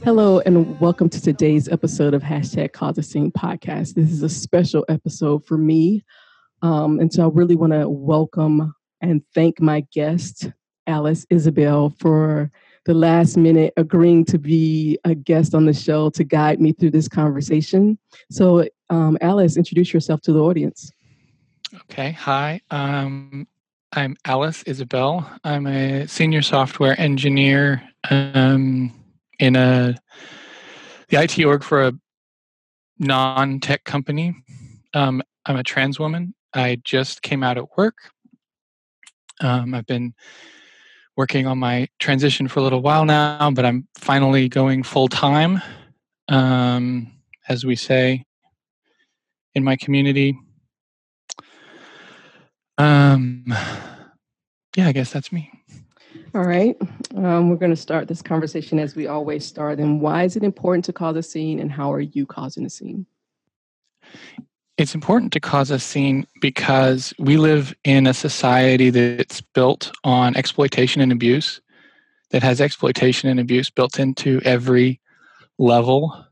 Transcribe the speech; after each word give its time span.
Hello, 0.00 0.40
and 0.40 0.80
welcome 0.80 1.08
to 1.08 1.20
today's 1.20 1.68
episode 1.68 2.14
of 2.14 2.22
hashtag 2.22 2.72
Cause 2.72 2.98
a 2.98 3.02
Scene 3.02 3.30
podcast. 3.30 3.94
This 3.94 4.10
is 4.10 4.22
a 4.22 4.28
special 4.28 4.84
episode 4.88 5.44
for 5.44 5.56
me. 5.56 6.04
Um, 6.62 6.98
and 6.98 7.12
so 7.12 7.26
I 7.26 7.30
really 7.32 7.54
want 7.54 7.72
to 7.72 7.88
welcome 7.88 8.74
and 9.00 9.22
thank 9.34 9.60
my 9.60 9.86
guest, 9.92 10.50
Alice 10.86 11.26
Isabel, 11.30 11.90
for 11.98 12.50
the 12.84 12.94
last 12.94 13.36
minute 13.36 13.72
agreeing 13.76 14.24
to 14.24 14.38
be 14.38 14.98
a 15.04 15.14
guest 15.14 15.54
on 15.54 15.66
the 15.66 15.72
show 15.72 16.10
to 16.10 16.24
guide 16.24 16.60
me 16.60 16.72
through 16.72 16.90
this 16.90 17.08
conversation. 17.08 17.98
So, 18.30 18.66
um, 18.90 19.16
Alice, 19.20 19.56
introduce 19.56 19.92
yourself 19.94 20.20
to 20.22 20.32
the 20.32 20.40
audience. 20.40 20.90
Okay. 21.74 22.12
Hi. 22.12 22.60
Um, 22.70 23.46
I'm 23.92 24.16
Alice 24.24 24.62
Isabel. 24.64 25.30
I'm 25.44 25.66
a 25.66 26.06
senior 26.06 26.42
software 26.42 26.98
engineer 26.98 27.82
um, 28.10 28.92
in 29.42 29.56
a 29.56 29.96
the 31.08 31.20
IT 31.20 31.44
org 31.44 31.64
for 31.64 31.82
a 31.82 31.92
non-tech 33.00 33.82
company. 33.82 34.34
Um, 34.94 35.20
I'm 35.44 35.56
a 35.56 35.64
trans 35.64 35.98
woman. 35.98 36.32
I 36.54 36.80
just 36.84 37.22
came 37.22 37.42
out 37.42 37.58
at 37.58 37.76
work. 37.76 37.96
Um, 39.40 39.74
I've 39.74 39.86
been 39.86 40.14
working 41.16 41.48
on 41.48 41.58
my 41.58 41.88
transition 41.98 42.46
for 42.46 42.60
a 42.60 42.62
little 42.62 42.82
while 42.82 43.04
now, 43.04 43.50
but 43.50 43.64
I'm 43.64 43.88
finally 43.98 44.48
going 44.48 44.84
full 44.84 45.08
time, 45.08 45.60
um, 46.28 47.10
as 47.48 47.66
we 47.66 47.74
say 47.74 48.24
in 49.56 49.64
my 49.64 49.74
community. 49.74 50.38
Um, 52.78 53.52
yeah, 54.76 54.86
I 54.86 54.92
guess 54.92 55.12
that's 55.12 55.32
me. 55.32 55.50
All 56.34 56.44
right. 56.44 56.76
Um, 57.14 57.50
we're 57.50 57.56
going 57.56 57.70
to 57.72 57.76
start 57.76 58.08
this 58.08 58.22
conversation 58.22 58.78
as 58.78 58.96
we 58.96 59.06
always 59.06 59.44
start. 59.44 59.78
And 59.78 60.00
why 60.00 60.24
is 60.24 60.34
it 60.34 60.42
important 60.42 60.84
to 60.86 60.92
cause 60.92 61.16
a 61.16 61.22
scene, 61.22 61.60
and 61.60 61.70
how 61.70 61.92
are 61.92 62.00
you 62.00 62.24
causing 62.24 62.64
a 62.64 62.70
scene? 62.70 63.04
It's 64.78 64.94
important 64.94 65.32
to 65.34 65.40
cause 65.40 65.70
a 65.70 65.78
scene 65.78 66.26
because 66.40 67.12
we 67.18 67.36
live 67.36 67.74
in 67.84 68.06
a 68.06 68.14
society 68.14 68.88
that's 68.88 69.42
built 69.42 69.92
on 70.04 70.34
exploitation 70.34 71.02
and 71.02 71.12
abuse, 71.12 71.60
that 72.30 72.42
has 72.42 72.62
exploitation 72.62 73.28
and 73.28 73.38
abuse 73.38 73.68
built 73.68 73.98
into 73.98 74.40
every 74.42 75.00
level 75.58 76.24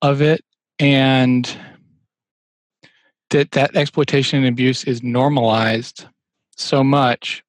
of 0.00 0.22
it. 0.22 0.42
And 0.78 1.54
that 3.30 3.50
that 3.50 3.76
exploitation 3.76 4.38
and 4.38 4.48
abuse 4.48 4.84
is 4.84 5.02
normalized 5.02 6.06
so 6.56 6.82
much 6.82 7.44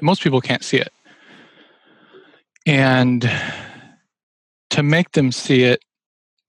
most 0.00 0.22
people 0.22 0.40
can't 0.40 0.64
see 0.64 0.78
it. 0.78 0.92
And 2.66 3.30
to 4.70 4.82
make 4.82 5.12
them 5.12 5.30
see 5.32 5.62
it, 5.62 5.80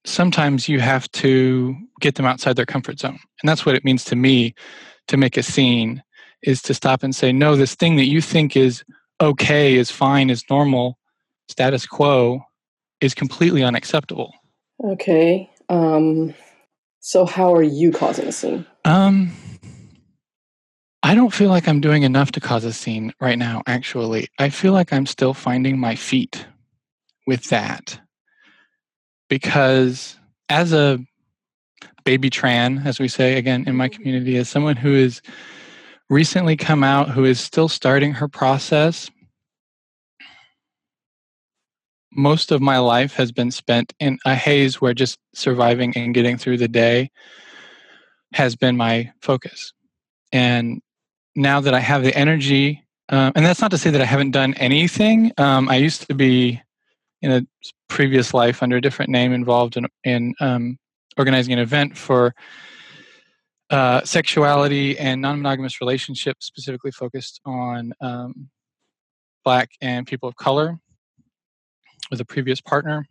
sometimes 0.05 0.67
you 0.67 0.79
have 0.79 1.11
to 1.11 1.75
get 2.01 2.15
them 2.15 2.25
outside 2.25 2.55
their 2.55 2.65
comfort 2.65 2.99
zone. 2.99 3.19
And 3.41 3.49
that's 3.49 3.65
what 3.65 3.75
it 3.75 3.85
means 3.85 4.03
to 4.05 4.15
me 4.15 4.55
to 5.07 5.17
make 5.17 5.37
a 5.37 5.43
scene 5.43 6.03
is 6.43 6.61
to 6.63 6.73
stop 6.73 7.03
and 7.03 7.15
say, 7.15 7.31
no, 7.31 7.55
this 7.55 7.75
thing 7.75 7.95
that 7.97 8.05
you 8.05 8.21
think 8.21 8.55
is 8.55 8.83
okay, 9.21 9.75
is 9.75 9.91
fine, 9.91 10.29
is 10.29 10.43
normal, 10.49 10.97
status 11.49 11.85
quo, 11.85 12.41
is 13.01 13.13
completely 13.13 13.63
unacceptable. 13.63 14.33
Okay. 14.83 15.49
Um, 15.69 16.33
so 16.99 17.25
how 17.25 17.53
are 17.53 17.63
you 17.63 17.91
causing 17.91 18.27
a 18.27 18.31
scene? 18.31 18.65
Um, 18.85 19.31
I 21.03 21.15
don't 21.15 21.33
feel 21.33 21.49
like 21.49 21.67
I'm 21.67 21.81
doing 21.81 22.03
enough 22.03 22.31
to 22.33 22.39
cause 22.39 22.65
a 22.65 22.73
scene 22.73 23.13
right 23.21 23.37
now, 23.37 23.61
actually. 23.67 24.27
I 24.39 24.49
feel 24.49 24.73
like 24.73 24.91
I'm 24.91 25.05
still 25.05 25.33
finding 25.33 25.79
my 25.79 25.95
feet 25.95 26.45
with 27.27 27.45
that 27.49 27.99
because 29.29 30.17
as 30.49 30.73
a 30.73 30.99
baby 32.03 32.29
tran, 32.29 32.85
as 32.85 32.99
we 32.99 33.07
say 33.07 33.37
again 33.37 33.65
in 33.67 33.75
my 33.75 33.87
mm-hmm. 33.89 33.95
community, 33.95 34.37
as 34.37 34.49
someone 34.49 34.75
who 34.75 34.93
is 34.93 35.21
recently 36.09 36.55
come 36.55 36.83
out, 36.83 37.09
who 37.09 37.25
is 37.25 37.39
still 37.39 37.67
starting 37.67 38.13
her 38.13 38.27
process, 38.27 39.09
most 42.11 42.51
of 42.51 42.61
my 42.61 42.79
life 42.79 43.13
has 43.13 43.31
been 43.31 43.51
spent 43.51 43.93
in 43.99 44.17
a 44.25 44.33
haze 44.33 44.81
where 44.81 44.93
just 44.93 45.19
surviving 45.35 45.93
and 45.95 46.15
getting 46.15 46.37
through 46.37 46.57
the 46.57 46.67
day 46.67 47.11
has 48.33 48.55
been 48.55 48.75
my 48.75 49.11
focus. 49.21 49.73
And 50.31 50.81
now 51.37 51.61
that 51.61 51.73
I 51.73 51.79
have 51.79 52.03
the 52.03 52.15
energy, 52.17 52.83
um, 53.09 53.31
and 53.35 53.45
that's 53.45 53.61
not 53.61 53.71
to 53.71 53.77
say 53.77 53.89
that 53.91 54.01
I 54.01 54.05
haven't 54.05 54.31
done 54.31 54.53
anything. 54.55 55.31
Um, 55.37 55.69
I 55.69 55.77
used 55.77 56.07
to 56.07 56.13
be 56.13 56.61
in 57.21 57.31
a 57.31 57.41
previous 57.87 58.33
life 58.33 58.61
under 58.61 58.77
a 58.77 58.81
different 58.81 59.11
name 59.11 59.31
involved 59.31 59.77
in, 59.77 59.87
in 60.03 60.33
um, 60.41 60.77
organizing 61.17 61.53
an 61.53 61.59
event 61.59 61.97
for 61.97 62.33
uh, 63.69 64.01
sexuality 64.03 64.97
and 64.97 65.21
non-monogamous 65.21 65.79
relationships 65.79 66.45
specifically 66.45 66.91
focused 66.91 67.39
on 67.45 67.93
um, 68.01 68.49
black 69.43 69.69
and 69.81 70.07
people 70.07 70.27
of 70.29 70.35
color 70.35 70.77
with 72.09 72.21
a 72.21 72.25
previous 72.25 72.61
partner 72.61 73.05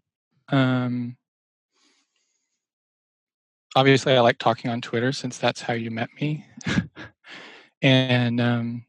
um, 0.48 1.16
obviously 3.74 4.14
i 4.14 4.20
like 4.20 4.38
talking 4.38 4.70
on 4.70 4.80
twitter 4.80 5.12
since 5.12 5.36
that's 5.36 5.60
how 5.60 5.74
you 5.74 5.90
met 5.90 6.08
me 6.18 6.46
and 7.82 8.40
um, 8.40 8.84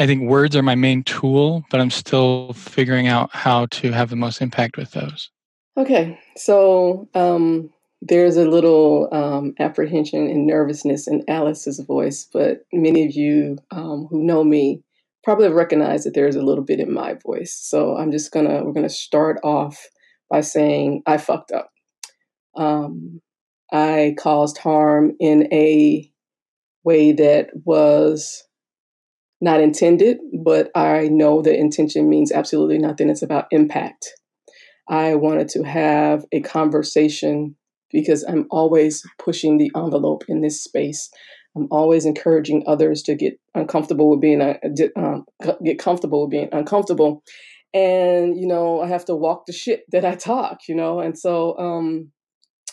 I 0.00 0.06
think 0.06 0.28
words 0.28 0.56
are 0.56 0.62
my 0.62 0.74
main 0.74 1.02
tool, 1.04 1.64
but 1.70 1.80
I'm 1.80 1.90
still 1.90 2.52
figuring 2.52 3.06
out 3.06 3.30
how 3.32 3.66
to 3.66 3.92
have 3.92 4.10
the 4.10 4.16
most 4.16 4.40
impact 4.42 4.76
with 4.76 4.90
those. 4.92 5.30
Okay, 5.76 6.18
so 6.36 7.08
um, 7.14 7.70
there's 8.00 8.36
a 8.36 8.48
little 8.48 9.08
um, 9.12 9.54
apprehension 9.58 10.28
and 10.28 10.46
nervousness 10.46 11.08
in 11.08 11.24
Alice's 11.28 11.80
voice, 11.80 12.28
but 12.32 12.64
many 12.72 13.06
of 13.06 13.12
you 13.12 13.58
um, 13.70 14.06
who 14.10 14.22
know 14.22 14.44
me 14.44 14.82
probably 15.22 15.48
recognize 15.48 16.04
that 16.04 16.14
there's 16.14 16.36
a 16.36 16.42
little 16.42 16.64
bit 16.64 16.80
in 16.80 16.92
my 16.92 17.14
voice. 17.24 17.54
So 17.54 17.96
I'm 17.96 18.12
just 18.12 18.30
gonna 18.30 18.64
we're 18.64 18.72
gonna 18.72 18.88
start 18.88 19.40
off 19.42 19.88
by 20.30 20.42
saying 20.42 21.02
I 21.06 21.16
fucked 21.16 21.50
up. 21.50 21.70
Um, 22.56 23.20
I 23.72 24.14
caused 24.18 24.58
harm 24.58 25.12
in 25.18 25.52
a 25.52 26.10
way 26.84 27.12
that 27.12 27.50
was 27.64 28.44
not 29.40 29.60
intended, 29.60 30.18
but 30.44 30.70
I 30.74 31.08
know 31.08 31.42
that 31.42 31.58
intention 31.58 32.08
means 32.08 32.32
absolutely 32.32 32.78
nothing. 32.78 33.10
It's 33.10 33.22
about 33.22 33.46
impact. 33.50 34.12
I 34.88 35.14
wanted 35.14 35.48
to 35.50 35.62
have 35.62 36.24
a 36.32 36.40
conversation 36.40 37.56
because 37.90 38.24
I'm 38.24 38.46
always 38.50 39.02
pushing 39.18 39.58
the 39.58 39.70
envelope 39.76 40.24
in 40.28 40.40
this 40.40 40.62
space. 40.62 41.10
I'm 41.56 41.68
always 41.70 42.04
encouraging 42.04 42.64
others 42.66 43.02
to 43.02 43.14
get 43.14 43.38
uncomfortable 43.54 44.10
with 44.10 44.20
being 44.20 44.40
uh, 44.40 44.54
um, 44.96 45.24
get 45.64 45.78
comfortable 45.78 46.22
with 46.22 46.32
being 46.32 46.48
uncomfortable, 46.50 47.22
and 47.72 48.36
you 48.36 48.46
know 48.48 48.80
I 48.80 48.88
have 48.88 49.04
to 49.04 49.14
walk 49.14 49.46
the 49.46 49.52
shit 49.52 49.84
that 49.92 50.04
I 50.04 50.16
talk. 50.16 50.60
You 50.68 50.74
know, 50.74 50.98
and 50.98 51.16
so 51.16 51.56
um, 51.56 52.10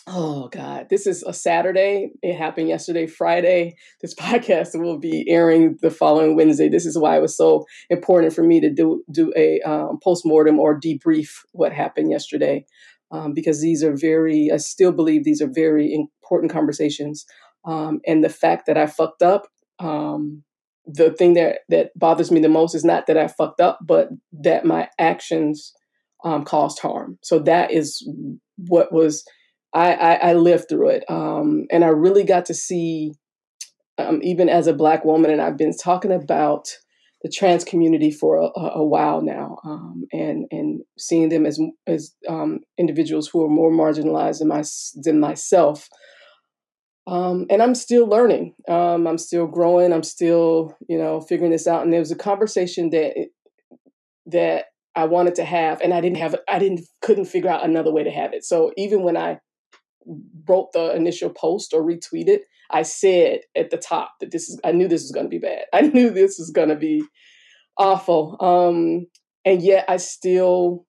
Oh 0.08 0.48
God, 0.48 0.88
this 0.90 1.06
is 1.06 1.22
a 1.22 1.32
Saturday. 1.32 2.10
It 2.22 2.34
happened 2.34 2.68
yesterday, 2.68 3.06
Friday. 3.06 3.76
This 4.00 4.14
podcast 4.18 4.78
will 4.78 4.98
be 4.98 5.24
airing 5.28 5.78
the 5.80 5.90
following 5.90 6.34
Wednesday. 6.34 6.68
This 6.68 6.86
is 6.86 6.98
why 6.98 7.16
it 7.16 7.22
was 7.22 7.36
so 7.36 7.64
important 7.88 8.32
for 8.32 8.42
me 8.42 8.60
to 8.60 8.70
do 8.70 9.04
do 9.12 9.32
a 9.36 9.60
um, 9.60 10.00
post 10.02 10.26
mortem 10.26 10.58
or 10.58 10.78
debrief 10.78 11.30
what 11.52 11.72
happened 11.72 12.10
yesterday, 12.10 12.66
um, 13.12 13.32
because 13.32 13.60
these 13.60 13.84
are 13.84 13.96
very. 13.96 14.50
I 14.52 14.56
still 14.56 14.92
believe 14.92 15.22
these 15.22 15.40
are 15.40 15.50
very 15.50 15.94
important 15.94 16.50
conversations, 16.50 17.24
um, 17.64 18.00
and 18.04 18.24
the 18.24 18.28
fact 18.28 18.66
that 18.66 18.76
I 18.76 18.86
fucked 18.86 19.22
up. 19.22 19.46
Um, 19.78 20.42
the 20.84 21.12
thing 21.12 21.34
that 21.34 21.60
that 21.68 21.96
bothers 21.96 22.32
me 22.32 22.40
the 22.40 22.48
most 22.48 22.74
is 22.74 22.84
not 22.84 23.06
that 23.06 23.16
I 23.16 23.28
fucked 23.28 23.60
up, 23.60 23.78
but 23.80 24.08
that 24.32 24.64
my 24.64 24.88
actions 24.98 25.72
um, 26.24 26.44
caused 26.44 26.80
harm. 26.80 27.18
So 27.22 27.38
that 27.40 27.70
is 27.70 28.04
what 28.56 28.92
was 28.92 29.24
I, 29.74 29.94
I, 29.94 30.14
I 30.14 30.32
lived 30.34 30.68
through 30.68 30.90
it. 30.90 31.04
Um, 31.08 31.66
and 31.70 31.84
I 31.84 31.88
really 31.88 32.24
got 32.24 32.46
to 32.46 32.54
see, 32.54 33.12
um, 33.98 34.20
even 34.22 34.48
as 34.48 34.66
a 34.66 34.74
Black 34.74 35.04
woman, 35.04 35.30
and 35.30 35.40
I've 35.40 35.56
been 35.56 35.76
talking 35.76 36.12
about 36.12 36.68
the 37.22 37.28
trans 37.28 37.64
community 37.64 38.10
for 38.10 38.36
a, 38.36 38.60
a 38.60 38.84
while 38.84 39.22
now, 39.22 39.58
um, 39.64 40.04
and 40.12 40.46
and 40.50 40.82
seeing 40.98 41.28
them 41.28 41.46
as 41.46 41.60
as 41.86 42.14
um, 42.28 42.60
individuals 42.78 43.28
who 43.28 43.44
are 43.44 43.48
more 43.48 43.70
marginalized 43.70 44.40
than 44.40 44.48
my 44.48 44.64
than 45.04 45.20
myself. 45.20 45.88
Um, 47.06 47.46
and 47.50 47.62
I'm 47.62 47.74
still 47.74 48.06
learning. 48.06 48.54
Um, 48.68 49.06
I'm 49.06 49.18
still 49.18 49.46
growing. 49.46 49.92
I'm 49.92 50.04
still, 50.04 50.76
you 50.88 50.98
know, 50.98 51.20
figuring 51.20 51.50
this 51.50 51.66
out. 51.66 51.82
And 51.82 51.92
there 51.92 52.00
was 52.00 52.12
a 52.12 52.16
conversation 52.16 52.90
that 52.90 53.14
that 54.26 54.66
I 54.94 55.04
wanted 55.04 55.36
to 55.36 55.44
have, 55.44 55.80
and 55.80 55.94
I 55.94 56.00
didn't 56.00 56.18
have. 56.18 56.36
I 56.48 56.58
didn't 56.58 56.80
couldn't 57.02 57.26
figure 57.26 57.50
out 57.50 57.64
another 57.64 57.92
way 57.92 58.02
to 58.02 58.10
have 58.10 58.34
it. 58.34 58.44
So 58.44 58.72
even 58.76 59.02
when 59.02 59.16
I 59.16 59.38
wrote 60.48 60.72
the 60.72 60.94
initial 60.94 61.30
post 61.30 61.72
or 61.74 61.82
retweeted, 61.82 62.40
I 62.70 62.82
said 62.82 63.40
at 63.54 63.70
the 63.70 63.76
top 63.76 64.14
that 64.20 64.30
this 64.30 64.48
is. 64.48 64.60
I 64.64 64.72
knew 64.72 64.88
this 64.88 65.02
was 65.02 65.12
going 65.12 65.26
to 65.26 65.30
be 65.30 65.38
bad. 65.38 65.64
I 65.72 65.82
knew 65.82 66.10
this 66.10 66.38
was 66.38 66.50
going 66.50 66.70
to 66.70 66.76
be 66.76 67.04
awful. 67.76 68.36
Um, 68.40 69.06
and 69.44 69.62
yet 69.62 69.84
I 69.88 69.96
still 69.96 70.86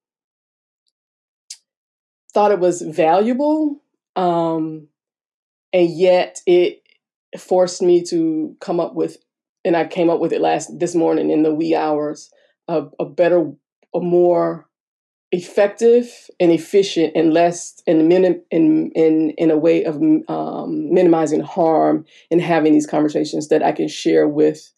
thought 2.34 2.52
it 2.52 2.60
was 2.60 2.82
valuable. 2.82 3.82
Um, 4.16 4.88
and 5.72 5.90
yet 5.90 6.42
it 6.46 6.82
forced 7.38 7.82
me 7.82 8.04
to 8.04 8.56
come 8.60 8.80
up 8.80 8.96
with, 8.96 9.18
and 9.66 9.76
I 9.76 9.86
came 9.86 10.10
up 10.10 10.20
with 10.20 10.34
it 10.34 10.42
last 10.42 10.80
this 10.80 10.96
morning 10.96 11.30
in 11.30 11.44
the 11.44 11.54
wee 11.54 11.76
hours, 11.76 12.30
a, 12.68 12.86
a 13.00 13.06
better, 13.06 13.52
a 13.94 14.00
more 14.00 14.68
effective 15.34 16.30
and 16.40 16.52
efficient 16.52 17.12
and 17.16 17.34
less 17.34 17.82
in 17.88 18.08
minim, 18.08 18.40
in 18.52 18.92
in 18.92 19.32
in 19.32 19.50
a 19.50 19.58
way 19.58 19.84
of 19.84 19.96
um, 20.28 20.94
minimizing 20.94 21.42
harm 21.42 22.06
and 22.30 22.40
having 22.40 22.74
these 22.74 22.86
conversations 22.86 23.48
that 23.48 23.64
I 23.64 23.72
can 23.72 23.88
share 23.88 24.28
with 24.28 24.72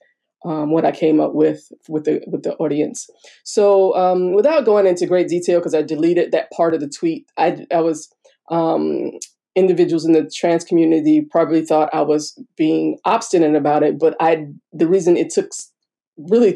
um, 0.45 0.71
what 0.71 0.85
I 0.85 0.91
came 0.91 1.19
up 1.19 1.35
with 1.35 1.71
with 1.89 2.05
the 2.05 2.23
with 2.27 2.43
the 2.43 2.55
audience. 2.55 3.09
So 3.43 3.93
um, 3.95 4.33
without 4.33 4.63
going 4.63 4.87
into 4.87 5.05
great 5.05 5.27
detail, 5.27 5.59
because 5.59 5.75
I 5.75 5.81
deleted 5.81 6.31
that 6.31 6.49
part 6.51 6.73
of 6.73 6.79
the 6.79 6.89
tweet, 6.89 7.29
I 7.37 7.65
I 7.69 7.81
was 7.81 8.09
um, 8.49 9.11
individuals 9.57 10.05
in 10.05 10.13
the 10.13 10.29
trans 10.33 10.63
community 10.63 11.21
probably 11.21 11.65
thought 11.65 11.89
I 11.93 12.01
was 12.01 12.39
being 12.55 12.97
obstinate 13.03 13.55
about 13.55 13.83
it, 13.83 13.99
but 13.99 14.15
I 14.21 14.47
the 14.71 14.87
reason 14.87 15.17
it 15.17 15.31
took 15.31 15.51
really 16.17 16.55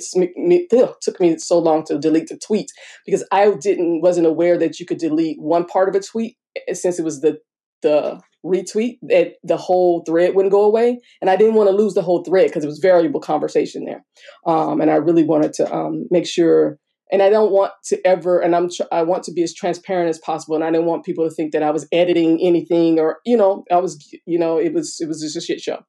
took 1.01 1.19
me 1.19 1.37
so 1.37 1.59
long 1.59 1.83
to 1.85 1.99
delete 1.99 2.27
the 2.27 2.37
tweet 2.37 2.71
because 3.05 3.25
I 3.31 3.51
didn't 3.51 4.01
wasn't 4.01 4.27
aware 4.27 4.57
that 4.57 4.79
you 4.79 4.85
could 4.85 4.99
delete 4.99 5.39
one 5.39 5.65
part 5.65 5.89
of 5.89 5.95
a 5.95 5.99
tweet 5.99 6.37
eh, 6.55 6.73
since 6.73 6.99
it 6.99 7.03
was 7.03 7.21
the 7.21 7.39
the 7.81 8.19
retweet 8.45 8.99
that 9.01 9.33
the 9.43 9.57
whole 9.57 10.03
thread 10.05 10.33
wouldn't 10.35 10.51
go 10.51 10.63
away. 10.63 10.99
And 11.21 11.29
i 11.29 11.35
didn't 11.35 11.55
want 11.55 11.69
to 11.69 11.75
lose 11.75 11.93
the 11.93 12.01
whole 12.01 12.23
thread 12.23 12.47
because 12.47 12.63
it 12.63 12.67
was 12.67 12.79
variable 12.79 13.19
conversation 13.19 13.85
there. 13.85 14.05
Um, 14.45 14.81
and 14.81 14.89
i 14.89 14.95
really 14.95 15.23
wanted 15.23 15.53
to 15.53 15.73
um, 15.73 16.05
make 16.09 16.25
sure 16.25 16.77
and 17.11 17.21
i 17.21 17.29
don't 17.29 17.51
want 17.51 17.71
to 17.85 17.99
ever 18.05 18.39
and 18.39 18.55
i'm 18.55 18.69
tr- 18.69 18.83
i 18.91 19.01
want 19.01 19.23
to 19.23 19.33
be 19.33 19.43
as 19.43 19.53
transparent 19.53 20.09
as 20.09 20.19
possible 20.19 20.55
and 20.55 20.63
i 20.63 20.71
didn't 20.71 20.85
want 20.85 21.03
people 21.03 21.27
to 21.27 21.33
think 21.33 21.51
that 21.51 21.63
i 21.63 21.71
was 21.71 21.87
editing 21.91 22.39
anything 22.41 22.99
or 22.99 23.17
you 23.25 23.35
know 23.35 23.63
i 23.71 23.77
was 23.77 23.97
you 24.25 24.37
know 24.37 24.57
it 24.57 24.73
was 24.73 24.97
it 24.99 25.07
was 25.07 25.21
just 25.21 25.35
a 25.35 25.41
shit 25.41 25.59
show 25.59 25.79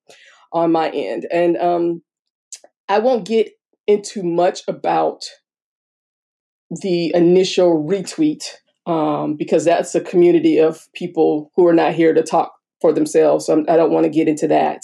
on 0.53 0.73
my 0.73 0.91
end. 0.91 1.27
And 1.31 1.57
um, 1.59 2.03
i 2.89 2.99
won't 2.99 3.27
get 3.27 3.53
into 3.91 4.23
much 4.23 4.63
about 4.69 5.25
the 6.71 7.13
initial 7.15 7.85
retweet 7.85 8.45
um, 8.87 9.37
because 9.37 9.65
that's 9.65 9.95
a 9.95 10.01
community 10.01 10.59
of 10.59 10.89
people 10.95 11.51
who 11.57 11.67
are 11.67 11.75
not 11.75 11.95
here 11.95 12.15
to 12.15 12.23
talk 12.23 12.53
for 12.81 12.93
themselves. 12.93 13.47
So 13.47 13.53
I'm, 13.53 13.61
I 13.69 13.73
do 13.73 13.79
not 13.79 13.91
want 13.91 14.05
to 14.05 14.11
get 14.11 14.29
into 14.29 14.49
that. 14.49 14.83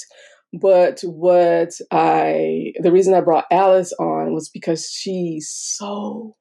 But 0.52 1.00
what 1.02 1.72
I, 1.90 2.72
the 2.80 2.92
reason 2.92 3.14
I 3.14 3.20
brought 3.20 3.46
Alice 3.50 3.92
on 3.98 4.32
was 4.32 4.48
because 4.48 4.90
she 4.90 5.40
so 5.40 6.36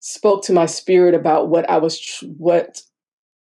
spoke 0.00 0.42
to 0.44 0.52
my 0.52 0.66
spirit 0.66 1.14
about 1.14 1.48
what 1.48 1.68
I 1.68 1.78
was, 1.78 2.22
what 2.36 2.80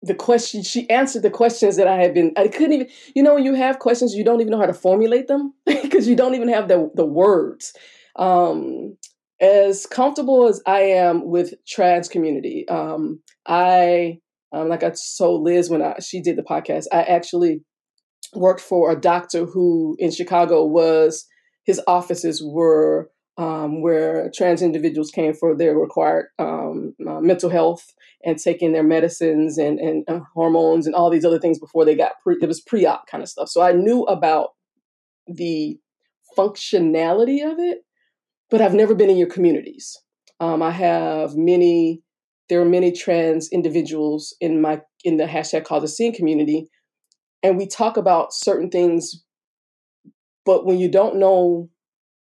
the 0.02 0.14
question, 0.14 0.62
she 0.62 0.88
answered 0.90 1.22
the 1.22 1.30
questions 1.30 1.76
that 1.76 1.88
I 1.88 1.96
had 1.96 2.14
been, 2.14 2.32
I 2.36 2.48
couldn't 2.48 2.72
even, 2.72 2.88
you 3.14 3.22
know, 3.22 3.34
when 3.34 3.44
you 3.44 3.54
have 3.54 3.78
questions, 3.78 4.14
you 4.14 4.24
don't 4.24 4.40
even 4.40 4.50
know 4.50 4.60
how 4.60 4.66
to 4.66 4.74
formulate 4.74 5.26
them 5.26 5.54
because 5.66 6.06
you 6.06 6.16
don't 6.16 6.34
even 6.34 6.48
have 6.48 6.68
the, 6.68 6.90
the 6.94 7.06
words. 7.06 7.72
Um, 8.18 8.96
as 9.40 9.86
comfortable 9.86 10.48
as 10.48 10.60
I 10.66 10.80
am 10.80 11.28
with 11.28 11.54
trans 11.66 12.08
community, 12.08 12.66
um, 12.68 13.20
I 13.46 14.18
um, 14.52 14.68
like 14.68 14.82
I 14.82 14.92
told 15.18 15.42
Liz 15.42 15.70
when 15.70 15.82
I, 15.82 15.98
she 16.00 16.20
did 16.20 16.36
the 16.36 16.42
podcast, 16.42 16.86
I 16.92 17.02
actually 17.02 17.60
worked 18.34 18.60
for 18.60 18.90
a 18.90 19.00
doctor 19.00 19.44
who 19.44 19.96
in 19.98 20.10
Chicago 20.10 20.64
was 20.64 21.26
his 21.64 21.80
offices 21.86 22.42
were 22.44 23.10
um, 23.36 23.82
where 23.82 24.30
trans 24.34 24.62
individuals 24.62 25.10
came 25.10 25.32
for 25.32 25.56
their 25.56 25.78
required 25.78 26.26
um, 26.38 26.94
uh, 27.08 27.20
mental 27.20 27.50
health 27.50 27.94
and 28.24 28.36
taking 28.36 28.72
their 28.72 28.82
medicines 28.82 29.58
and, 29.58 29.78
and 29.78 30.04
uh, 30.08 30.20
hormones 30.34 30.86
and 30.86 30.94
all 30.94 31.08
these 31.08 31.24
other 31.24 31.38
things 31.38 31.58
before 31.58 31.84
they 31.84 31.94
got 31.94 32.12
pre, 32.22 32.36
it 32.40 32.46
was 32.46 32.60
pre-op 32.60 33.06
kind 33.06 33.22
of 33.22 33.28
stuff. 33.28 33.48
So 33.48 33.62
I 33.62 33.72
knew 33.72 34.02
about 34.04 34.50
the 35.28 35.78
functionality 36.36 37.48
of 37.48 37.58
it, 37.58 37.78
but 38.50 38.60
I've 38.60 38.74
never 38.74 38.94
been 38.94 39.10
in 39.10 39.16
your 39.16 39.28
communities. 39.28 39.96
Um, 40.40 40.62
I 40.62 40.70
have 40.70 41.36
many. 41.36 42.02
There 42.48 42.60
are 42.60 42.68
many 42.68 42.92
trans 42.92 43.48
individuals 43.50 44.34
in 44.40 44.60
my 44.60 44.80
in 45.04 45.18
the 45.18 45.24
hashtag 45.24 45.64
Cause 45.64 45.82
a 45.82 45.88
Scene 45.88 46.14
community, 46.14 46.68
and 47.42 47.58
we 47.58 47.66
talk 47.66 47.96
about 47.96 48.32
certain 48.32 48.70
things. 48.70 49.24
But 50.46 50.64
when 50.64 50.78
you 50.78 50.90
don't 50.90 51.16
know 51.16 51.68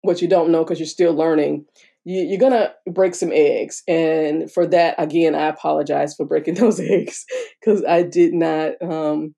what 0.01 0.21
you 0.21 0.27
don't 0.27 0.51
know 0.51 0.63
because 0.63 0.79
you're 0.79 0.87
still 0.87 1.13
learning, 1.13 1.65
you, 2.05 2.35
are 2.35 2.39
gonna 2.39 2.73
break 2.89 3.15
some 3.15 3.31
eggs. 3.33 3.83
And 3.87 4.51
for 4.51 4.65
that, 4.67 4.95
again, 4.97 5.35
I 5.35 5.47
apologize 5.47 6.15
for 6.15 6.25
breaking 6.25 6.53
those 6.55 6.79
eggs 6.79 7.25
because 7.59 7.83
I 7.83 8.03
did 8.03 8.33
not. 8.33 8.73
Um, 8.81 9.35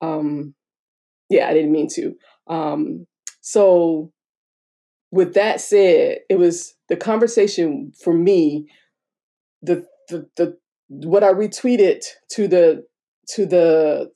um, 0.00 0.54
yeah, 1.28 1.48
I 1.48 1.54
didn't 1.54 1.72
mean 1.72 1.88
to. 1.94 2.14
Um, 2.48 3.06
so 3.40 4.12
with 5.10 5.34
that 5.34 5.60
said, 5.60 6.18
it 6.28 6.38
was 6.38 6.74
the 6.88 6.96
conversation 6.96 7.92
for 8.02 8.12
me, 8.12 8.68
the 9.62 9.86
the, 10.08 10.28
the 10.36 10.56
what 10.88 11.24
I 11.24 11.32
retweeted 11.32 12.04
to 12.32 12.48
the 12.48 12.84
to 13.34 13.46
the 13.46 14.10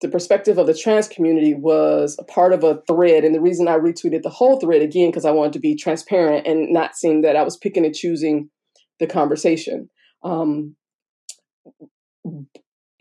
the 0.00 0.08
perspective 0.08 0.58
of 0.58 0.66
the 0.66 0.74
trans 0.74 1.08
community 1.08 1.54
was 1.54 2.16
a 2.18 2.24
part 2.24 2.52
of 2.52 2.64
a 2.64 2.82
thread. 2.88 3.24
And 3.24 3.34
the 3.34 3.40
reason 3.40 3.68
i 3.68 3.76
retweeted 3.76 4.22
the 4.22 4.28
whole 4.28 4.58
thread 4.58 4.82
again 4.82 5.10
because 5.10 5.24
i 5.24 5.30
wanted 5.30 5.52
to 5.54 5.60
be 5.60 5.76
transparent 5.76 6.46
and 6.46 6.72
not 6.72 6.96
seeing 6.96 7.22
that 7.22 7.36
i 7.36 7.42
was 7.42 7.56
picking 7.56 7.86
and 7.86 7.94
choosing 7.94 8.50
the 8.98 9.06
conversation. 9.06 9.88
Um, 10.24 10.76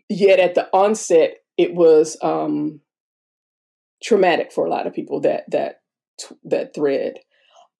yet 0.09 0.39
at 0.39 0.55
the 0.55 0.69
onset 0.73 1.37
it 1.57 1.73
was 1.73 2.17
um, 2.21 2.79
traumatic 4.01 4.51
for 4.51 4.65
a 4.65 4.69
lot 4.69 4.87
of 4.87 4.93
people 4.93 5.21
that 5.21 5.43
that 5.49 5.80
that 6.43 6.73
thread. 6.73 7.19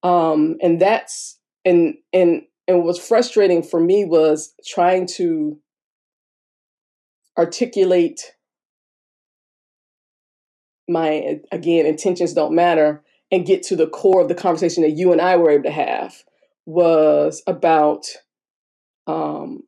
Um 0.03 0.57
and 0.61 0.79
that's 0.79 1.39
and 1.65 1.95
and 2.13 2.43
and 2.67 2.77
what 2.77 2.85
was 2.85 2.99
frustrating 2.99 3.63
for 3.63 3.79
me 3.79 4.05
was 4.05 4.53
trying 4.65 5.07
to 5.07 5.59
articulate 7.37 8.33
my 10.87 11.39
again 11.51 11.85
intentions 11.85 12.33
don't 12.33 12.53
matter 12.53 13.03
and 13.31 13.45
get 13.45 13.63
to 13.63 13.75
the 13.75 13.87
core 13.87 14.21
of 14.21 14.27
the 14.27 14.35
conversation 14.35 14.83
that 14.83 14.91
you 14.91 15.11
and 15.11 15.21
I 15.21 15.37
were 15.37 15.51
able 15.51 15.63
to 15.63 15.71
have 15.71 16.15
was 16.65 17.41
about 17.47 18.05
um, 19.07 19.61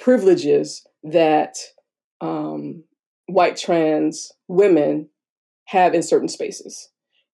privileges 0.00 0.84
that 1.04 1.56
um, 2.20 2.84
white 3.26 3.56
trans 3.56 4.32
women 4.48 5.08
have 5.66 5.94
in 5.94 6.02
certain 6.02 6.28
spaces 6.28 6.90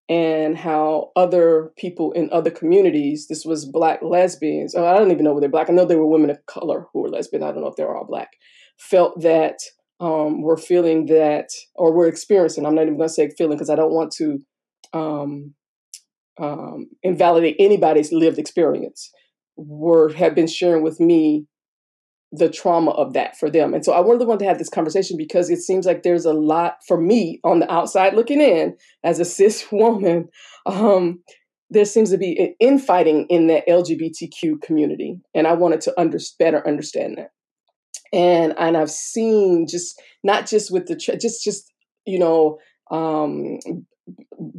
and 0.08 0.56
how 0.56 1.10
other 1.16 1.72
people 1.76 2.12
in 2.12 2.28
other 2.32 2.50
communities, 2.50 3.26
this 3.28 3.44
was 3.44 3.64
black 3.64 4.00
lesbians, 4.02 4.74
oh, 4.74 4.84
I 4.84 4.98
don't 4.98 5.10
even 5.10 5.24
know 5.24 5.30
whether 5.30 5.42
they're 5.42 5.50
black, 5.50 5.70
I 5.70 5.72
know 5.72 5.84
they 5.84 5.96
were 5.96 6.06
women 6.06 6.30
of 6.30 6.44
color 6.46 6.86
who 6.92 7.02
were 7.02 7.08
lesbian, 7.08 7.42
I 7.42 7.52
don't 7.52 7.62
know 7.62 7.68
if 7.68 7.76
they're 7.76 7.96
all 7.96 8.06
black, 8.06 8.30
felt 8.78 9.20
that 9.22 9.58
um, 10.00 10.42
were 10.42 10.56
feeling 10.56 11.06
that, 11.06 11.48
or 11.74 11.92
were 11.92 12.08
experiencing, 12.08 12.66
I'm 12.66 12.74
not 12.74 12.82
even 12.82 12.96
gonna 12.96 13.08
say 13.08 13.30
feeling 13.30 13.56
because 13.56 13.70
I 13.70 13.76
don't 13.76 13.92
want 13.92 14.12
to 14.16 14.38
um, 14.92 15.54
um, 16.38 16.90
invalidate 17.02 17.56
anybody's 17.58 18.12
lived 18.12 18.38
experience, 18.38 19.10
were 19.56 20.12
have 20.14 20.34
been 20.34 20.46
sharing 20.46 20.82
with 20.82 20.98
me 20.98 21.46
the 22.32 22.48
trauma 22.48 22.90
of 22.92 23.12
that 23.12 23.38
for 23.38 23.50
them. 23.50 23.74
And 23.74 23.84
so 23.84 23.92
I 23.92 24.00
really 24.00 24.24
want 24.24 24.40
to 24.40 24.46
have 24.46 24.58
this 24.58 24.70
conversation 24.70 25.18
because 25.18 25.50
it 25.50 25.58
seems 25.58 25.84
like 25.84 26.02
there's 26.02 26.24
a 26.24 26.32
lot 26.32 26.78
for 26.88 26.98
me 26.98 27.38
on 27.44 27.60
the 27.60 27.70
outside 27.70 28.14
looking 28.14 28.40
in 28.40 28.76
as 29.04 29.20
a 29.20 29.24
cis 29.26 29.70
woman. 29.70 30.28
Um, 30.64 31.22
there 31.68 31.84
seems 31.84 32.10
to 32.10 32.18
be 32.18 32.38
an 32.38 32.54
infighting 32.60 33.26
in 33.28 33.46
the 33.46 33.62
LGBTQ 33.68 34.60
community, 34.60 35.18
and 35.34 35.46
I 35.46 35.54
wanted 35.54 35.80
to 35.82 36.00
under, 36.00 36.18
better 36.38 36.66
understand 36.66 37.16
that. 37.16 37.30
And 38.12 38.54
and 38.58 38.76
I've 38.76 38.90
seen 38.90 39.66
just 39.66 40.00
not 40.22 40.46
just 40.46 40.70
with 40.70 40.86
the 40.86 40.96
just 40.96 41.42
just 41.42 41.72
you 42.04 42.18
know 42.18 42.58
um, 42.90 43.58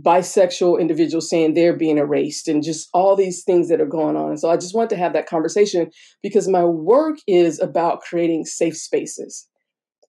bisexual 0.02 0.80
individuals 0.80 1.30
saying 1.30 1.54
they're 1.54 1.76
being 1.76 1.98
erased 1.98 2.48
and 2.48 2.64
just 2.64 2.90
all 2.94 3.16
these 3.16 3.44
things 3.44 3.70
that 3.70 3.82
are 3.82 3.86
going 3.86 4.16
on. 4.16 4.30
And 4.30 4.40
so 4.40 4.50
I 4.50 4.56
just 4.56 4.76
want 4.76 4.90
to 4.92 4.96
have 4.96 5.14
that 5.14 5.28
conversation 5.28 5.90
because 6.22 6.48
my 6.48 6.64
work 6.64 7.18
is 7.28 7.60
about 7.60 8.02
creating 8.02 8.46
safe 8.46 8.78
spaces. 8.78 9.48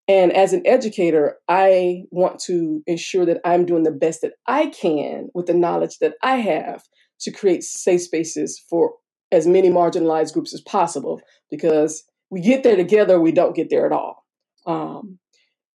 And 0.06 0.32
as 0.32 0.52
an 0.52 0.62
educator, 0.66 1.38
I 1.48 2.02
want 2.10 2.38
to 2.40 2.82
ensure 2.86 3.24
that 3.24 3.40
I'm 3.44 3.64
doing 3.64 3.84
the 3.84 3.90
best 3.90 4.20
that 4.20 4.34
I 4.46 4.66
can 4.66 5.28
with 5.34 5.46
the 5.46 5.54
knowledge 5.54 5.98
that 6.00 6.14
I 6.22 6.36
have 6.36 6.84
to 7.20 7.30
create 7.30 7.64
safe 7.64 8.02
spaces 8.02 8.62
for 8.68 8.94
as 9.32 9.46
many 9.46 9.70
marginalized 9.70 10.34
groups 10.34 10.52
as 10.52 10.60
possible 10.60 11.20
because 11.50 12.04
we 12.30 12.40
get 12.40 12.62
there 12.62 12.76
together, 12.76 13.18
we 13.18 13.32
don't 13.32 13.56
get 13.56 13.70
there 13.70 13.86
at 13.86 13.92
all. 13.92 14.24
Um, 14.66 15.18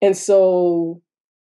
and 0.02 0.16
so 0.16 1.02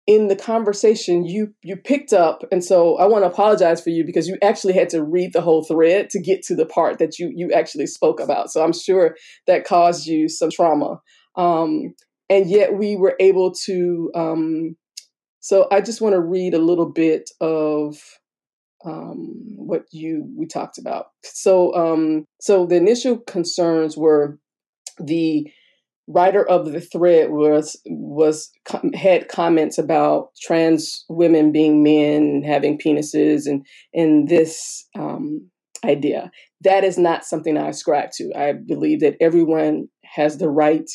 in 0.06 0.28
the 0.28 0.36
conversation 0.36 1.26
you 1.26 1.54
you 1.64 1.78
picked 1.78 2.12
up 2.12 2.44
and 2.52 2.64
so 2.64 2.98
i 2.98 3.06
want 3.06 3.24
to 3.24 3.30
apologize 3.30 3.82
for 3.82 3.90
you 3.90 4.04
because 4.06 4.28
you 4.28 4.38
actually 4.42 4.74
had 4.74 4.90
to 4.90 5.02
read 5.02 5.32
the 5.32 5.42
whole 5.42 5.64
thread 5.64 6.10
to 6.10 6.20
get 6.20 6.44
to 6.44 6.56
the 6.56 6.66
part 6.66 7.00
that 7.00 7.18
you 7.18 7.32
you 7.34 7.52
actually 7.54 7.88
spoke 7.88 8.20
about. 8.20 8.52
So 8.52 8.64
i'm 8.64 8.74
sure 8.74 9.16
that 9.48 9.66
caused 9.66 10.06
you 10.06 10.28
some 10.28 10.52
trauma. 10.52 11.00
Um, 11.36 11.96
and 12.30 12.50
yet 12.50 12.74
we 12.74 12.96
were 12.96 13.16
able 13.20 13.54
to 13.66 14.12
um, 14.14 14.76
so 15.40 15.68
i 15.72 15.80
just 15.80 16.02
want 16.02 16.14
to 16.14 16.22
read 16.22 16.54
a 16.54 16.60
little 16.60 16.90
bit 16.90 17.30
of 17.40 17.98
um, 18.86 19.56
what 19.56 19.86
you 19.92 20.30
we 20.38 20.46
talked 20.46 20.78
about. 20.78 21.08
So 21.24 21.74
um, 21.76 22.26
so 22.42 22.66
the 22.66 22.76
initial 22.76 23.18
concerns 23.20 23.98
were 23.98 24.40
the 25.00 25.50
writer 26.08 26.48
of 26.48 26.72
the 26.72 26.82
thread 26.82 27.30
was 27.32 27.80
was 27.86 28.52
had 28.94 29.30
comments 29.30 29.78
about 29.78 30.30
trans 30.42 31.06
women 31.10 31.52
being 31.52 31.84
men 31.84 32.44
having 32.46 32.78
penises 32.78 33.46
and 33.46 33.66
and 33.94 34.28
this 34.28 34.86
um, 34.98 35.50
idea. 35.86 36.32
That 36.62 36.84
is 36.84 36.98
not 36.98 37.26
something 37.26 37.58
i 37.58 37.70
ascribe 37.70 38.12
to. 38.18 38.32
I 38.36 38.54
believe 38.54 39.02
that 39.02 39.18
everyone 39.20 39.90
has 40.04 40.38
the 40.38 40.50
right 40.50 40.90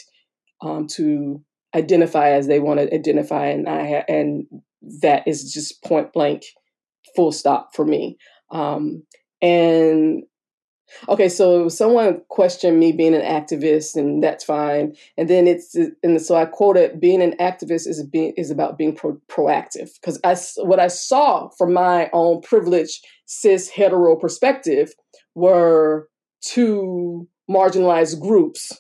um, 0.63 0.87
to 0.89 1.43
identify 1.75 2.31
as 2.31 2.47
they 2.47 2.61
want 2.61 2.81
to 2.81 2.93
identify 2.95 3.47
and 3.47 3.69
i 3.69 3.87
ha- 3.87 4.05
and 4.09 4.47
that 5.03 5.27
is 5.29 5.53
just 5.53 5.83
point 5.85 6.13
blank 6.13 6.43
full 7.15 7.33
stop 7.33 7.71
for 7.75 7.85
me. 7.85 8.17
Um, 8.51 9.03
and 9.43 10.23
Okay, 11.09 11.29
so 11.29 11.69
someone 11.69 12.23
questioned 12.29 12.79
me 12.79 12.93
being 12.93 13.15
an 13.15 13.23
activist, 13.23 13.97
and 13.97 14.23
that's 14.23 14.45
fine. 14.45 14.95
And 15.17 15.29
then 15.29 15.47
it's 15.47 15.75
and 16.03 16.21
so 16.21 16.37
I 16.37 16.47
quoted, 16.47 17.01
"Being 17.01 17.23
an 17.23 17.35
activist 17.39 17.87
is 17.87 18.03
being 18.05 18.33
is 18.37 18.51
about 18.51 18.79
being 18.79 18.95
pro- 18.95 19.21
proactive." 19.29 19.91
Because 20.01 20.19
I 20.25 20.37
what 20.65 20.81
I 20.81 20.89
saw 20.89 21.49
from 21.51 21.73
my 21.73 22.09
own 22.13 22.41
privileged 22.41 23.07
cis 23.27 23.69
hetero 23.69 24.17
perspective 24.17 24.95
were 25.35 26.09
two 26.41 27.29
marginalized 27.51 28.21
groups, 28.21 28.73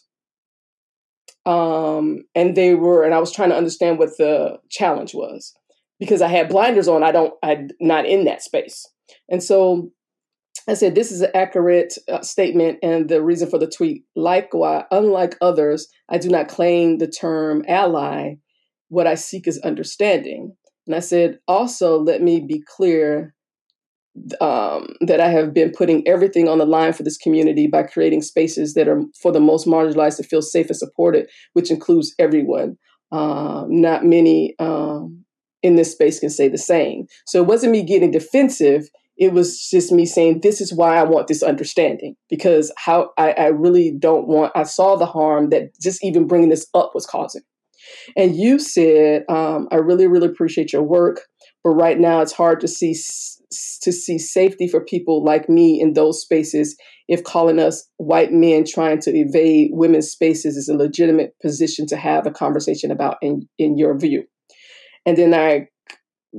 um, 1.46 2.24
and 2.34 2.56
they 2.56 2.74
were, 2.74 3.04
and 3.04 3.14
I 3.14 3.18
was 3.18 3.32
trying 3.32 3.50
to 3.50 3.56
understand 3.56 3.98
what 3.98 4.16
the 4.18 4.58
challenge 4.70 5.14
was 5.14 5.54
because 6.00 6.22
I 6.22 6.28
had 6.28 6.48
blinders 6.48 6.88
on. 6.88 7.02
I 7.02 7.12
don't, 7.12 7.34
I'm 7.42 7.68
not 7.80 8.06
in 8.06 8.24
that 8.24 8.42
space, 8.42 8.86
and 9.28 9.42
so 9.42 9.90
I 10.66 10.74
said, 10.74 10.94
this 10.94 11.12
is 11.12 11.20
an 11.20 11.30
accurate 11.34 11.94
uh, 12.10 12.22
statement 12.22 12.78
and 12.82 13.08
the 13.08 13.22
reason 13.22 13.48
for 13.48 13.58
the 13.58 13.66
tweet. 13.66 14.04
Likewise, 14.16 14.84
unlike 14.90 15.36
others, 15.40 15.88
I 16.08 16.18
do 16.18 16.28
not 16.28 16.48
claim 16.48 16.98
the 16.98 17.06
term 17.06 17.64
ally. 17.68 18.34
What 18.88 19.06
I 19.06 19.14
seek 19.14 19.46
is 19.46 19.58
understanding. 19.58 20.56
And 20.86 20.96
I 20.96 21.00
said, 21.00 21.38
also, 21.46 21.98
let 21.98 22.22
me 22.22 22.40
be 22.40 22.62
clear 22.66 23.34
um, 24.40 24.94
that 25.00 25.20
I 25.20 25.28
have 25.28 25.54
been 25.54 25.70
putting 25.70 26.06
everything 26.08 26.48
on 26.48 26.58
the 26.58 26.66
line 26.66 26.92
for 26.92 27.02
this 27.02 27.18
community 27.18 27.66
by 27.66 27.82
creating 27.82 28.22
spaces 28.22 28.74
that 28.74 28.88
are 28.88 29.02
for 29.20 29.30
the 29.32 29.40
most 29.40 29.66
marginalized 29.66 30.16
to 30.16 30.22
feel 30.22 30.42
safe 30.42 30.68
and 30.68 30.76
supported, 30.76 31.28
which 31.52 31.70
includes 31.70 32.14
everyone. 32.18 32.76
Uh, 33.12 33.64
not 33.68 34.04
many 34.04 34.54
um, 34.58 35.24
in 35.62 35.76
this 35.76 35.92
space 35.92 36.20
can 36.20 36.30
say 36.30 36.48
the 36.48 36.58
same. 36.58 37.06
So 37.26 37.40
it 37.42 37.46
wasn't 37.46 37.72
me 37.72 37.82
getting 37.82 38.10
defensive 38.10 38.88
it 39.18 39.32
was 39.32 39.68
just 39.68 39.92
me 39.92 40.06
saying 40.06 40.40
this 40.40 40.60
is 40.60 40.72
why 40.72 40.96
i 40.96 41.02
want 41.02 41.26
this 41.26 41.42
understanding 41.42 42.14
because 42.30 42.72
how 42.76 43.10
I, 43.18 43.32
I, 43.32 43.46
really 43.46 43.92
don't 43.98 44.28
want 44.28 44.52
i 44.54 44.62
saw 44.62 44.96
the 44.96 45.06
harm 45.06 45.50
that 45.50 45.70
just 45.80 46.04
even 46.04 46.26
bringing 46.26 46.50
this 46.50 46.66
up 46.74 46.92
was 46.94 47.06
causing. 47.06 47.42
And 48.16 48.36
you 48.36 48.58
said 48.58 49.24
um, 49.28 49.68
i 49.70 49.76
really 49.76 50.06
really 50.06 50.28
appreciate 50.28 50.72
your 50.72 50.82
work 50.82 51.22
but 51.64 51.70
right 51.70 51.98
now 51.98 52.20
it's 52.20 52.32
hard 52.32 52.60
to 52.60 52.68
see 52.68 52.94
to 53.82 53.92
see 53.92 54.18
safety 54.18 54.68
for 54.68 54.84
people 54.84 55.24
like 55.24 55.48
me 55.48 55.80
in 55.80 55.94
those 55.94 56.20
spaces. 56.20 56.76
If 57.08 57.24
calling 57.24 57.58
us 57.58 57.88
white 57.96 58.32
men 58.32 58.64
trying 58.64 59.00
to 59.00 59.10
evade 59.16 59.70
women's 59.72 60.10
spaces 60.10 60.56
is 60.56 60.68
a 60.68 60.76
legitimate 60.76 61.34
position 61.40 61.86
to 61.86 61.96
have 61.96 62.26
a 62.26 62.30
conversation 62.30 62.90
about 62.90 63.16
in, 63.22 63.48
in 63.58 63.78
your 63.78 63.98
view. 63.98 64.24
And 65.06 65.16
then 65.16 65.34
i 65.34 65.68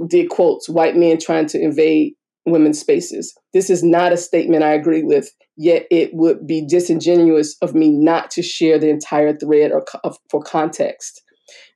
did 0.07 0.29
quotes 0.29 0.69
white 0.69 0.95
men 0.95 1.19
trying 1.19 1.47
to 1.47 1.59
invade 1.59 2.13
women's 2.51 2.79
spaces. 2.79 3.33
This 3.53 3.69
is 3.69 3.83
not 3.83 4.13
a 4.13 4.17
statement 4.17 4.63
I 4.63 4.73
agree 4.73 5.03
with, 5.03 5.29
yet 5.57 5.85
it 5.91 6.13
would 6.13 6.45
be 6.45 6.65
disingenuous 6.65 7.55
of 7.61 7.75
me 7.75 7.89
not 7.89 8.31
to 8.31 8.41
share 8.41 8.77
the 8.77 8.89
entire 8.89 9.35
thread 9.35 9.71
or 9.71 9.85
for 10.29 10.41
context. 10.41 11.21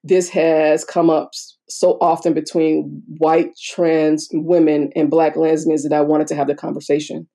This 0.04 0.30
has 0.30 0.84
come 0.84 1.10
up 1.10 1.32
so 1.70 1.98
often 2.02 2.34
between 2.34 3.02
white 3.18 3.52
trans 3.58 4.28
women 4.32 4.92
and 4.96 5.10
black 5.10 5.36
lesbians 5.36 5.84
that 5.84 5.94
I 5.94 6.02
wanted 6.02 6.28
to 6.28 6.36
have 6.36 6.48
the 6.48 6.56
conversation. 6.56 7.28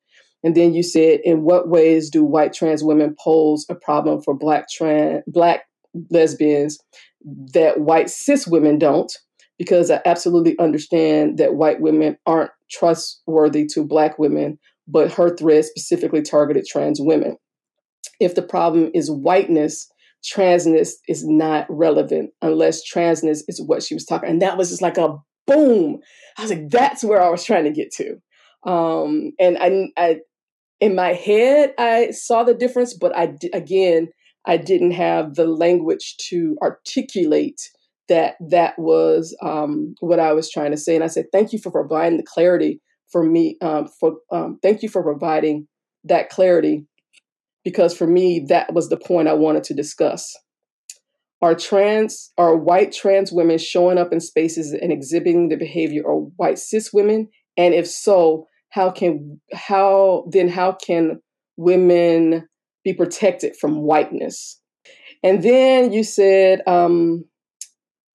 And 0.44 0.54
then 0.54 0.72
you 0.72 0.82
said, 0.82 1.20
in 1.24 1.42
what 1.42 1.68
ways 1.68 2.10
do 2.10 2.22
white 2.22 2.52
trans 2.52 2.84
women 2.84 3.16
pose 3.18 3.66
a 3.68 3.74
problem 3.74 4.22
for 4.22 4.34
black 4.34 4.68
trans 4.70 5.22
black 5.26 5.62
lesbians 6.10 6.78
that 7.52 7.80
white 7.80 8.10
cis 8.10 8.46
women 8.46 8.78
don't? 8.78 9.12
Because 9.58 9.90
I 9.90 10.00
absolutely 10.04 10.56
understand 10.60 11.38
that 11.38 11.54
white 11.54 11.80
women 11.80 12.16
aren't 12.26 12.52
trustworthy 12.70 13.66
to 13.66 13.84
Black 13.84 14.18
women, 14.18 14.58
but 14.86 15.12
her 15.12 15.34
thread 15.36 15.64
specifically 15.64 16.22
targeted 16.22 16.66
trans 16.66 17.00
women. 17.00 17.36
If 18.20 18.34
the 18.34 18.42
problem 18.42 18.90
is 18.94 19.10
whiteness, 19.10 19.88
transness 20.24 20.92
is 21.08 21.24
not 21.26 21.66
relevant 21.68 22.30
unless 22.42 22.82
transness 22.88 23.42
is 23.48 23.62
what 23.64 23.82
she 23.82 23.94
was 23.94 24.04
talking. 24.04 24.28
And 24.28 24.42
that 24.42 24.56
was 24.56 24.70
just 24.70 24.82
like 24.82 24.98
a 24.98 25.16
boom. 25.46 25.98
I 26.36 26.42
was 26.42 26.50
like, 26.50 26.68
that's 26.68 27.04
where 27.04 27.22
I 27.22 27.28
was 27.28 27.44
trying 27.44 27.64
to 27.64 27.70
get 27.70 27.92
to. 27.92 28.16
Um, 28.70 29.32
and 29.38 29.56
I, 29.58 29.88
I, 29.96 30.16
in 30.80 30.94
my 30.94 31.12
head, 31.12 31.74
I 31.78 32.10
saw 32.10 32.42
the 32.42 32.54
difference, 32.54 32.94
but 32.94 33.16
I, 33.16 33.34
again, 33.52 34.08
I 34.46 34.56
didn't 34.56 34.92
have 34.92 35.34
the 35.34 35.46
language 35.46 36.16
to 36.28 36.56
articulate 36.62 37.60
that 38.08 38.36
that 38.50 38.78
was 38.78 39.36
um, 39.42 39.94
what 40.00 40.18
I 40.18 40.32
was 40.32 40.50
trying 40.50 40.70
to 40.70 40.76
say. 40.76 40.94
And 40.94 41.04
I 41.04 41.08
said, 41.08 41.26
thank 41.32 41.52
you 41.52 41.58
for 41.58 41.70
providing 41.70 42.18
the 42.18 42.24
clarity 42.24 42.80
for 43.10 43.22
me. 43.22 43.56
Um, 43.60 43.88
for 44.00 44.16
um, 44.30 44.58
thank 44.62 44.82
you 44.82 44.88
for 44.88 45.02
providing 45.02 45.68
that 46.04 46.30
clarity 46.30 46.86
because 47.64 47.96
for 47.96 48.06
me 48.06 48.44
that 48.48 48.72
was 48.72 48.88
the 48.88 48.96
point 48.96 49.28
I 49.28 49.34
wanted 49.34 49.64
to 49.64 49.74
discuss. 49.74 50.34
Are 51.40 51.54
trans, 51.54 52.32
are 52.36 52.56
white 52.56 52.92
trans 52.92 53.30
women 53.30 53.58
showing 53.58 53.96
up 53.96 54.12
in 54.12 54.20
spaces 54.20 54.72
and 54.72 54.90
exhibiting 54.90 55.48
the 55.48 55.56
behavior 55.56 56.02
of 56.10 56.32
white 56.36 56.58
cis 56.58 56.92
women? 56.92 57.28
And 57.56 57.74
if 57.74 57.86
so, 57.86 58.46
how 58.70 58.90
can 58.90 59.40
how 59.52 60.26
then 60.30 60.48
how 60.48 60.72
can 60.72 61.20
women 61.56 62.48
be 62.84 62.92
protected 62.92 63.56
from 63.56 63.82
whiteness? 63.82 64.60
And 65.22 65.42
then 65.42 65.92
you 65.92 66.04
said, 66.04 66.62
um, 66.66 67.24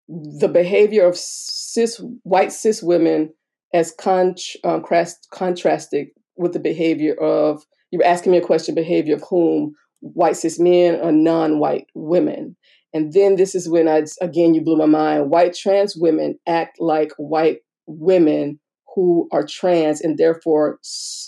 the 0.07 0.47
behavior 0.47 1.05
of 1.05 1.17
cis 1.17 2.01
white 2.23 2.51
cis 2.51 2.83
women 2.83 3.33
as 3.73 3.93
con- 3.99 4.35
um, 4.63 4.83
contrasted 5.31 6.07
with 6.37 6.53
the 6.53 6.59
behavior 6.59 7.13
of 7.15 7.63
you 7.93 7.99
were 7.99 8.05
asking 8.05 8.31
me 8.31 8.39
a 8.39 8.41
question 8.41 8.73
behavior 8.73 9.15
of 9.15 9.23
whom? 9.29 9.75
White 9.99 10.35
cis 10.35 10.59
men 10.59 10.95
or 10.95 11.11
non-white 11.11 11.85
women? 11.93 12.57
And 12.91 13.13
then 13.13 13.35
this 13.35 13.53
is 13.53 13.69
when 13.69 13.87
i 13.87 14.03
again 14.19 14.55
you 14.55 14.61
blew 14.61 14.77
my 14.77 14.87
mind. 14.87 15.29
White 15.29 15.53
trans 15.53 15.95
women 15.95 16.39
act 16.47 16.79
like 16.79 17.11
white 17.17 17.59
women 17.85 18.59
who 18.95 19.29
are 19.31 19.45
trans 19.45 20.01
and 20.01 20.17
therefore 20.17 20.79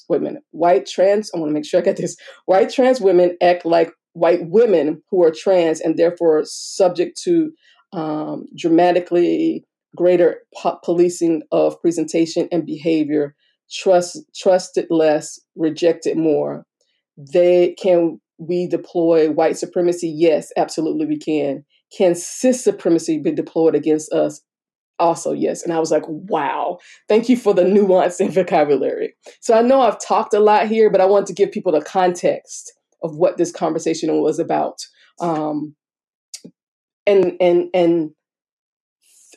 wait 0.09 0.17
a 0.17 0.21
minute 0.21 0.43
white 0.51 0.85
trans 0.85 1.31
i 1.33 1.39
want 1.39 1.49
to 1.49 1.53
make 1.53 1.65
sure 1.65 1.79
i 1.79 1.83
get 1.83 1.97
this. 1.97 2.17
White 2.45 2.71
trans 2.71 2.99
women 2.99 3.37
act 3.41 3.63
like 3.63 3.91
white 4.13 4.47
women 4.47 5.03
who 5.11 5.23
are 5.23 5.31
trans 5.31 5.79
and 5.81 5.97
therefore 5.97 6.41
subject 6.45 7.15
to 7.25 7.51
um, 7.93 8.45
dramatically 8.57 9.65
greater 9.95 10.41
po- 10.55 10.79
policing 10.83 11.41
of 11.51 11.79
presentation 11.81 12.47
and 12.51 12.65
behavior, 12.65 13.35
trust 13.71 14.19
trusted 14.35 14.87
less, 14.89 15.39
rejected 15.55 16.17
more. 16.17 16.65
They 17.17 17.75
can 17.81 18.19
we 18.37 18.67
deploy 18.67 19.31
white 19.31 19.57
supremacy? 19.57 20.09
Yes, 20.09 20.51
absolutely 20.57 21.05
we 21.05 21.17
can. 21.17 21.63
Can 21.95 22.15
cis 22.15 22.63
supremacy 22.63 23.19
be 23.19 23.31
deployed 23.31 23.75
against 23.75 24.11
us? 24.11 24.41
also 24.99 25.33
yes. 25.33 25.63
And 25.63 25.73
I 25.73 25.79
was 25.79 25.91
like, 25.91 26.03
wow, 26.07 26.79
thank 27.07 27.29
you 27.29 27.37
for 27.37 27.53
the 27.53 27.63
nuance 27.63 28.19
and 28.19 28.33
vocabulary. 28.33 29.13
So 29.41 29.57
I 29.57 29.61
know 29.61 29.81
I've 29.81 29.99
talked 29.99 30.33
a 30.33 30.39
lot 30.39 30.67
here, 30.67 30.89
but 30.89 31.01
I 31.01 31.05
want 31.05 31.27
to 31.27 31.33
give 31.33 31.51
people 31.51 31.71
the 31.71 31.81
context 31.81 32.73
of 33.03 33.15
what 33.15 33.37
this 33.37 33.51
conversation 33.51 34.09
was 34.21 34.39
about. 34.39 34.85
Um, 35.19 35.75
and 37.07 37.33
and 37.39 37.69
and 37.73 38.11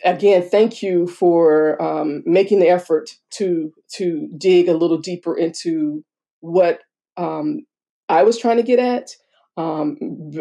again, 0.05 0.49
thank 0.49 0.83
you 0.83 1.07
for 1.07 1.81
um, 1.83 2.23
making 2.27 2.61
the 2.61 2.69
effort 2.69 3.11
to 3.31 3.73
to 3.95 4.29
dig 4.39 4.69
a 4.69 4.77
little 4.77 4.99
deeper 4.99 5.37
into 5.37 6.05
what 6.41 6.81
um, 7.17 7.61
I 8.09 8.23
was 8.23 8.39
trying 8.39 8.59
to 8.59 8.63
get 8.63 8.79
at, 8.79 9.11
um, 9.57 9.97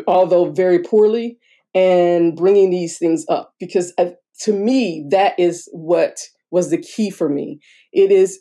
although 0.07 0.51
very 0.51 0.79
poorly, 0.79 1.39
and 1.73 2.35
bringing 2.35 2.69
these 2.69 2.97
things 2.97 3.25
up 3.29 3.53
because 3.59 3.93
uh, 3.97 4.11
to 4.41 4.53
me 4.53 5.05
that 5.09 5.39
is 5.39 5.67
what 5.71 6.19
was 6.51 6.69
the 6.69 6.77
key 6.77 7.09
for 7.09 7.29
me. 7.29 7.59
It 7.91 8.11
is 8.11 8.39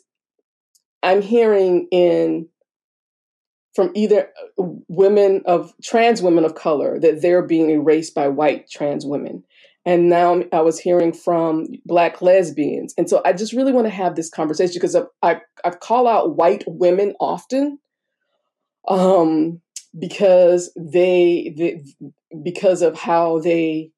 I'm 1.03 1.21
hearing 1.21 1.87
in 1.91 2.47
from 3.77 3.91
either 3.93 4.27
uh, 4.59 4.63
women 4.87 5.43
of 5.45 5.71
trans 5.83 6.19
women 6.19 6.43
of 6.43 6.55
color 6.55 6.99
that 6.99 7.21
they're 7.21 7.45
being 7.45 7.69
erased 7.69 8.15
by 8.15 8.27
white 8.27 8.67
trans 8.67 9.05
women 9.05 9.43
and 9.85 10.09
now 10.09 10.41
I 10.51 10.59
was 10.59 10.79
hearing 10.79 11.13
from 11.13 11.67
black 11.85 12.21
lesbians. 12.21 12.93
And 12.97 13.09
so 13.09 13.21
I 13.23 13.31
just 13.31 13.53
really 13.53 13.71
want 13.71 13.87
to 13.87 13.93
have 13.93 14.15
this 14.15 14.29
conversation 14.29 14.73
because 14.75 14.97
I, 15.21 15.39
I, 15.63 15.69
call 15.69 16.09
out 16.09 16.35
white 16.35 16.65
women 16.67 17.13
often 17.21 17.79
um, 18.89 19.61
because 19.97 20.69
they, 20.75 21.55
they, 21.57 21.85
because 22.43 22.81
of 22.81 22.99
how 22.99 23.39
they 23.39 23.91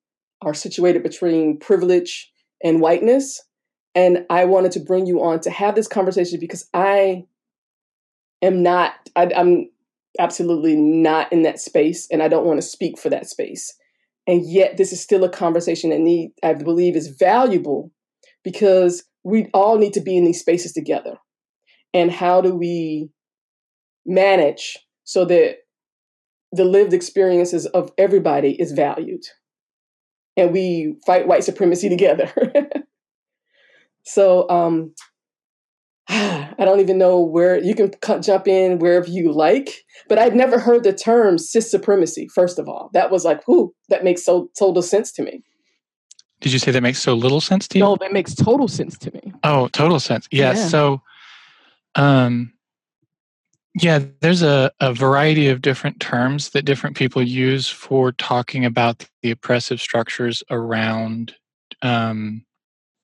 are 0.44 0.54
situated 0.54 1.02
between 1.02 1.58
privilege 1.58 2.32
and 2.64 2.82
whiteness. 2.82 3.42
And 3.96 4.28
I 4.30 4.46
wanted 4.46 4.74
to 4.74 4.82
bring 4.82 5.08
you 5.08 5.24
on 5.24 5.40
to 5.40 5.50
have 5.50 5.74
this 5.74 5.88
conversation 5.88 6.40
because 6.40 6.70
I 6.72 7.26
am 8.42 8.64
not, 8.64 8.94
I, 9.16 9.32
I'm 9.36 9.70
absolutely 10.18 10.76
not 10.76 11.32
in 11.32 11.44
that 11.44 11.60
space 11.60 12.08
and 12.12 12.22
I 12.24 12.28
don't 12.28 12.46
want 12.46 12.62
to 12.62 12.68
speak 12.68 12.98
for 13.00 13.10
that 13.10 13.28
space. 13.28 13.74
And 14.28 14.46
yet, 14.48 14.78
this 14.78 14.94
is 14.94 15.02
still 15.02 15.24
a 15.24 15.30
conversation 15.30 15.90
that 15.90 16.00
need, 16.00 16.32
I 16.44 16.54
believe, 16.54 16.96
is 16.96 17.08
valuable 17.08 17.92
because 18.44 19.04
we 19.24 19.50
all 19.54 19.78
need 19.78 19.94
to 19.94 20.02
be 20.02 20.18
in 20.18 20.24
these 20.24 20.40
spaces 20.40 20.72
together. 20.72 21.16
And 21.94 22.12
how 22.12 22.42
do 22.42 22.54
we 22.54 23.10
manage 24.06 24.78
so 25.04 25.26
that 25.26 25.58
the 26.52 26.66
lived 26.66 26.94
experiences 26.94 27.66
of 27.68 27.92
everybody 27.98 28.60
is 28.60 28.72
valued 28.72 29.24
and 30.38 30.52
we 30.52 30.96
fight 31.06 31.28
white 31.28 31.44
supremacy 31.44 31.90
together? 31.98 32.32
so, 34.04 34.48
um, 34.50 34.94
I 36.12 36.66
don't 36.66 36.80
even 36.80 36.98
know 36.98 37.20
where 37.20 37.62
you 37.64 37.76
can 37.76 37.92
jump 38.22 38.48
in 38.48 38.80
wherever 38.80 39.08
you 39.08 39.32
like, 39.32 39.86
but 40.08 40.18
I'd 40.18 40.36
never 40.36 40.58
heard 40.58 40.84
the 40.84 40.92
term 40.92 41.38
cis 41.38 41.70
supremacy. 41.70 42.28
First 42.34 42.58
of 42.58 42.68
all, 42.68 42.90
that 42.94 43.12
was 43.12 43.24
like, 43.24 43.48
whoo, 43.48 43.74
that 43.90 44.04
makes 44.04 44.24
so 44.24 44.50
total 44.58 44.82
sense 44.82 45.12
to 45.14 45.24
me. 45.24 45.44
Did 46.42 46.52
you 46.52 46.60
say 46.60 46.72
that 46.72 46.82
makes 46.82 47.00
so 47.00 47.14
little 47.14 47.42
sense 47.42 47.68
to 47.70 47.78
you? 47.78 47.84
No, 47.84 47.96
that 47.98 48.12
makes 48.12 48.34
total 48.34 48.68
sense 48.68 48.98
to 49.00 49.12
me. 49.14 49.34
Oh, 49.44 49.68
total 49.68 50.00
sense. 50.00 50.28
Yes. 50.32 50.58
Yeah. 50.58 50.68
So, 50.68 51.02
um, 51.96 52.54
yeah, 53.76 54.00
there's 54.22 54.42
a, 54.42 54.72
a 54.80 54.94
variety 54.94 55.48
of 55.48 55.62
different 55.62 56.00
terms 56.00 56.50
that 56.52 56.66
different 56.66 56.98
people 56.98 57.22
use 57.22 57.70
for 57.70 58.12
talking 58.14 58.66
about 58.66 59.08
the 59.22 59.32
oppressive 59.32 59.80
structures 59.80 60.42
around 60.50 61.36
um, 61.82 62.44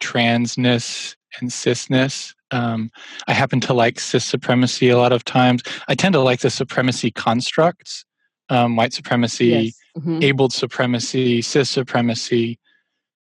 transness 0.01 1.15
and 1.39 1.50
cisness. 1.50 2.33
Um, 2.55 2.89
I 3.27 3.33
happen 3.33 3.59
to 3.62 3.74
like 3.74 4.00
cis 4.00 4.24
supremacy 4.24 4.89
a 4.89 4.97
lot 4.97 5.12
of 5.12 5.25
times. 5.25 5.62
I 5.88 5.95
tend 5.95 6.13
to 6.13 6.21
like 6.21 6.39
the 6.39 6.50
supremacy 6.50 7.12
constructs 7.12 8.05
um, 8.50 8.75
white 8.75 8.93
supremacy, 8.93 9.47
yes. 9.47 9.74
mm-hmm. 9.97 10.19
abled 10.21 10.53
supremacy, 10.53 11.41
cis 11.41 11.69
supremacy. 11.69 12.59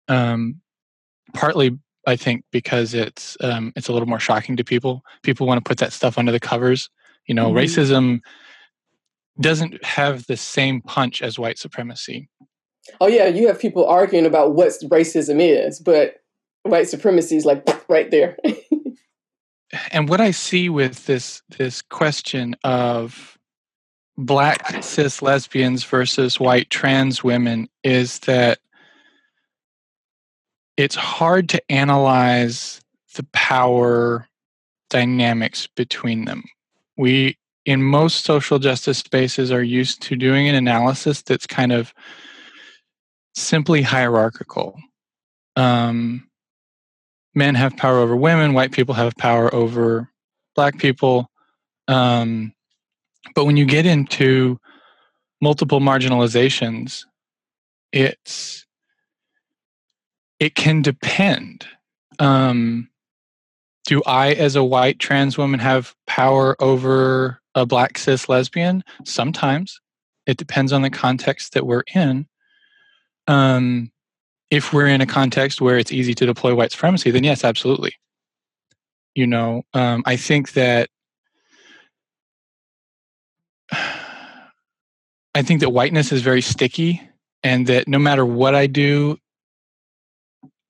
Um, 0.09 0.61
partly, 1.33 1.79
I 2.07 2.17
think, 2.17 2.45
because 2.51 2.95
it's 2.95 3.37
um, 3.41 3.73
it's 3.77 3.89
a 3.89 3.93
little 3.93 4.09
more 4.09 4.21
shocking 4.21 4.57
to 4.57 4.65
people. 4.65 5.03
People 5.23 5.47
want 5.47 5.63
to 5.65 5.69
put 5.69 5.79
that 5.79 5.93
stuff 5.93 6.19
under 6.19 6.33
the 6.33 6.41
covers. 6.41 6.91
You 7.27 7.35
know, 7.35 7.51
mm-hmm. 7.51 7.59
racism 7.59 8.21
doesn't 9.41 9.83
have 9.85 10.27
the 10.27 10.37
same 10.37 10.81
punch 10.83 11.23
as 11.23 11.39
white 11.39 11.59
supremacy. 11.59 12.29
Oh 13.01 13.09
yeah, 13.09 13.27
you 13.27 13.47
have 13.47 13.59
people 13.59 13.87
arguing 13.87 14.27
about 14.27 14.55
what 14.55 14.69
racism 14.85 15.39
is, 15.41 15.81
but 15.81 16.17
white 16.63 16.89
supremacy 16.89 17.37
is 17.37 17.47
like 17.47 17.67
right 17.89 18.11
there. 18.11 18.37
And 19.91 20.09
what 20.09 20.21
I 20.21 20.31
see 20.31 20.69
with 20.69 21.07
this 21.07 21.43
this 21.59 21.83
question 21.83 22.57
of 22.65 23.39
black 24.17 24.83
cis 24.83 25.23
lesbians 25.23 25.85
versus 25.85 26.39
white 26.39 26.71
trans 26.71 27.25
women 27.25 27.69
is 27.83 28.21
that 28.21 28.59
it's 30.77 30.95
hard 30.95 31.49
to 31.51 31.63
analyze 31.71 32.81
the 33.15 33.25
power 33.33 34.29
dynamics 34.91 35.69
between 35.77 36.25
them. 36.25 36.45
We 36.97 37.39
in 37.65 37.83
most 37.83 38.25
social 38.25 38.59
justice 38.59 38.99
spaces 38.99 39.51
are 39.51 39.63
used 39.63 40.03
to 40.03 40.17
doing 40.17 40.49
an 40.49 40.55
analysis 40.55 41.23
that's 41.23 41.47
kind 41.47 41.73
of 41.73 41.95
simply 43.35 43.83
hierarchical. 43.83 44.79
Um, 45.57 46.29
men 47.35 47.55
have 47.55 47.77
power 47.77 47.99
over 47.99 48.17
women, 48.17 48.55
white 48.55 48.73
people 48.73 48.95
have 48.95 49.15
power 49.17 49.53
over 49.55 50.09
black 50.55 50.79
people. 50.79 51.31
Um, 51.89 52.53
but 53.35 53.45
when 53.45 53.57
you 53.57 53.65
get 53.65 53.87
into 53.87 54.59
multiple 55.41 55.81
marginalizations, 55.81 57.05
it's 57.93 58.67
it 60.41 60.55
can 60.55 60.83
depend. 60.83 61.67
Um, 62.19 62.91
do 63.87 64.03
I, 64.05 64.33
as 64.33 64.57
a 64.57 64.65
white 64.65 64.99
trans 64.99 65.37
woman, 65.37 65.61
have 65.61 65.95
power 66.07 66.57
over 66.61 67.41
a 67.55 67.67
black 67.67 67.99
cis 67.99 68.29
lesbian? 68.29 68.83
Sometimes. 69.05 69.81
It 70.27 70.39
depends 70.39 70.73
on 70.73 70.83
the 70.83 70.91
context 70.91 71.53
that 71.53 71.67
we're 71.67 71.85
in. 71.95 72.27
Um, 73.27 73.93
if 74.51 74.73
we're 74.73 74.87
in 74.87 75.01
a 75.01 75.07
context 75.07 75.61
where 75.61 75.79
it's 75.79 75.93
easy 75.93 76.15
to 76.15 76.27
deploy 76.27 76.55
white 76.55 76.73
supremacy, 76.73 77.11
then 77.11 77.25
yes, 77.25 77.45
absolutely. 77.45 77.95
You 79.15 79.27
know, 79.27 79.63
um, 79.75 80.03
I 80.07 80.17
think 80.17 80.53
that 80.53 80.89
I 85.37 85.43
think 85.43 85.61
that 85.61 85.71
whiteness 85.71 86.13
is 86.13 86.23
very 86.23 86.41
sticky, 86.41 87.01
and 87.43 87.67
that 87.67 87.89
no 87.89 87.99
matter 87.99 88.25
what 88.25 88.55
I 88.55 88.69
do, 88.69 89.19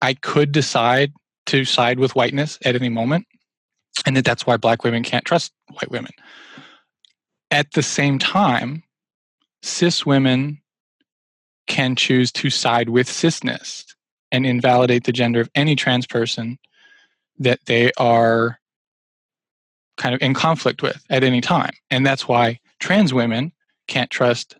I 0.00 0.14
could 0.14 0.52
decide 0.52 1.12
to 1.46 1.64
side 1.64 1.98
with 1.98 2.14
whiteness 2.14 2.58
at 2.64 2.74
any 2.74 2.88
moment, 2.88 3.26
and 4.06 4.16
that 4.16 4.24
that's 4.24 4.46
why 4.46 4.56
black 4.56 4.82
women 4.82 5.02
can't 5.02 5.24
trust 5.24 5.52
white 5.72 5.90
women. 5.90 6.12
At 7.50 7.72
the 7.72 7.82
same 7.82 8.18
time, 8.18 8.82
cis 9.62 10.06
women 10.06 10.62
can 11.66 11.96
choose 11.96 12.30
to 12.32 12.50
side 12.50 12.88
with 12.88 13.08
cisness 13.08 13.84
and 14.30 14.44
invalidate 14.44 15.04
the 15.04 15.12
gender 15.12 15.40
of 15.40 15.50
any 15.54 15.76
trans 15.76 16.06
person 16.06 16.58
that 17.38 17.60
they 17.66 17.92
are 17.98 18.58
kind 19.96 20.14
of 20.14 20.20
in 20.20 20.34
conflict 20.34 20.82
with 20.82 21.02
at 21.10 21.24
any 21.24 21.40
time. 21.40 21.72
And 21.90 22.04
that's 22.04 22.26
why 22.28 22.58
trans 22.80 23.14
women 23.14 23.52
can't 23.86 24.10
trust 24.10 24.56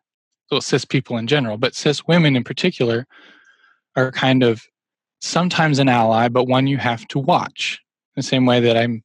well, 0.50 0.60
cis 0.60 0.84
people 0.84 1.16
in 1.16 1.26
general, 1.26 1.56
but 1.56 1.74
cis 1.74 2.06
women 2.06 2.36
in 2.36 2.44
particular 2.44 3.06
are 3.96 4.12
kind 4.12 4.42
of 4.42 4.62
sometimes 5.20 5.78
an 5.78 5.88
ally, 5.88 6.28
but 6.28 6.46
one 6.46 6.66
you 6.66 6.76
have 6.76 7.06
to 7.08 7.18
watch. 7.18 7.80
The 8.14 8.22
same 8.22 8.46
way 8.46 8.60
that 8.60 8.76
I'm 8.76 9.02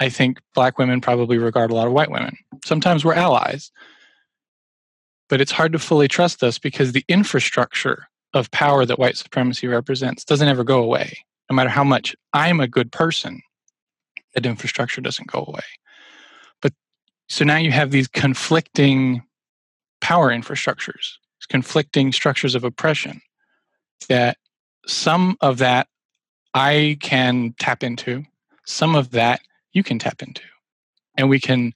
I 0.00 0.08
think 0.08 0.40
black 0.54 0.78
women 0.78 1.00
probably 1.00 1.38
regard 1.38 1.70
a 1.70 1.74
lot 1.74 1.86
of 1.86 1.92
white 1.92 2.10
women. 2.10 2.36
Sometimes 2.64 3.04
we're 3.04 3.14
allies, 3.14 3.70
but 5.28 5.40
it's 5.40 5.52
hard 5.52 5.72
to 5.72 5.78
fully 5.78 6.08
trust 6.08 6.42
us 6.42 6.58
because 6.58 6.92
the 6.92 7.04
infrastructure 7.08 8.08
of 8.32 8.50
power 8.50 8.84
that 8.84 8.98
white 8.98 9.16
supremacy 9.16 9.66
represents 9.66 10.24
doesn't 10.24 10.48
ever 10.48 10.64
go 10.64 10.82
away. 10.82 11.18
No 11.50 11.56
matter 11.56 11.70
how 11.70 11.84
much 11.84 12.14
I'm 12.32 12.60
a 12.60 12.68
good 12.68 12.90
person, 12.90 13.42
that 14.34 14.46
infrastructure 14.46 15.00
doesn't 15.00 15.30
go 15.30 15.44
away. 15.46 15.62
But 16.60 16.72
so 17.28 17.44
now 17.44 17.56
you 17.56 17.70
have 17.70 17.90
these 17.90 18.08
conflicting 18.08 19.22
power 20.00 20.30
infrastructures, 20.30 21.12
conflicting 21.48 22.12
structures 22.12 22.54
of 22.54 22.64
oppression 22.64 23.20
that 24.08 24.36
some 24.86 25.36
of 25.40 25.58
that 25.58 25.88
I 26.52 26.98
can 27.00 27.54
tap 27.58 27.82
into, 27.82 28.24
some 28.66 28.94
of 28.94 29.10
that 29.12 29.40
you 29.72 29.82
can 29.82 29.98
tap 29.98 30.22
into. 30.22 30.42
And 31.16 31.28
we 31.28 31.38
can 31.40 31.72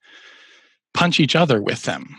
punch 0.94 1.20
each 1.20 1.36
other 1.36 1.62
with 1.62 1.82
them 1.84 2.16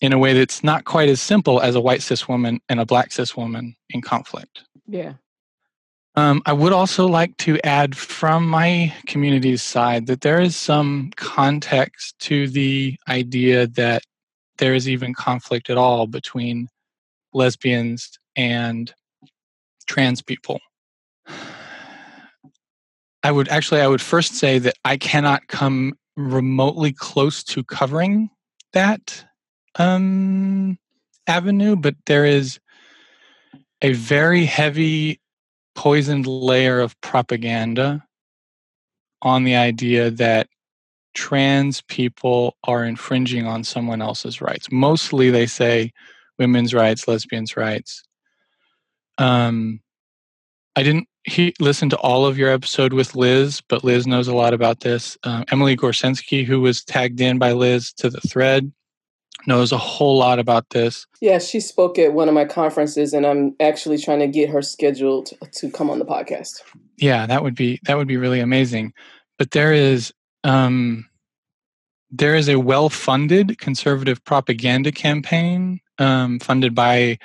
in 0.00 0.12
a 0.12 0.18
way 0.18 0.32
that's 0.32 0.62
not 0.62 0.84
quite 0.84 1.08
as 1.08 1.20
simple 1.20 1.60
as 1.60 1.74
a 1.74 1.80
white 1.80 2.02
cis 2.02 2.28
woman 2.28 2.60
and 2.68 2.80
a 2.80 2.86
black 2.86 3.12
cis 3.12 3.36
woman 3.36 3.74
in 3.90 4.00
conflict. 4.00 4.62
Yeah. 4.86 5.14
Um, 6.14 6.42
I 6.46 6.52
would 6.52 6.72
also 6.72 7.06
like 7.06 7.36
to 7.38 7.64
add 7.64 7.96
from 7.96 8.46
my 8.46 8.92
community's 9.06 9.62
side 9.62 10.06
that 10.06 10.22
there 10.22 10.40
is 10.40 10.56
some 10.56 11.10
context 11.16 12.18
to 12.20 12.48
the 12.48 12.98
idea 13.08 13.68
that 13.68 14.02
there 14.58 14.74
is 14.74 14.88
even 14.88 15.14
conflict 15.14 15.70
at 15.70 15.78
all 15.78 16.06
between 16.06 16.68
lesbians 17.32 18.18
and 18.34 18.92
trans 19.86 20.22
people. 20.22 20.60
I 23.22 23.30
would 23.30 23.48
actually, 23.48 23.80
I 23.80 23.88
would 23.88 24.00
first 24.02 24.34
say 24.34 24.58
that 24.58 24.74
I 24.84 24.96
cannot 24.96 25.46
come 25.48 25.94
remotely 26.16 26.92
close 26.92 27.44
to 27.44 27.62
covering 27.62 28.30
that 28.72 29.24
um, 29.76 30.78
avenue, 31.26 31.76
but 31.76 31.94
there 32.06 32.24
is 32.24 32.58
a 33.82 33.92
very 33.92 34.44
heavy 34.44 35.20
poisoned 35.74 36.26
layer 36.26 36.80
of 36.80 37.00
propaganda 37.00 38.04
on 39.22 39.44
the 39.44 39.54
idea 39.54 40.10
that 40.10 40.48
trans 41.14 41.80
people 41.82 42.56
are 42.64 42.84
infringing 42.84 43.46
on 43.46 43.64
someone 43.64 44.02
else's 44.02 44.40
rights. 44.40 44.68
Mostly 44.70 45.30
they 45.30 45.46
say 45.46 45.92
women's 46.38 46.74
rights, 46.74 47.08
lesbians' 47.08 47.56
rights. 47.56 48.04
Um, 49.18 49.80
I 50.76 50.82
didn't 50.82 51.08
he, 51.24 51.54
listen 51.60 51.90
to 51.90 51.98
all 51.98 52.24
of 52.26 52.38
your 52.38 52.50
episode 52.50 52.92
with 52.92 53.14
Liz, 53.14 53.60
but 53.68 53.84
Liz 53.84 54.06
knows 54.06 54.28
a 54.28 54.34
lot 54.34 54.54
about 54.54 54.80
this. 54.80 55.18
Um, 55.24 55.44
Emily 55.50 55.76
Gorcenski, 55.76 56.44
who 56.44 56.60
was 56.60 56.84
tagged 56.84 57.20
in 57.20 57.38
by 57.38 57.52
Liz 57.52 57.92
to 57.94 58.08
the 58.08 58.20
thread, 58.20 58.72
knows 59.46 59.72
a 59.72 59.78
whole 59.78 60.18
lot 60.18 60.38
about 60.38 60.70
this. 60.70 61.06
Yeah, 61.20 61.38
she 61.38 61.60
spoke 61.60 61.98
at 61.98 62.12
one 62.12 62.28
of 62.28 62.34
my 62.34 62.44
conferences, 62.44 63.12
and 63.12 63.26
I'm 63.26 63.54
actually 63.60 63.98
trying 63.98 64.20
to 64.20 64.26
get 64.26 64.50
her 64.50 64.62
scheduled 64.62 65.32
to 65.52 65.70
come 65.70 65.90
on 65.90 65.98
the 65.98 66.04
podcast. 66.04 66.62
Yeah, 66.96 67.26
that 67.26 67.42
would 67.42 67.54
be 67.54 67.80
that 67.86 67.96
would 67.96 68.08
be 68.08 68.16
really 68.16 68.40
amazing. 68.40 68.92
But 69.38 69.52
there 69.52 69.72
is 69.72 70.12
um, 70.44 71.08
there 72.10 72.34
is 72.34 72.48
a 72.48 72.56
well-funded 72.56 73.58
conservative 73.58 74.24
propaganda 74.24 74.92
campaign 74.92 75.80
um, 75.98 76.38
funded 76.38 76.74
by 76.74 77.18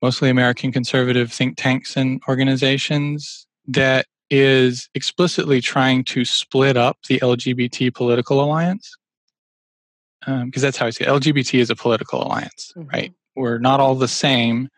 mostly 0.00 0.30
American 0.30 0.70
conservative 0.70 1.32
think 1.32 1.56
tanks 1.56 1.96
and 1.96 2.20
organizations 2.28 3.46
that 3.66 4.06
is 4.30 4.88
explicitly 4.94 5.60
trying 5.60 6.04
to 6.04 6.24
split 6.24 6.76
up 6.76 6.98
the 7.08 7.18
LGBT 7.18 7.94
political 7.94 8.42
alliance 8.42 8.97
because 10.20 10.42
um, 10.42 10.50
that's 10.50 10.76
how 10.76 10.86
I 10.86 10.90
see 10.90 11.04
it. 11.04 11.08
LGBT 11.08 11.60
is 11.60 11.70
a 11.70 11.76
political 11.76 12.22
alliance, 12.22 12.72
mm-hmm. 12.76 12.88
right? 12.88 13.12
We're 13.36 13.58
not 13.58 13.80
all 13.80 13.94
the 13.94 14.08
same. 14.08 14.68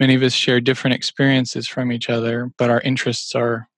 Many 0.00 0.14
of 0.14 0.22
us 0.22 0.32
share 0.32 0.60
different 0.60 0.94
experiences 0.94 1.68
from 1.68 1.92
each 1.92 2.08
other, 2.08 2.50
but 2.58 2.70
our 2.70 2.80
interests 2.80 3.34
are 3.34 3.68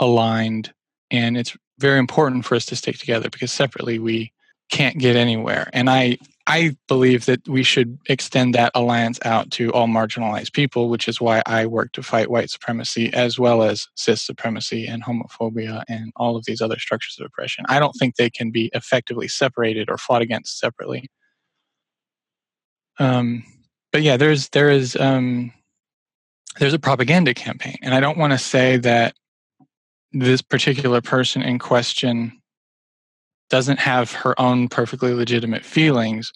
aligned. 0.00 0.72
And 1.10 1.36
it's 1.36 1.56
very 1.78 1.98
important 1.98 2.44
for 2.44 2.54
us 2.54 2.66
to 2.66 2.76
stick 2.76 2.98
together 2.98 3.30
because 3.30 3.52
separately 3.52 3.98
we 3.98 4.32
can't 4.70 4.98
get 4.98 5.16
anywhere. 5.16 5.70
And 5.72 5.88
I, 5.88 6.18
I 6.48 6.74
believe 6.88 7.26
that 7.26 7.46
we 7.46 7.62
should 7.62 7.98
extend 8.06 8.54
that 8.54 8.72
alliance 8.74 9.18
out 9.22 9.50
to 9.52 9.70
all 9.72 9.86
marginalized 9.86 10.54
people, 10.54 10.88
which 10.88 11.06
is 11.06 11.20
why 11.20 11.42
I 11.44 11.66
work 11.66 11.92
to 11.92 12.02
fight 12.02 12.30
white 12.30 12.48
supremacy 12.48 13.12
as 13.12 13.38
well 13.38 13.62
as 13.62 13.86
cis 13.96 14.22
supremacy 14.22 14.86
and 14.86 15.04
homophobia 15.04 15.82
and 15.88 16.10
all 16.16 16.36
of 16.36 16.46
these 16.46 16.62
other 16.62 16.78
structures 16.78 17.18
of 17.20 17.26
oppression. 17.26 17.66
I 17.68 17.78
don't 17.78 17.92
think 17.92 18.16
they 18.16 18.30
can 18.30 18.50
be 18.50 18.70
effectively 18.72 19.28
separated 19.28 19.90
or 19.90 19.98
fought 19.98 20.22
against 20.22 20.58
separately. 20.58 21.10
Um, 22.98 23.44
but 23.92 24.00
yeah, 24.00 24.16
there's 24.16 24.48
there 24.48 24.70
is 24.70 24.96
um, 24.96 25.52
there's 26.58 26.74
a 26.74 26.78
propaganda 26.78 27.34
campaign, 27.34 27.76
and 27.82 27.94
I 27.94 28.00
don't 28.00 28.16
want 28.16 28.32
to 28.32 28.38
say 28.38 28.78
that 28.78 29.14
this 30.12 30.40
particular 30.40 31.02
person 31.02 31.42
in 31.42 31.58
question 31.58 32.37
doesn't 33.50 33.80
have 33.80 34.12
her 34.12 34.38
own 34.40 34.68
perfectly 34.68 35.12
legitimate 35.12 35.64
feelings, 35.64 36.32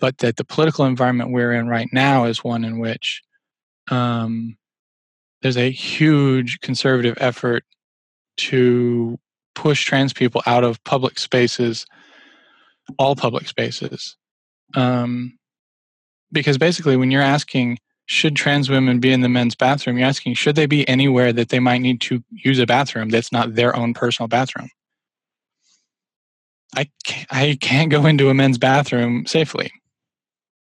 but 0.00 0.18
that 0.18 0.36
the 0.36 0.44
political 0.44 0.84
environment 0.84 1.30
we're 1.30 1.52
in 1.52 1.68
right 1.68 1.88
now 1.92 2.24
is 2.24 2.44
one 2.44 2.64
in 2.64 2.78
which 2.78 3.22
um, 3.90 4.56
there's 5.42 5.56
a 5.56 5.70
huge 5.70 6.60
conservative 6.60 7.16
effort 7.20 7.64
to 8.36 9.18
push 9.54 9.84
trans 9.84 10.12
people 10.12 10.42
out 10.46 10.64
of 10.64 10.82
public 10.84 11.18
spaces, 11.18 11.86
all 12.98 13.16
public 13.16 13.48
spaces. 13.48 14.16
Um, 14.74 15.38
because 16.32 16.58
basically, 16.58 16.96
when 16.96 17.10
you're 17.10 17.22
asking, 17.22 17.78
should 18.06 18.36
trans 18.36 18.70
women 18.70 19.00
be 19.00 19.12
in 19.12 19.20
the 19.20 19.28
men's 19.28 19.54
bathroom, 19.54 19.98
you're 19.98 20.06
asking, 20.06 20.34
should 20.34 20.56
they 20.56 20.66
be 20.66 20.88
anywhere 20.88 21.32
that 21.32 21.48
they 21.48 21.58
might 21.58 21.80
need 21.80 22.00
to 22.02 22.22
use 22.30 22.58
a 22.58 22.66
bathroom 22.66 23.08
that's 23.08 23.32
not 23.32 23.54
their 23.54 23.74
own 23.74 23.94
personal 23.94 24.28
bathroom? 24.28 24.68
I 26.74 26.88
can't, 27.04 27.26
I 27.30 27.58
can't 27.60 27.90
go 27.90 28.06
into 28.06 28.28
a 28.28 28.34
men's 28.34 28.58
bathroom 28.58 29.26
safely. 29.26 29.72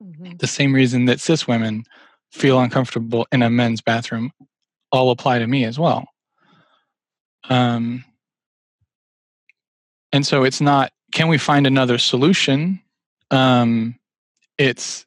Mm-hmm. 0.04 0.38
The 0.38 0.48
same 0.48 0.74
reason 0.74 1.06
that 1.06 1.20
cis 1.20 1.48
women 1.48 1.84
feel 2.32 2.60
uncomfortable 2.60 3.28
in 3.32 3.42
a 3.42 3.50
men's 3.50 3.82
bathroom 3.82 4.32
all 4.92 5.12
apply 5.12 5.40
to 5.40 5.48
me 5.48 5.66
as 5.66 5.80
well. 5.80 6.08
Um, 7.50 8.04
and 10.12 10.26
so 10.26 10.44
it's 10.44 10.62
not 10.62 10.92
can 11.12 11.28
we 11.28 11.38
find 11.38 11.66
another 11.66 11.98
solution? 11.98 12.82
Um, 13.32 13.96
it's 14.58 15.06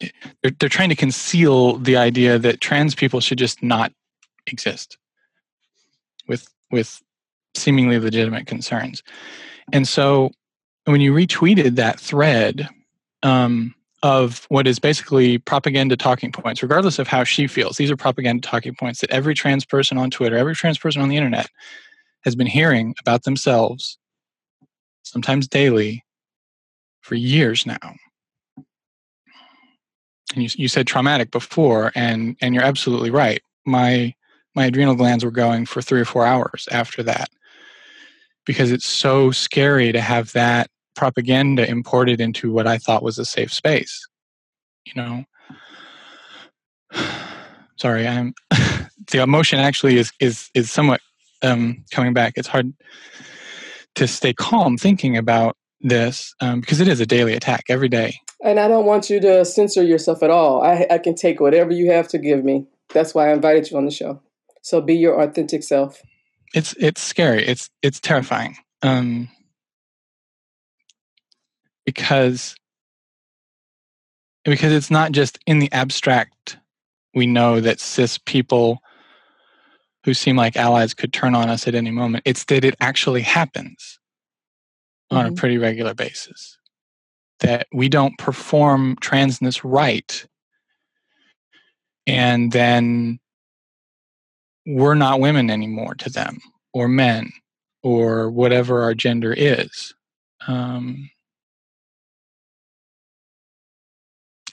they're, 0.00 0.52
they're 0.58 0.68
trying 0.68 0.88
to 0.90 0.96
conceal 0.96 1.78
the 1.78 1.96
idea 1.96 2.38
that 2.38 2.60
trans 2.60 2.94
people 2.94 3.20
should 3.20 3.38
just 3.38 3.62
not 3.62 3.92
exist 4.46 4.98
with 6.28 6.48
with 6.70 7.02
seemingly 7.54 7.98
legitimate 7.98 8.46
concerns. 8.46 9.02
And 9.72 9.86
so 9.86 10.30
when 10.84 11.00
you 11.00 11.12
retweeted 11.12 11.76
that 11.76 11.98
thread 11.98 12.68
um, 13.22 13.74
of 14.02 14.44
what 14.48 14.66
is 14.66 14.78
basically 14.78 15.38
propaganda 15.38 15.96
talking 15.96 16.32
points, 16.32 16.62
regardless 16.62 16.98
of 16.98 17.08
how 17.08 17.24
she 17.24 17.46
feels, 17.46 17.76
these 17.76 17.90
are 17.90 17.96
propaganda 17.96 18.46
talking 18.46 18.74
points 18.74 19.00
that 19.00 19.10
every 19.10 19.34
trans 19.34 19.64
person 19.64 19.96
on 19.96 20.10
Twitter, 20.10 20.36
every 20.36 20.54
trans 20.54 20.78
person 20.78 21.00
on 21.00 21.08
the 21.08 21.16
internet 21.16 21.48
has 22.24 22.34
been 22.34 22.46
hearing 22.46 22.94
about 23.00 23.24
themselves, 23.24 23.98
sometimes 25.02 25.48
daily, 25.48 26.04
for 27.00 27.14
years 27.14 27.66
now. 27.66 27.94
And 30.34 30.42
you, 30.42 30.48
you 30.54 30.68
said 30.68 30.86
traumatic 30.86 31.30
before, 31.30 31.92
and, 31.94 32.36
and 32.40 32.54
you're 32.54 32.64
absolutely 32.64 33.10
right. 33.10 33.40
My 33.66 34.14
my 34.54 34.66
adrenal 34.66 34.94
glands 34.94 35.24
were 35.24 35.30
going 35.30 35.66
for 35.66 35.82
three 35.82 36.00
or 36.00 36.04
four 36.04 36.24
hours 36.24 36.68
after 36.70 37.02
that 37.02 37.28
because 38.44 38.70
it's 38.70 38.86
so 38.86 39.30
scary 39.30 39.92
to 39.92 40.00
have 40.00 40.32
that 40.32 40.68
propaganda 40.94 41.68
imported 41.68 42.20
into 42.20 42.52
what 42.52 42.66
I 42.66 42.78
thought 42.78 43.02
was 43.02 43.18
a 43.18 43.24
safe 43.24 43.52
space. 43.52 44.06
You 44.86 44.94
know, 44.96 45.24
sorry, 47.76 48.06
I'm 48.06 48.34
the 49.10 49.22
emotion 49.22 49.58
actually 49.58 49.98
is 49.98 50.12
is 50.20 50.50
is 50.54 50.70
somewhat 50.70 51.00
um, 51.42 51.84
coming 51.90 52.12
back. 52.12 52.34
It's 52.36 52.48
hard 52.48 52.72
to 53.96 54.06
stay 54.08 54.32
calm 54.32 54.76
thinking 54.76 55.16
about 55.16 55.56
this 55.80 56.34
um, 56.40 56.60
because 56.60 56.80
it 56.80 56.88
is 56.88 57.00
a 57.00 57.06
daily 57.06 57.34
attack 57.34 57.64
every 57.68 57.88
day. 57.88 58.18
And 58.42 58.58
I 58.58 58.68
don't 58.68 58.86
want 58.86 59.08
you 59.08 59.20
to 59.20 59.44
censor 59.44 59.82
yourself 59.82 60.22
at 60.22 60.30
all. 60.30 60.62
I, 60.62 60.86
I 60.90 60.98
can 60.98 61.14
take 61.14 61.40
whatever 61.40 61.72
you 61.72 61.90
have 61.92 62.08
to 62.08 62.18
give 62.18 62.44
me. 62.44 62.66
That's 62.92 63.14
why 63.14 63.30
I 63.30 63.32
invited 63.32 63.70
you 63.70 63.76
on 63.76 63.84
the 63.84 63.90
show. 63.90 64.20
So 64.62 64.80
be 64.80 64.94
your 64.94 65.20
authentic 65.20 65.62
self 65.62 66.02
it's 66.54 66.72
it's 66.78 67.02
scary. 67.02 67.44
It's 67.44 67.68
it's 67.82 68.00
terrifying. 68.00 68.56
Um, 68.82 69.28
because 71.84 72.54
because 74.44 74.72
it's 74.72 74.90
not 74.90 75.12
just 75.12 75.38
in 75.46 75.58
the 75.58 75.70
abstract. 75.72 76.58
We 77.12 77.26
know 77.26 77.60
that 77.60 77.80
cis 77.80 78.18
people 78.18 78.80
who 80.04 80.14
seem 80.14 80.36
like 80.36 80.56
allies 80.56 80.94
could 80.94 81.12
turn 81.12 81.34
on 81.34 81.48
us 81.48 81.66
at 81.66 81.74
any 81.74 81.90
moment. 81.90 82.22
It's 82.26 82.44
that 82.46 82.64
it 82.64 82.74
actually 82.80 83.22
happens 83.22 83.98
mm-hmm. 85.10 85.18
on 85.18 85.26
a 85.26 85.28
mm-hmm. 85.28 85.36
pretty 85.36 85.58
regular 85.58 85.94
basis. 85.94 86.58
That 87.40 87.66
we 87.72 87.88
don't 87.88 88.16
perform 88.16 88.96
transness 88.96 89.60
right. 89.64 90.26
And 92.06 92.52
then 92.52 93.18
we're 94.66 94.94
not 94.94 95.20
women 95.20 95.50
anymore 95.50 95.94
to 95.96 96.10
them 96.10 96.38
or 96.72 96.88
men 96.88 97.32
or 97.82 98.30
whatever 98.30 98.82
our 98.82 98.94
gender 98.94 99.32
is. 99.36 99.94
Um, 100.46 101.10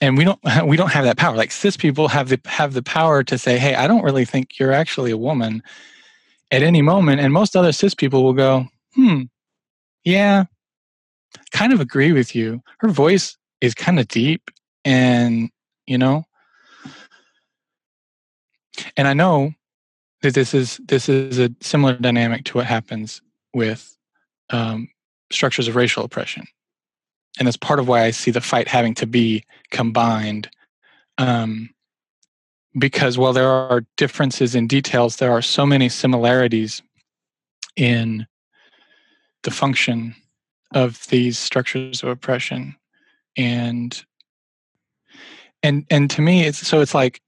and 0.00 0.18
we 0.18 0.24
don't 0.24 0.40
we 0.66 0.76
don't 0.76 0.92
have 0.92 1.04
that 1.04 1.16
power. 1.16 1.36
Like 1.36 1.52
cis 1.52 1.76
people 1.76 2.08
have 2.08 2.28
the 2.28 2.40
have 2.44 2.74
the 2.74 2.82
power 2.82 3.22
to 3.24 3.38
say 3.38 3.58
hey 3.58 3.74
i 3.74 3.86
don't 3.86 4.02
really 4.02 4.24
think 4.24 4.58
you're 4.58 4.72
actually 4.72 5.10
a 5.10 5.16
woman 5.16 5.62
at 6.50 6.62
any 6.62 6.82
moment. 6.82 7.20
And 7.20 7.32
most 7.32 7.56
other 7.56 7.72
cis 7.72 7.94
people 7.94 8.22
will 8.22 8.34
go 8.34 8.66
hmm 8.94 9.22
yeah 10.04 10.44
kind 11.50 11.72
of 11.72 11.80
agree 11.80 12.12
with 12.12 12.34
you. 12.34 12.60
Her 12.78 12.88
voice 12.88 13.36
is 13.60 13.74
kind 13.74 13.98
of 13.98 14.08
deep 14.08 14.50
and 14.84 15.50
you 15.86 15.96
know 15.96 16.24
and 18.96 19.06
I 19.06 19.14
know 19.14 19.52
this 20.30 20.54
is 20.54 20.80
this 20.86 21.08
is 21.08 21.38
a 21.38 21.50
similar 21.60 21.94
dynamic 21.94 22.44
to 22.44 22.58
what 22.58 22.66
happens 22.66 23.20
with 23.54 23.96
um, 24.50 24.88
structures 25.30 25.68
of 25.68 25.76
racial 25.76 26.04
oppression, 26.04 26.44
and 27.38 27.46
that's 27.46 27.56
part 27.56 27.78
of 27.78 27.88
why 27.88 28.04
I 28.04 28.10
see 28.10 28.30
the 28.30 28.40
fight 28.40 28.68
having 28.68 28.94
to 28.94 29.06
be 29.06 29.44
combined. 29.70 30.50
Um, 31.18 31.70
because 32.78 33.18
while 33.18 33.34
there 33.34 33.50
are 33.50 33.84
differences 33.98 34.54
in 34.54 34.66
details, 34.66 35.16
there 35.16 35.30
are 35.30 35.42
so 35.42 35.66
many 35.66 35.90
similarities 35.90 36.82
in 37.76 38.26
the 39.42 39.50
function 39.50 40.14
of 40.72 41.06
these 41.08 41.38
structures 41.38 42.02
of 42.02 42.08
oppression 42.08 42.74
and 43.36 44.04
and 45.62 45.84
and 45.90 46.10
to 46.10 46.22
me 46.22 46.44
it's 46.44 46.66
so 46.66 46.80
it's 46.80 46.94
like 46.94 47.20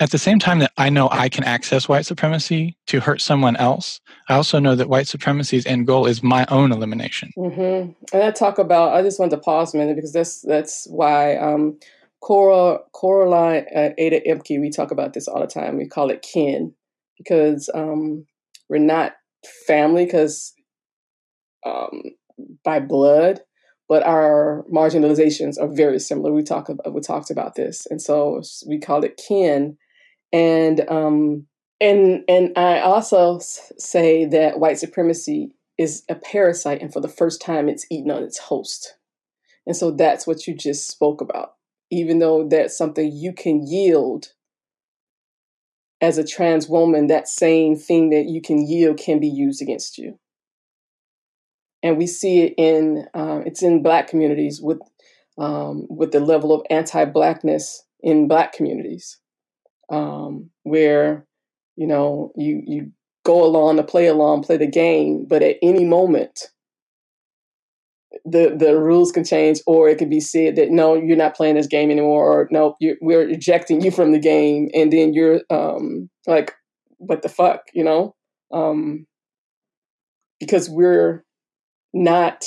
at 0.00 0.10
the 0.10 0.18
same 0.18 0.38
time 0.38 0.60
that 0.60 0.72
I 0.76 0.90
know 0.90 1.08
I 1.10 1.28
can 1.28 1.44
access 1.44 1.88
white 1.88 2.06
supremacy 2.06 2.76
to 2.86 3.00
hurt 3.00 3.20
someone 3.20 3.56
else, 3.56 4.00
I 4.28 4.34
also 4.34 4.58
know 4.58 4.74
that 4.76 4.88
white 4.88 5.08
supremacy's 5.08 5.66
end 5.66 5.86
goal 5.86 6.06
is 6.06 6.22
my 6.22 6.46
own 6.48 6.70
elimination. 6.70 7.32
Mm-hmm. 7.36 7.92
And 8.12 8.22
I 8.22 8.30
talk 8.30 8.58
about. 8.58 8.94
I 8.94 9.02
just 9.02 9.18
wanted 9.18 9.36
to 9.36 9.42
pause 9.42 9.74
a 9.74 9.76
minute 9.76 9.96
because 9.96 10.12
that's 10.12 10.42
that's 10.42 10.86
why 10.88 11.36
um, 11.36 11.78
Cora 12.20 12.78
Coraline 12.92 13.66
uh, 13.74 13.90
Ada 13.98 14.20
Ehmke. 14.20 14.60
We 14.60 14.70
talk 14.70 14.90
about 14.90 15.14
this 15.14 15.26
all 15.26 15.40
the 15.40 15.46
time. 15.46 15.76
We 15.76 15.88
call 15.88 16.10
it 16.10 16.22
kin 16.22 16.74
because 17.16 17.68
um, 17.74 18.24
we're 18.68 18.78
not 18.78 19.14
family 19.66 20.04
because 20.04 20.54
um, 21.66 22.02
by 22.64 22.78
blood, 22.78 23.40
but 23.88 24.04
our 24.04 24.64
marginalizations 24.72 25.60
are 25.60 25.68
very 25.68 25.98
similar. 25.98 26.32
We 26.32 26.44
talk 26.44 26.68
about, 26.68 26.94
we 26.94 27.00
talked 27.00 27.30
about 27.30 27.56
this, 27.56 27.86
and 27.86 28.00
so 28.00 28.42
we 28.66 28.78
call 28.78 29.02
it 29.02 29.20
kin, 29.28 29.76
and 30.32 30.88
um, 30.88 31.46
and 31.80 32.24
and 32.28 32.52
I 32.56 32.80
also 32.80 33.38
say 33.38 34.24
that 34.26 34.58
white 34.58 34.78
supremacy 34.78 35.52
is 35.78 36.04
a 36.08 36.14
parasite, 36.14 36.82
and 36.82 36.92
for 36.92 37.00
the 37.00 37.08
first 37.08 37.40
time, 37.40 37.68
it's 37.68 37.86
eaten 37.90 38.10
on 38.10 38.22
its 38.22 38.38
host, 38.38 38.96
and 39.66 39.76
so 39.76 39.90
that's 39.90 40.26
what 40.26 40.46
you 40.46 40.54
just 40.54 40.88
spoke 40.88 41.20
about. 41.20 41.54
Even 41.90 42.18
though 42.18 42.46
that's 42.46 42.76
something 42.76 43.10
you 43.10 43.32
can 43.32 43.66
yield 43.66 44.32
as 46.00 46.18
a 46.18 46.26
trans 46.26 46.68
woman, 46.68 47.06
that 47.06 47.28
same 47.28 47.76
thing 47.76 48.10
that 48.10 48.26
you 48.26 48.40
can 48.40 48.66
yield 48.66 48.98
can 48.98 49.18
be 49.18 49.28
used 49.28 49.62
against 49.62 49.98
you. 49.98 50.18
And 51.82 51.96
we 51.96 52.06
see 52.06 52.40
it 52.40 52.54
in 52.58 53.06
uh, 53.14 53.40
it's 53.46 53.62
in 53.62 53.82
black 53.82 54.08
communities 54.08 54.60
with 54.60 54.78
um, 55.38 55.86
with 55.88 56.10
the 56.10 56.20
level 56.20 56.52
of 56.52 56.66
anti-blackness 56.68 57.84
in 58.02 58.28
black 58.28 58.52
communities 58.52 59.18
um, 59.90 60.50
where 60.62 61.26
you 61.76 61.86
know 61.86 62.32
you 62.36 62.62
you 62.66 62.92
go 63.24 63.44
along 63.44 63.76
to 63.76 63.82
play 63.82 64.06
along 64.06 64.42
play 64.42 64.56
the 64.56 64.66
game 64.66 65.26
but 65.28 65.42
at 65.42 65.56
any 65.62 65.84
moment 65.84 66.48
the 68.24 68.54
the 68.56 68.78
rules 68.78 69.12
can 69.12 69.24
change 69.24 69.60
or 69.66 69.88
it 69.88 69.98
can 69.98 70.08
be 70.08 70.20
said 70.20 70.56
that 70.56 70.70
no 70.70 70.94
you're 70.94 71.16
not 71.16 71.36
playing 71.36 71.54
this 71.54 71.66
game 71.66 71.90
anymore 71.90 72.24
or 72.24 72.48
no 72.50 72.76
we're 73.00 73.28
ejecting 73.28 73.82
you 73.82 73.90
from 73.90 74.12
the 74.12 74.18
game 74.18 74.68
and 74.74 74.92
then 74.92 75.12
you're 75.12 75.40
um, 75.50 76.08
like 76.26 76.54
what 76.96 77.22
the 77.22 77.28
fuck 77.28 77.62
you 77.74 77.84
know 77.84 78.14
um, 78.50 79.06
because 80.40 80.70
we're 80.70 81.22
not 81.92 82.44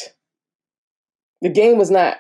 the 1.42 1.50
game 1.50 1.78
was 1.78 1.92
not 1.92 2.18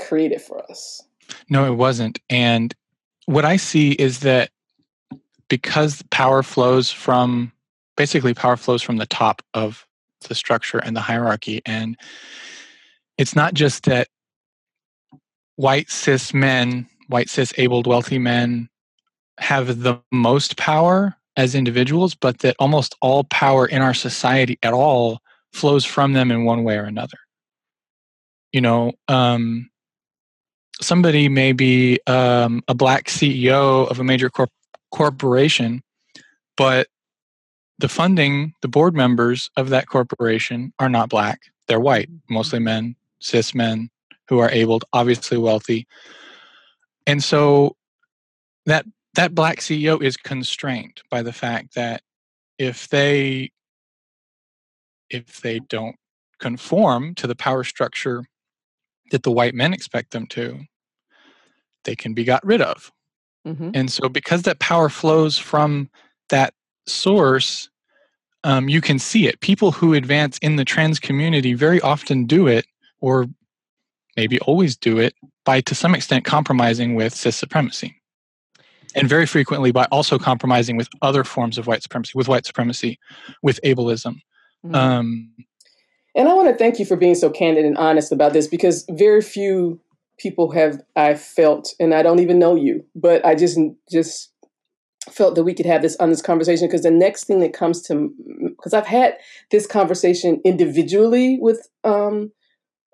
created 0.00 0.40
for 0.40 0.68
us. 0.70 1.02
No, 1.48 1.64
it 1.70 1.76
wasn't. 1.76 2.18
And 2.28 2.74
what 3.30 3.44
I 3.44 3.58
see 3.58 3.92
is 3.92 4.20
that 4.20 4.50
because 5.48 6.02
power 6.10 6.42
flows 6.42 6.90
from 6.90 7.52
basically 7.96 8.34
power 8.34 8.56
flows 8.56 8.82
from 8.82 8.96
the 8.96 9.06
top 9.06 9.40
of 9.54 9.86
the 10.28 10.34
structure 10.34 10.78
and 10.78 10.96
the 10.96 11.00
hierarchy 11.00 11.62
and 11.64 11.96
it's 13.18 13.36
not 13.36 13.54
just 13.54 13.84
that 13.84 14.08
white 15.54 15.90
cis 15.90 16.34
men, 16.34 16.88
white 17.06 17.28
cis 17.28 17.54
abled 17.56 17.86
wealthy 17.86 18.18
men 18.18 18.68
have 19.38 19.82
the 19.84 20.00
most 20.10 20.56
power 20.56 21.16
as 21.36 21.54
individuals, 21.54 22.16
but 22.16 22.40
that 22.40 22.56
almost 22.58 22.96
all 23.00 23.22
power 23.22 23.64
in 23.64 23.80
our 23.80 23.94
society 23.94 24.58
at 24.64 24.72
all 24.72 25.20
flows 25.52 25.84
from 25.84 26.14
them 26.14 26.32
in 26.32 26.44
one 26.44 26.64
way 26.64 26.76
or 26.76 26.84
another. 26.84 27.18
You 28.50 28.62
know, 28.62 28.92
um, 29.06 29.69
somebody 30.80 31.28
may 31.28 31.52
be 31.52 31.98
um, 32.06 32.62
a 32.68 32.74
black 32.74 33.06
CEO 33.06 33.88
of 33.90 34.00
a 34.00 34.04
major 34.04 34.30
corp- 34.30 34.50
corporation, 34.90 35.82
but 36.56 36.88
the 37.78 37.88
funding, 37.88 38.54
the 38.60 38.68
board 38.68 38.94
members 38.94 39.50
of 39.56 39.70
that 39.70 39.86
corporation 39.86 40.72
are 40.78 40.88
not 40.88 41.08
black. 41.08 41.40
They're 41.68 41.80
white, 41.80 42.10
mostly 42.28 42.58
mm-hmm. 42.58 42.64
men, 42.64 42.96
cis 43.20 43.54
men 43.54 43.90
who 44.28 44.38
are 44.38 44.50
able, 44.50 44.80
obviously 44.92 45.38
wealthy. 45.38 45.86
And 47.06 47.22
so 47.22 47.76
that 48.66 48.86
that 49.14 49.34
black 49.34 49.58
CEO 49.58 50.00
is 50.00 50.16
constrained 50.16 51.02
by 51.10 51.22
the 51.22 51.32
fact 51.32 51.74
that 51.74 52.02
if 52.58 52.88
they 52.88 53.50
if 55.08 55.40
they 55.40 55.58
don't 55.58 55.96
conform 56.38 57.14
to 57.16 57.26
the 57.26 57.34
power 57.34 57.64
structure 57.64 58.24
that 59.10 59.22
the 59.22 59.30
white 59.30 59.54
men 59.54 59.72
expect 59.72 60.12
them 60.12 60.26
to, 60.28 60.60
they 61.84 61.96
can 61.96 62.14
be 62.14 62.24
got 62.24 62.44
rid 62.44 62.60
of. 62.60 62.90
Mm-hmm. 63.46 63.70
And 63.74 63.90
so, 63.90 64.08
because 64.08 64.42
that 64.42 64.58
power 64.58 64.88
flows 64.88 65.38
from 65.38 65.88
that 66.28 66.54
source, 66.86 67.70
um, 68.44 68.68
you 68.68 68.80
can 68.80 68.98
see 68.98 69.26
it. 69.26 69.40
People 69.40 69.72
who 69.72 69.94
advance 69.94 70.38
in 70.38 70.56
the 70.56 70.64
trans 70.64 70.98
community 70.98 71.54
very 71.54 71.80
often 71.80 72.26
do 72.26 72.46
it, 72.46 72.66
or 73.00 73.26
maybe 74.16 74.38
always 74.40 74.76
do 74.76 74.98
it, 74.98 75.14
by 75.44 75.60
to 75.62 75.74
some 75.74 75.94
extent 75.94 76.24
compromising 76.24 76.94
with 76.94 77.14
cis 77.14 77.36
supremacy. 77.36 77.96
And 78.94 79.08
very 79.08 79.24
frequently 79.24 79.70
by 79.70 79.84
also 79.92 80.18
compromising 80.18 80.76
with 80.76 80.88
other 81.00 81.22
forms 81.22 81.58
of 81.58 81.66
white 81.66 81.82
supremacy, 81.82 82.12
with 82.16 82.28
white 82.28 82.44
supremacy, 82.44 82.98
with 83.40 83.60
ableism, 83.64 84.16
Mm-hmm. 84.64 84.74
Um, 84.74 85.30
and 86.14 86.28
I 86.28 86.34
want 86.34 86.48
to 86.48 86.56
thank 86.56 86.78
you 86.78 86.84
for 86.84 86.96
being 86.96 87.14
so 87.14 87.30
candid 87.30 87.64
and 87.64 87.78
honest 87.78 88.12
about 88.12 88.32
this 88.32 88.48
because 88.48 88.84
very 88.90 89.22
few 89.22 89.80
people 90.18 90.50
have 90.52 90.80
I 90.96 91.14
felt, 91.14 91.74
and 91.80 91.94
I 91.94 92.02
don't 92.02 92.20
even 92.20 92.38
know 92.38 92.54
you, 92.54 92.84
but 92.94 93.24
I 93.24 93.34
just 93.34 93.58
just 93.90 94.32
felt 95.08 95.34
that 95.34 95.44
we 95.44 95.54
could 95.54 95.66
have 95.66 95.82
this 95.82 95.96
on 95.96 96.10
this 96.10 96.22
conversation 96.22 96.66
because 96.66 96.82
the 96.82 96.90
next 96.90 97.24
thing 97.24 97.40
that 97.40 97.52
comes 97.52 97.82
to 97.82 98.12
because 98.48 98.74
I've 98.74 98.86
had 98.86 99.16
this 99.50 99.66
conversation 99.66 100.40
individually 100.44 101.38
with 101.40 101.68
um, 101.84 102.32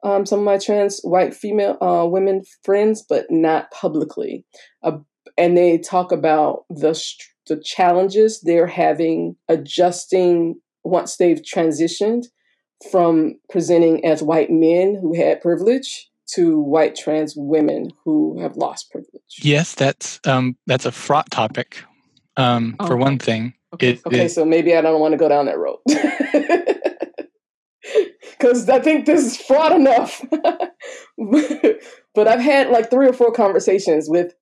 um, 0.03 0.25
some 0.25 0.39
of 0.39 0.45
my 0.45 0.59
trans 0.59 1.01
white 1.03 1.35
female 1.35 1.77
uh, 1.81 2.07
women 2.07 2.43
friends, 2.63 3.05
but 3.07 3.27
not 3.31 3.71
publicly. 3.71 4.45
Uh, 4.83 4.99
and 5.37 5.57
they 5.57 5.79
talk 5.79 6.13
about 6.13 6.65
the 6.71 6.99
the 7.47 7.61
challenges 7.61 8.41
they're 8.41 8.67
having 8.67 9.37
adjusting 9.49 10.61
once 10.85 11.17
they've 11.17 11.43
transitioned 11.43 12.27
from 12.91 13.35
presenting 13.49 14.05
as 14.05 14.23
white 14.23 14.51
men 14.51 14.99
who 15.01 15.15
had 15.15 15.41
privilege 15.41 16.11
to 16.35 16.61
white 16.61 16.97
trans 16.97 17.35
women 17.37 17.91
who 18.05 18.41
have 18.41 18.57
lost 18.57 18.91
privilege. 18.91 19.41
Yes, 19.41 19.75
that's 19.75 20.21
um, 20.27 20.57
that's 20.67 20.87
a 20.87 20.93
fraught 20.93 21.31
topic. 21.31 21.83
Um, 22.37 22.77
oh, 22.81 22.87
for 22.87 22.97
one 22.97 23.19
thing, 23.19 23.55
okay, 23.75 23.93
it, 23.93 24.07
okay 24.07 24.27
it, 24.27 24.31
so 24.31 24.45
maybe 24.45 24.77
I 24.77 24.83
don't 24.83 25.01
want 25.01 25.13
to 25.13 25.19
go 25.19 25.29
down 25.29 25.47
that 25.47 25.59
road 25.59 25.79
because 28.39 28.69
I 28.69 28.81
think 28.81 29.07
this 29.07 29.25
is 29.25 29.39
fraught 29.39 29.73
enough. 29.73 30.23
but 32.15 32.29
I've 32.29 32.41
had 32.41 32.69
like 32.71 32.91
three 32.91 33.09
or 33.09 33.15
four 33.15 33.33
conversations 33.33 34.09
with 34.11 34.35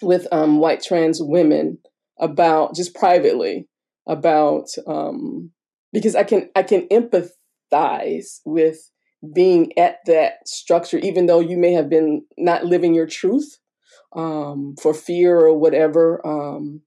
with 0.00 0.26
um, 0.32 0.58
white 0.58 0.82
trans 0.82 1.22
women 1.22 1.78
about 2.18 2.74
just 2.74 2.94
privately 2.94 3.68
about 4.08 4.66
um, 4.86 5.52
because 5.92 6.16
I 6.16 6.24
can 6.24 6.50
I 6.56 6.62
can 6.62 6.88
with 8.44 8.90
being 9.34 9.76
at 9.78 9.98
that 10.06 10.46
structure, 10.48 10.98
even 10.98 11.26
though 11.26 11.40
you 11.40 11.56
may 11.56 11.72
have 11.72 11.88
been 11.88 12.24
not 12.36 12.64
living 12.64 12.94
your 12.94 13.06
truth 13.06 13.58
um, 14.14 14.74
for 14.80 14.94
fear 14.94 15.38
or 15.38 15.56
whatever. 15.58 16.24
Um, 16.26 16.82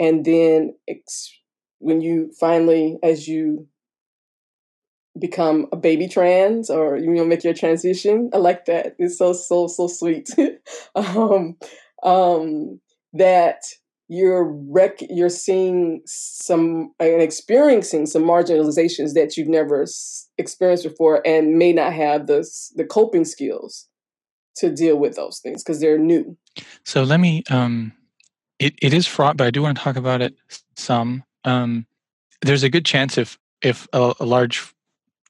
and 0.00 0.24
then 0.24 0.74
ex- 0.88 1.32
when 1.78 2.00
you 2.00 2.32
finally, 2.40 2.98
as 3.02 3.28
you 3.28 3.68
become 5.18 5.66
a 5.72 5.76
baby 5.76 6.06
trans 6.08 6.70
or 6.70 6.96
you 6.96 7.10
know 7.10 7.24
make 7.24 7.44
your 7.44 7.54
transition, 7.54 8.30
I 8.32 8.38
like 8.38 8.66
that. 8.66 8.94
It's 8.98 9.18
so 9.18 9.32
so 9.32 9.66
so 9.66 9.86
sweet. 9.88 10.30
um, 10.94 11.56
um, 12.02 12.80
that 13.14 13.62
you're 14.08 14.44
rec- 14.44 15.02
you're 15.10 15.28
seeing 15.28 16.00
some 16.06 16.92
and 16.98 17.20
experiencing 17.22 18.06
some 18.06 18.22
marginalizations 18.22 19.12
that 19.14 19.36
you've 19.36 19.48
never 19.48 19.86
experienced 20.38 20.84
before 20.84 21.20
and 21.26 21.58
may 21.58 21.72
not 21.72 21.92
have 21.92 22.26
the 22.26 22.48
the 22.74 22.84
coping 22.84 23.24
skills 23.24 23.86
to 24.56 24.70
deal 24.70 24.96
with 24.96 25.14
those 25.14 25.40
things 25.40 25.62
because 25.62 25.80
they're 25.80 25.98
new. 25.98 26.36
So 26.84 27.02
let 27.02 27.20
me 27.20 27.44
um 27.50 27.92
it, 28.58 28.74
it 28.82 28.92
is 28.92 29.06
fraught, 29.06 29.36
but 29.36 29.46
I 29.46 29.50
do 29.50 29.62
want 29.62 29.78
to 29.78 29.84
talk 29.84 29.96
about 29.96 30.20
it 30.20 30.34
some. 30.76 31.24
Um, 31.44 31.86
there's 32.42 32.62
a 32.62 32.70
good 32.70 32.84
chance 32.84 33.18
if 33.18 33.38
if 33.62 33.86
a, 33.92 34.14
a 34.20 34.26
large 34.26 34.74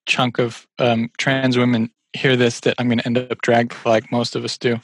chunk 0.07 0.39
of 0.39 0.67
um, 0.79 1.11
trans 1.19 1.59
women 1.59 1.91
hear 2.13 2.37
this 2.37 2.61
that 2.61 2.75
I'm 2.79 2.89
going 2.89 2.99
to 2.99 3.07
end 3.07 3.19
up 3.19 3.41
dragged 3.43 3.75
like 3.85 4.11
most 4.11 4.35
of 4.35 4.45
us 4.45 4.57
do 4.59 4.79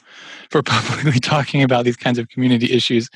for 0.49 0.61
publicly 0.63 1.19
talking 1.19 1.63
about 1.63 1.85
these 1.85 1.97
kinds 1.97 2.19
of 2.19 2.29
community 2.29 2.71
issues. 2.71 3.09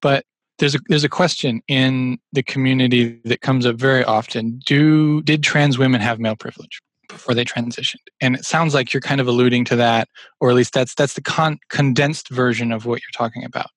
But 0.00 0.24
there's 0.58 0.74
a 0.74 0.78
there's 0.88 1.04
a 1.04 1.08
question 1.08 1.60
in 1.68 2.18
the 2.32 2.42
community 2.42 3.20
that 3.24 3.40
comes 3.42 3.66
up 3.66 3.76
very 3.76 4.04
often. 4.04 4.60
Do 4.64 5.22
did 5.22 5.42
trans 5.42 5.78
women 5.78 6.00
have 6.00 6.18
male 6.18 6.36
privilege 6.36 6.80
before 7.08 7.34
they 7.34 7.44
transitioned? 7.44 7.96
And 8.20 8.36
it 8.36 8.44
sounds 8.44 8.74
like 8.74 8.92
you're 8.92 9.00
kind 9.00 9.20
of 9.20 9.28
alluding 9.28 9.64
to 9.66 9.76
that, 9.76 10.08
or 10.40 10.50
at 10.50 10.56
least 10.56 10.72
that's 10.72 10.94
that's 10.94 11.14
the 11.14 11.22
con- 11.22 11.58
condensed 11.68 12.30
version 12.30 12.72
of 12.72 12.86
what 12.86 13.00
you're 13.00 13.16
talking 13.16 13.44
about. 13.44 13.70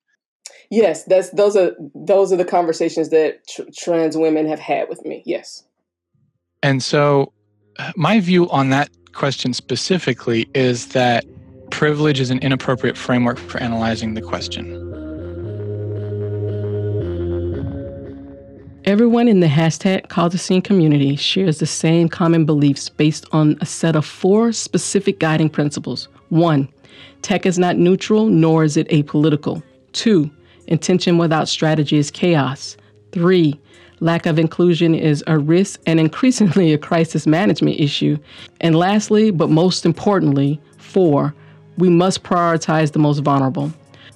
Yes, 0.70 1.04
that's 1.04 1.32
those 1.32 1.56
are 1.56 1.76
those 1.96 2.32
are 2.32 2.38
the 2.38 2.46
conversations 2.46 3.10
that 3.10 3.46
tr- 3.48 3.64
trans 3.76 4.16
women 4.16 4.48
have 4.48 4.60
had 4.60 4.88
with 4.88 5.04
me. 5.04 5.24
Yes. 5.26 5.64
And 6.62 6.84
so 6.84 7.34
uh, 7.78 7.92
my 7.96 8.20
view 8.20 8.50
on 8.50 8.70
that 8.70 8.90
question 9.20 9.54
specifically 9.54 10.50
is 10.56 10.88
that 10.88 11.26
privilege 11.72 12.22
is 12.22 12.32
an 12.32 12.40
inappropriate 12.40 12.98
framework 12.98 13.38
for 13.38 13.62
analyzing 13.62 14.14
the 14.14 14.22
question. 14.22 14.66
Everyone 18.86 19.28
in 19.28 19.42
the 19.42 19.48
hashtag 19.48 20.08
Cause 20.08 20.34
a 20.34 20.38
Scene 20.38 20.62
community 20.62 21.18
shares 21.18 21.60
the 21.60 21.66
same 21.66 22.08
common 22.08 22.46
beliefs 22.46 22.88
based 22.88 23.26
on 23.34 23.58
a 23.60 23.66
set 23.66 23.98
of 23.98 24.06
four 24.06 24.54
specific 24.54 25.20
guiding 25.20 25.50
principles. 25.50 26.08
One, 26.30 26.70
tech 27.22 27.46
is 27.46 27.60
not 27.60 27.76
neutral, 27.76 28.28
nor 28.28 28.64
is 28.64 28.78
it 28.78 28.88
apolitical. 28.88 29.62
Two, 29.92 30.32
intention 30.68 31.18
without 31.18 31.50
strategy 31.50 31.98
is 31.98 32.10
chaos. 32.10 32.78
Three, 33.12 33.60
lack 34.00 34.26
of 34.26 34.40
inclusion 34.40 34.96
is 34.96 35.24
a 35.28 35.38
risk 35.38 35.80
and 35.86 36.00
increasingly 36.00 36.74
a 36.74 36.78
crisis 36.78 37.28
management 37.28 37.80
issue. 37.80 38.18
And 38.62 38.76
lastly, 38.76 39.32
but 39.32 39.50
most 39.50 39.86
importantly, 39.86 40.60
four, 40.78 41.34
we 41.78 41.90
must 41.90 42.24
prioritize 42.24 42.92
the 42.92 43.00
most 43.00 43.20
vulnerable. 43.20 43.72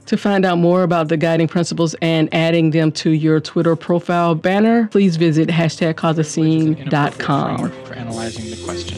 To 0.08 0.18
find 0.18 0.44
out 0.46 0.58
more 0.58 0.84
about 0.84 1.08
the 1.08 1.16
guiding 1.16 1.48
principles 1.48 1.96
and 2.02 2.28
adding 2.34 2.72
them 2.72 2.92
to 2.94 3.12
your 3.12 3.40
Twitter 3.40 3.78
profile 3.78 4.36
banner, 4.36 4.88
please 4.88 5.16
visit 5.16 5.48
hashtag 5.48 5.94
causeascene.com. 5.94 7.72
For 7.86 7.94
analyzing 7.94 8.50
the 8.50 8.58
question. 8.66 8.98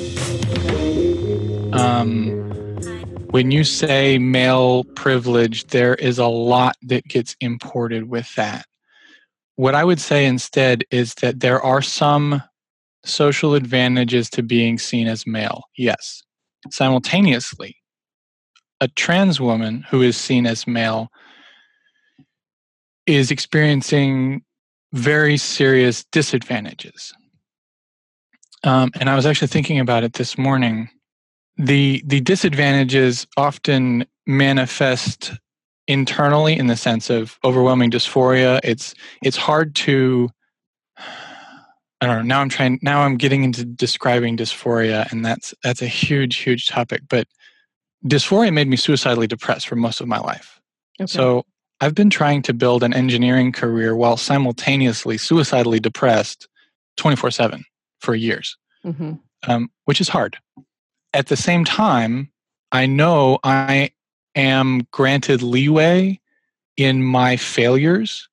Um, 1.73 2.51
when 3.29 3.51
you 3.51 3.63
say 3.63 4.17
male 4.17 4.83
privilege, 4.83 5.67
there 5.67 5.93
is 5.95 6.17
a 6.17 6.27
lot 6.27 6.75
that 6.83 7.03
gets 7.03 7.35
imported 7.39 8.09
with 8.09 8.33
that. 8.35 8.65
What 9.55 9.75
I 9.75 9.83
would 9.83 10.01
say 10.01 10.25
instead 10.25 10.83
is 10.91 11.13
that 11.15 11.39
there 11.39 11.61
are 11.61 11.81
some 11.81 12.41
social 13.05 13.53
advantages 13.53 14.29
to 14.31 14.43
being 14.43 14.77
seen 14.77 15.07
as 15.07 15.25
male, 15.25 15.63
yes. 15.77 16.21
Simultaneously, 16.69 17.77
a 18.81 18.87
trans 18.89 19.39
woman 19.39 19.85
who 19.89 20.01
is 20.01 20.17
seen 20.17 20.45
as 20.45 20.67
male 20.67 21.09
is 23.05 23.31
experiencing 23.31 24.43
very 24.93 25.37
serious 25.37 26.03
disadvantages. 26.11 27.13
Um, 28.63 28.91
and 28.99 29.09
I 29.09 29.15
was 29.15 29.25
actually 29.25 29.49
thinking 29.49 29.79
about 29.79 30.03
it 30.03 30.13
this 30.13 30.37
morning. 30.37 30.89
The 31.57 32.03
the 32.05 32.19
disadvantages 32.19 33.27
often 33.37 34.05
manifest 34.25 35.33
internally 35.87 36.57
in 36.57 36.67
the 36.67 36.77
sense 36.77 37.09
of 37.09 37.39
overwhelming 37.43 37.91
dysphoria. 37.91 38.59
It's 38.63 38.93
it's 39.21 39.37
hard 39.37 39.75
to 39.75 40.29
I 42.01 42.07
don't 42.07 42.17
know. 42.17 42.35
Now 42.35 42.41
I'm 42.41 42.49
trying. 42.49 42.79
Now 42.81 43.01
I'm 43.01 43.17
getting 43.17 43.43
into 43.43 43.65
describing 43.65 44.37
dysphoria, 44.37 45.11
and 45.11 45.25
that's 45.25 45.53
that's 45.63 45.81
a 45.81 45.87
huge, 45.87 46.37
huge 46.37 46.67
topic. 46.67 47.01
But 47.09 47.27
dysphoria 48.05 48.53
made 48.53 48.67
me 48.67 48.77
suicidally 48.77 49.27
depressed 49.27 49.67
for 49.67 49.75
most 49.75 50.01
of 50.01 50.07
my 50.07 50.19
life. 50.19 50.59
Okay. 50.99 51.07
So 51.07 51.45
I've 51.81 51.95
been 51.95 52.09
trying 52.09 52.41
to 52.43 52.53
build 52.53 52.83
an 52.83 52.93
engineering 52.93 53.51
career 53.51 53.95
while 53.95 54.17
simultaneously 54.17 55.17
suicidally 55.17 55.79
depressed 55.79 56.47
24 56.97 57.31
7 57.31 57.63
for 57.99 58.13
years, 58.13 58.57
mm-hmm. 58.85 59.13
um, 59.47 59.69
which 59.85 59.99
is 59.99 60.09
hard. 60.09 60.37
At 61.13 61.27
the 61.27 61.37
same 61.37 61.65
time, 61.65 62.31
I 62.71 62.85
know 62.85 63.39
I 63.43 63.91
am 64.35 64.87
granted 64.91 65.41
leeway 65.41 66.19
in 66.77 67.03
my 67.03 67.37
failures 67.37 68.27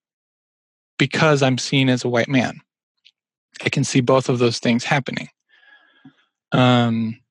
because 0.99 1.43
I'm 1.43 1.59
seen 1.59 1.89
as 1.89 2.05
a 2.05 2.09
white 2.09 2.29
man. 2.29 2.61
I 3.65 3.69
can 3.69 3.85
see 3.85 4.01
both 4.01 4.29
of 4.29 4.39
those 4.39 4.59
things 4.59 4.85
happening. 4.85 5.29
Um, 6.51 7.23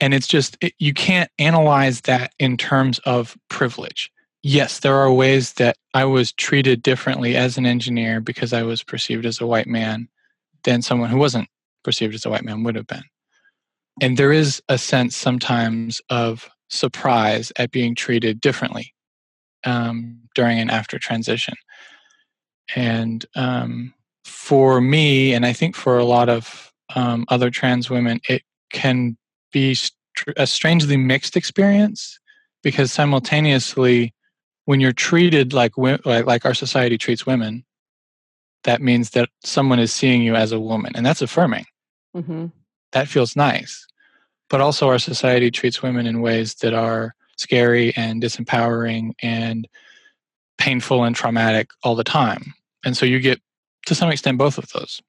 and 0.00 0.14
it's 0.14 0.26
just 0.26 0.56
it, 0.60 0.72
you 0.78 0.94
can't 0.94 1.30
analyze 1.38 2.02
that 2.02 2.32
in 2.38 2.56
terms 2.56 2.98
of 3.00 3.36
privilege 3.48 4.10
yes 4.42 4.80
there 4.80 4.96
are 4.96 5.12
ways 5.12 5.52
that 5.54 5.76
i 5.94 6.04
was 6.04 6.32
treated 6.32 6.82
differently 6.82 7.36
as 7.36 7.58
an 7.58 7.66
engineer 7.66 8.20
because 8.20 8.52
i 8.52 8.62
was 8.62 8.82
perceived 8.82 9.26
as 9.26 9.40
a 9.40 9.46
white 9.46 9.66
man 9.66 10.08
than 10.64 10.82
someone 10.82 11.10
who 11.10 11.18
wasn't 11.18 11.48
perceived 11.84 12.14
as 12.14 12.24
a 12.24 12.30
white 12.30 12.44
man 12.44 12.62
would 12.62 12.74
have 12.74 12.86
been 12.86 13.04
and 14.00 14.16
there 14.16 14.32
is 14.32 14.62
a 14.68 14.78
sense 14.78 15.16
sometimes 15.16 16.00
of 16.10 16.48
surprise 16.68 17.52
at 17.56 17.70
being 17.70 17.94
treated 17.94 18.40
differently 18.40 18.94
um, 19.64 20.18
during 20.34 20.58
and 20.58 20.70
after 20.70 20.98
transition 20.98 21.54
and 22.76 23.26
um, 23.34 23.92
for 24.24 24.80
me 24.80 25.32
and 25.34 25.44
i 25.44 25.52
think 25.52 25.74
for 25.74 25.98
a 25.98 26.04
lot 26.04 26.28
of 26.28 26.72
um, 26.94 27.24
other 27.28 27.50
trans 27.50 27.90
women 27.90 28.20
it 28.28 28.42
can 28.72 29.16
be 29.52 29.76
a 30.36 30.46
strangely 30.46 30.96
mixed 30.96 31.36
experience 31.36 32.18
because 32.62 32.92
simultaneously 32.92 34.14
when 34.66 34.80
you're 34.80 34.92
treated 34.92 35.52
like 35.52 35.76
like, 35.76 36.04
like 36.04 36.44
our 36.44 36.54
society 36.54 36.96
treats 36.96 37.26
women 37.26 37.64
that 38.64 38.82
means 38.82 39.10
that 39.10 39.28
someone 39.44 39.78
is 39.78 39.92
seeing 39.92 40.22
you 40.22 40.34
as 40.34 40.52
a 40.52 40.60
woman 40.60 40.92
and 40.94 41.04
that's 41.04 41.22
affirming 41.22 41.64
mm-hmm. 42.16 42.46
That 42.92 43.08
feels 43.08 43.36
nice 43.36 43.86
but 44.48 44.60
also 44.60 44.88
our 44.88 44.98
society 44.98 45.50
treats 45.50 45.82
women 45.82 46.06
in 46.06 46.20
ways 46.20 46.54
that 46.56 46.74
are 46.74 47.14
scary 47.36 47.94
and 47.96 48.22
disempowering 48.22 49.12
and 49.22 49.68
painful 50.58 51.04
and 51.04 51.16
traumatic 51.16 51.70
all 51.82 51.94
the 51.94 52.04
time 52.04 52.54
and 52.84 52.96
so 52.96 53.06
you 53.06 53.20
get 53.20 53.40
to 53.86 53.94
some 53.94 54.10
extent 54.10 54.38
both 54.38 54.58
of 54.58 54.68
those 54.70 55.00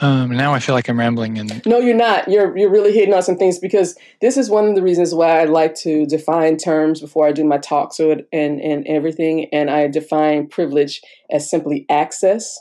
um, 0.00 0.30
now 0.30 0.54
I 0.54 0.60
feel 0.60 0.74
like 0.74 0.88
I'm 0.88 0.98
rambling 0.98 1.38
and 1.38 1.64
No, 1.66 1.78
you're 1.78 1.96
not. 1.96 2.28
You're 2.28 2.56
you're 2.56 2.70
really 2.70 2.92
hitting 2.92 3.14
on 3.14 3.22
some 3.22 3.36
things 3.36 3.58
because 3.58 3.98
this 4.20 4.36
is 4.36 4.48
one 4.48 4.68
of 4.68 4.76
the 4.76 4.82
reasons 4.82 5.12
why 5.12 5.40
I 5.40 5.44
like 5.44 5.74
to 5.76 6.06
define 6.06 6.56
terms 6.56 7.00
before 7.00 7.26
I 7.26 7.32
do 7.32 7.42
my 7.42 7.58
talk 7.58 7.92
so 7.92 8.12
it, 8.12 8.28
and 8.32 8.60
and 8.60 8.86
everything 8.86 9.46
and 9.52 9.68
I 9.68 9.88
define 9.88 10.46
privilege 10.46 11.02
as 11.30 11.50
simply 11.50 11.84
access. 11.90 12.58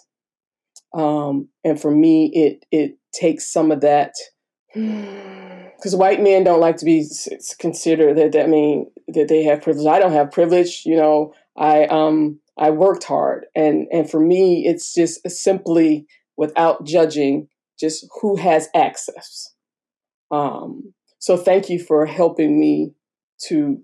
Um, 0.93 1.49
and 1.63 1.79
for 1.79 1.91
me 1.91 2.31
it 2.33 2.65
it 2.71 2.97
takes 3.17 3.51
some 3.51 3.71
of 3.71 3.81
that 3.81 4.13
because 4.73 5.95
white 5.95 6.21
men 6.21 6.43
don't 6.43 6.59
like 6.59 6.77
to 6.77 6.85
be 6.85 7.05
considered 7.59 8.17
that, 8.17 8.31
that 8.33 8.49
mean 8.49 8.89
that 9.07 9.27
they 9.27 9.43
have 9.43 9.61
privilege. 9.61 9.87
I 9.87 9.99
don't 9.99 10.11
have 10.11 10.31
privilege, 10.31 10.83
you 10.85 10.95
know. 10.95 11.33
I 11.57 11.85
um 11.85 12.39
I 12.57 12.69
worked 12.69 13.03
hard 13.03 13.47
and 13.55 13.87
and 13.91 14.09
for 14.09 14.19
me 14.19 14.65
it's 14.67 14.93
just 14.93 15.27
simply 15.29 16.05
without 16.35 16.85
judging 16.85 17.47
just 17.79 18.07
who 18.21 18.35
has 18.35 18.69
access. 18.75 19.53
Um, 20.31 20.93
so 21.19 21.37
thank 21.37 21.69
you 21.69 21.79
for 21.79 22.05
helping 22.05 22.59
me 22.59 22.93
to, 23.47 23.81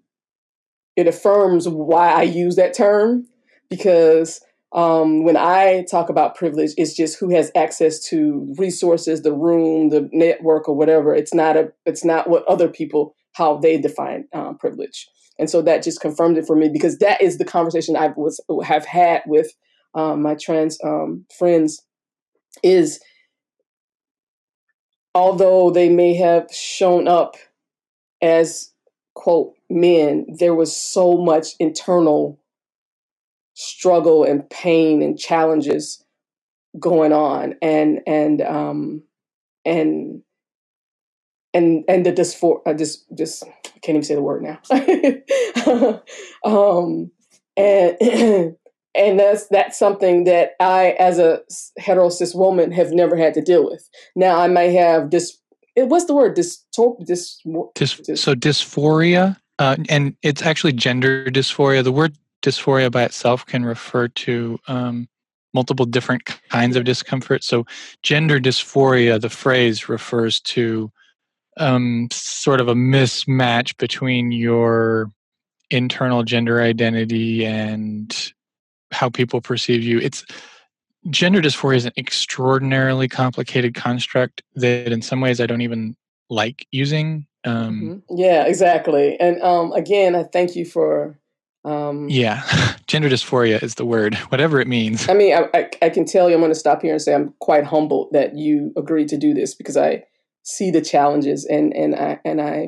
it 0.95 1.07
affirms 1.07 1.67
why 1.67 2.09
I 2.09 2.23
use 2.23 2.55
that 2.55 2.73
term 2.73 3.27
because 3.69 4.41
um, 4.73 5.23
when 5.23 5.37
I 5.37 5.85
talk 5.89 6.09
about 6.09 6.35
privilege, 6.35 6.71
it's 6.77 6.95
just 6.95 7.19
who 7.19 7.29
has 7.29 7.51
access 7.55 7.99
to 8.05 8.53
resources, 8.57 9.21
the 9.21 9.33
room, 9.33 9.89
the 9.89 10.09
network, 10.11 10.67
or 10.67 10.75
whatever. 10.75 11.13
It's 11.13 11.33
not 11.33 11.55
a, 11.55 11.71
it's 11.85 12.03
not 12.03 12.29
what 12.29 12.43
other 12.47 12.67
people 12.67 13.15
how 13.33 13.57
they 13.57 13.79
define 13.79 14.27
um, 14.33 14.57
privilege, 14.57 15.07
and 15.37 15.49
so 15.49 15.61
that 15.61 15.83
just 15.83 16.01
confirmed 16.01 16.37
it 16.37 16.47
for 16.47 16.55
me 16.55 16.69
because 16.69 16.97
that 16.99 17.21
is 17.21 17.37
the 17.37 17.45
conversation 17.45 17.95
I 17.95 18.13
was 18.15 18.41
have 18.63 18.85
had 18.85 19.21
with 19.27 19.51
um, 19.93 20.23
my 20.23 20.35
trans 20.35 20.79
um, 20.83 21.25
friends 21.37 21.79
is 22.63 22.99
although 25.15 25.69
they 25.69 25.89
may 25.89 26.15
have 26.15 26.47
shown 26.51 27.07
up 27.07 27.35
as 28.21 28.71
quote 29.13 29.53
men 29.69 30.25
there 30.39 30.55
was 30.55 30.75
so 30.75 31.17
much 31.17 31.49
internal 31.59 32.39
struggle 33.53 34.23
and 34.23 34.49
pain 34.49 35.01
and 35.01 35.17
challenges 35.17 36.03
going 36.79 37.13
on 37.13 37.55
and 37.61 38.01
and 38.07 38.41
um 38.41 39.03
and 39.63 40.21
and 41.53 41.83
and 41.87 42.05
the 42.05 42.11
dysfor 42.11 42.61
I 42.65 42.73
just 42.73 43.05
just 43.15 43.43
I 43.43 43.79
can't 43.79 43.95
even 43.95 44.03
say 44.03 44.15
the 44.15 44.21
word 44.21 44.43
now. 44.43 44.59
um, 46.45 47.11
and 47.57 47.97
and 48.95 49.19
that's 49.19 49.47
that's 49.47 49.77
something 49.77 50.23
that 50.25 50.51
I, 50.59 50.95
as 50.99 51.19
a 51.19 51.41
hetero 51.77 52.09
cis 52.09 52.33
woman, 52.35 52.71
have 52.71 52.91
never 52.91 53.15
had 53.15 53.33
to 53.35 53.41
deal 53.41 53.65
with. 53.65 53.87
Now 54.15 54.39
I 54.39 54.47
may 54.47 54.73
have 54.73 55.11
this. 55.11 55.37
What's 55.75 56.05
the 56.05 56.13
word? 56.13 56.35
Dis, 56.35 56.63
dis, 57.05 57.41
dis 57.73 58.21
so 58.21 58.35
dysphoria, 58.35 59.37
uh, 59.57 59.77
and 59.89 60.15
it's 60.21 60.43
actually 60.43 60.73
gender 60.73 61.25
dysphoria. 61.25 61.83
The 61.83 61.91
word 61.91 62.15
dysphoria 62.43 62.91
by 62.91 63.03
itself 63.03 63.45
can 63.45 63.65
refer 63.65 64.07
to 64.09 64.59
um, 64.67 65.07
multiple 65.53 65.85
different 65.85 66.25
kinds 66.49 66.75
of 66.75 66.83
discomfort. 66.83 67.43
So, 67.43 67.65
gender 68.03 68.39
dysphoria, 68.39 69.19
the 69.19 69.29
phrase 69.29 69.89
refers 69.89 70.39
to 70.41 70.91
um, 71.57 72.07
sort 72.11 72.59
of 72.59 72.67
a 72.67 72.75
mismatch 72.75 73.77
between 73.77 74.31
your 74.31 75.11
internal 75.69 76.23
gender 76.23 76.61
identity 76.61 77.45
and 77.45 78.33
how 78.91 79.09
people 79.09 79.41
perceive 79.41 79.81
you. 79.83 79.99
It's 79.99 80.25
gender 81.09 81.41
dysphoria 81.41 81.77
is 81.77 81.85
an 81.85 81.93
extraordinarily 81.97 83.07
complicated 83.07 83.73
construct 83.73 84.43
that, 84.55 84.91
in 84.91 85.01
some 85.01 85.21
ways, 85.21 85.39
I 85.39 85.45
don't 85.45 85.61
even 85.61 85.95
like 86.29 86.67
using. 86.71 87.25
Um, 87.45 88.03
mm-hmm. 88.09 88.17
Yeah, 88.17 88.45
exactly. 88.45 89.19
And 89.19 89.41
um, 89.41 89.71
again, 89.73 90.15
I 90.15 90.23
thank 90.23 90.55
you 90.55 90.65
for 90.65 91.19
um, 91.65 92.09
yeah, 92.09 92.43
gender 92.87 93.09
dysphoria 93.09 93.61
is 93.63 93.75
the 93.75 93.85
word, 93.85 94.15
whatever 94.29 94.59
it 94.59 94.67
means. 94.67 95.07
I 95.07 95.13
mean, 95.13 95.33
I, 95.33 95.49
I, 95.53 95.69
I 95.83 95.89
can 95.89 96.05
tell 96.05 96.29
you, 96.29 96.35
I'm 96.35 96.41
going 96.41 96.51
to 96.51 96.59
stop 96.59 96.81
here 96.81 96.91
and 96.91 97.01
say 97.01 97.13
I'm 97.13 97.33
quite 97.39 97.65
humbled 97.65 98.09
that 98.11 98.37
you 98.37 98.73
agreed 98.77 99.07
to 99.09 99.17
do 99.17 99.33
this 99.33 99.55
because 99.55 99.77
I 99.77 100.03
see 100.43 100.71
the 100.71 100.81
challenges 100.81 101.45
and 101.45 101.73
and 101.73 101.95
I 101.95 102.19
and 102.25 102.41
I 102.41 102.67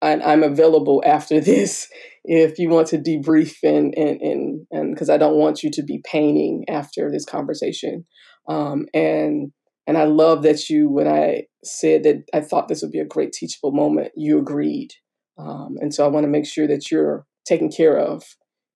and 0.00 0.22
I'm 0.22 0.42
available 0.42 1.02
after 1.04 1.40
this 1.40 1.88
if 2.24 2.58
you 2.58 2.68
want 2.68 2.88
to 2.88 2.98
debrief 2.98 3.56
and 3.62 3.94
and 3.96 4.20
and 4.20 4.66
and 4.70 4.94
because 4.94 5.10
I 5.10 5.16
don't 5.16 5.38
want 5.38 5.62
you 5.62 5.70
to 5.72 5.82
be 5.82 6.02
painting 6.04 6.64
after 6.68 7.10
this 7.10 7.24
conversation. 7.24 8.04
Um, 8.48 8.86
and 8.94 9.52
and 9.86 9.98
I 9.98 10.04
love 10.04 10.42
that 10.42 10.68
you 10.68 10.88
when 10.88 11.08
I 11.08 11.44
said 11.64 12.04
that 12.04 12.24
I 12.32 12.40
thought 12.40 12.68
this 12.68 12.82
would 12.82 12.92
be 12.92 13.00
a 13.00 13.04
great 13.04 13.32
teachable 13.32 13.72
moment, 13.72 14.12
you 14.14 14.38
agreed. 14.38 14.90
Um, 15.38 15.76
and 15.80 15.94
so 15.94 16.04
I 16.04 16.08
want 16.08 16.24
to 16.24 16.30
make 16.30 16.46
sure 16.46 16.66
that 16.66 16.90
you're 16.90 17.24
taken 17.48 17.70
care 17.70 17.98
of 17.98 18.24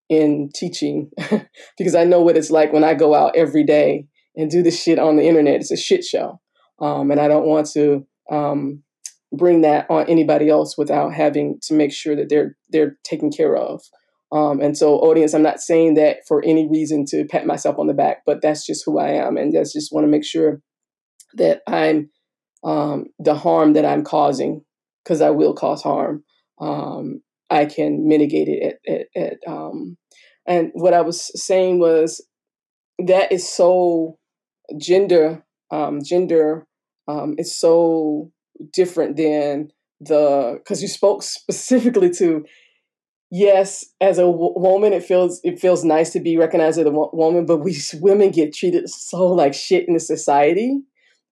in 0.09 0.51
teaching 0.55 1.11
because 1.79 1.95
I 1.95 2.05
know 2.05 2.21
what 2.21 2.37
it's 2.37 2.51
like 2.51 2.73
when 2.73 2.85
I 2.85 2.95
go 2.95 3.15
out 3.15 3.37
every 3.37 3.65
day 3.65 4.07
and 4.37 4.51
do 4.51 4.63
this 4.63 4.83
shit 4.83 4.99
on 4.99 5.17
the 5.17 5.25
internet. 5.25 5.57
It's 5.61 5.71
a 5.71 5.77
shit 5.77 6.05
show. 6.05 6.41
Um, 6.81 7.11
and 7.11 7.21
I 7.21 7.29
don't 7.29 7.47
want 7.47 7.69
to 7.73 8.07
um, 8.31 8.83
bring 9.33 9.63
that 9.63 9.87
on 9.89 10.09
anybody 10.09 10.49
else 10.49 10.77
without 10.77 11.15
having 11.15 11.59
to 11.63 11.75
make 11.75 11.93
sure 11.93 12.17
that 12.17 12.29
they're 12.29 12.57
they're 12.71 12.97
taken 13.05 13.31
care 13.31 13.57
of. 13.57 13.83
Um, 14.33 14.61
and 14.61 14.77
so, 14.77 14.95
audience, 14.97 15.35
I'm 15.35 15.43
not 15.43 15.61
saying 15.61 15.95
that 15.95 16.19
for 16.27 16.43
any 16.43 16.67
reason 16.67 17.05
to 17.09 17.27
pat 17.27 17.47
myself 17.47 17.79
on 17.79 17.87
the 17.87 17.95
back, 17.95 18.23
but 18.25 18.41
that's 18.41 18.65
just 18.65 18.83
who 18.87 18.99
I 18.99 19.11
am, 19.11 19.37
and 19.37 19.53
that's 19.53 19.73
just 19.73 19.93
want 19.93 20.05
to 20.05 20.11
make 20.11 20.25
sure 20.25 20.63
that 21.35 21.61
I'm 21.67 22.11
um, 22.65 23.07
the 23.19 23.35
harm 23.35 23.75
that 23.75 23.85
I'm 23.85 24.05
causing 24.05 24.63
because 25.05 25.21
I 25.21 25.31
will 25.31 25.55
cause 25.55 25.83
harm. 25.83 26.25
Um, 26.61 27.23
I 27.53 27.67
can 27.67 28.09
mitigate 28.09 28.49
it 28.49 28.79
at, 28.87 28.95
at, 28.95 29.23
at 29.23 29.39
um, 29.47 29.97
and 30.47 30.71
what 30.75 30.95
I 30.95 31.03
was 31.03 31.31
saying 31.41 31.79
was 31.79 32.25
that 32.99 33.31
is 33.31 33.49
so 33.49 34.19
gender 34.79 35.45
um, 35.71 36.01
gender 36.05 36.67
um, 37.09 37.35
is 37.39 37.59
so 37.59 38.31
different 38.73 39.17
than 39.17 39.71
the 40.01 40.55
because 40.59 40.83
you 40.83 40.89
spoke 40.89 41.23
specifically 41.23 42.11
to 42.11 42.45
yes 43.31 43.85
as 44.01 44.19
a 44.19 44.23
w- 44.23 44.55
woman 44.57 44.93
it 44.93 45.05
feels 45.05 45.41
it 45.43 45.59
feels 45.59 45.85
nice 45.85 46.11
to 46.11 46.21
be 46.21 46.37
recognized 46.37 46.79
as 46.79 46.87
a 46.87 46.91
w- 46.91 47.11
woman 47.13 47.47
but 47.47 47.59
we 47.59 47.77
women 48.01 48.31
get 48.31 48.55
treated 48.55 48.89
so 48.89 49.27
like 49.27 49.55
shit 49.55 49.87
in 49.89 49.95
the 49.95 50.01
society 50.01 50.81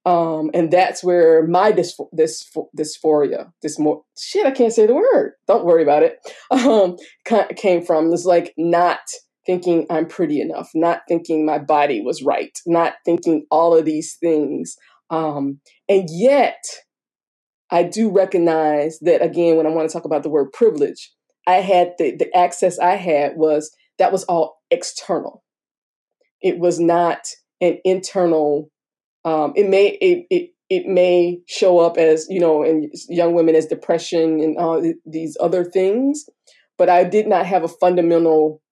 um, 0.07 0.51
and 0.55 0.70
that's 0.70 1.05
where 1.05 1.46
my 1.46 1.72
dys- 1.72 2.09
this 2.12 2.51
dysphoria, 2.76 3.53
this 3.62 3.78
more 3.78 4.03
shit, 4.18 4.46
I 4.46 4.51
can't 4.51 4.72
say 4.72 4.86
the 4.86 4.94
word. 4.94 5.34
Don't 5.46 5.64
worry 5.64 5.82
about 5.82 6.03
it. 6.03 6.18
Um, 6.51 6.96
came 7.57 7.82
from 7.82 8.11
was 8.11 8.26
like 8.26 8.53
not 8.57 9.01
thinking 9.46 9.86
I'm 9.88 10.07
pretty 10.07 10.40
enough, 10.40 10.70
not 10.74 11.03
thinking 11.09 11.46
my 11.46 11.59
body 11.59 12.01
was 12.01 12.22
right, 12.22 12.57
not 12.66 12.94
thinking 13.05 13.46
all 13.51 13.76
of 13.76 13.84
these 13.84 14.16
things. 14.20 14.76
Um, 15.11 15.61
and 15.88 16.09
yet, 16.11 16.62
I 17.70 17.84
do 17.84 18.11
recognize 18.11 18.98
that 19.01 19.22
again 19.22 19.57
when 19.57 19.66
I 19.66 19.70
want 19.70 19.88
to 19.88 19.92
talk 19.92 20.05
about 20.05 20.22
the 20.22 20.30
word 20.30 20.53
privilege, 20.53 21.12
I 21.46 21.57
had 21.57 21.92
the 21.98 22.16
the 22.16 22.36
access 22.36 22.78
I 22.78 22.96
had 22.96 23.36
was 23.36 23.70
that 23.98 24.12
was 24.12 24.24
all 24.24 24.59
external. 24.70 25.44
It 26.42 26.59
was 26.59 26.80
not 26.80 27.20
an 27.61 27.78
internal 27.84 28.70
um, 29.25 29.53
it 29.57 29.68
may 29.68 29.89
it, 29.89 30.27
it 30.31 30.51
it 30.68 30.87
may 30.87 31.41
show 31.47 31.79
up 31.79 31.97
as 31.97 32.27
you 32.29 32.41
know 32.41 32.62
in 32.62 32.91
young 33.09 33.35
women 33.35 33.55
as 33.55 33.66
depression 33.66 34.41
and 34.41 34.57
all 34.59 34.83
these 35.05 35.37
other 35.41 35.64
things 35.64 36.25
but 36.79 36.89
i 36.89 37.05
did 37.05 37.27
not 37.27 37.47
have 37.47 37.64
a 37.64 37.68
fundamental 37.68 38.62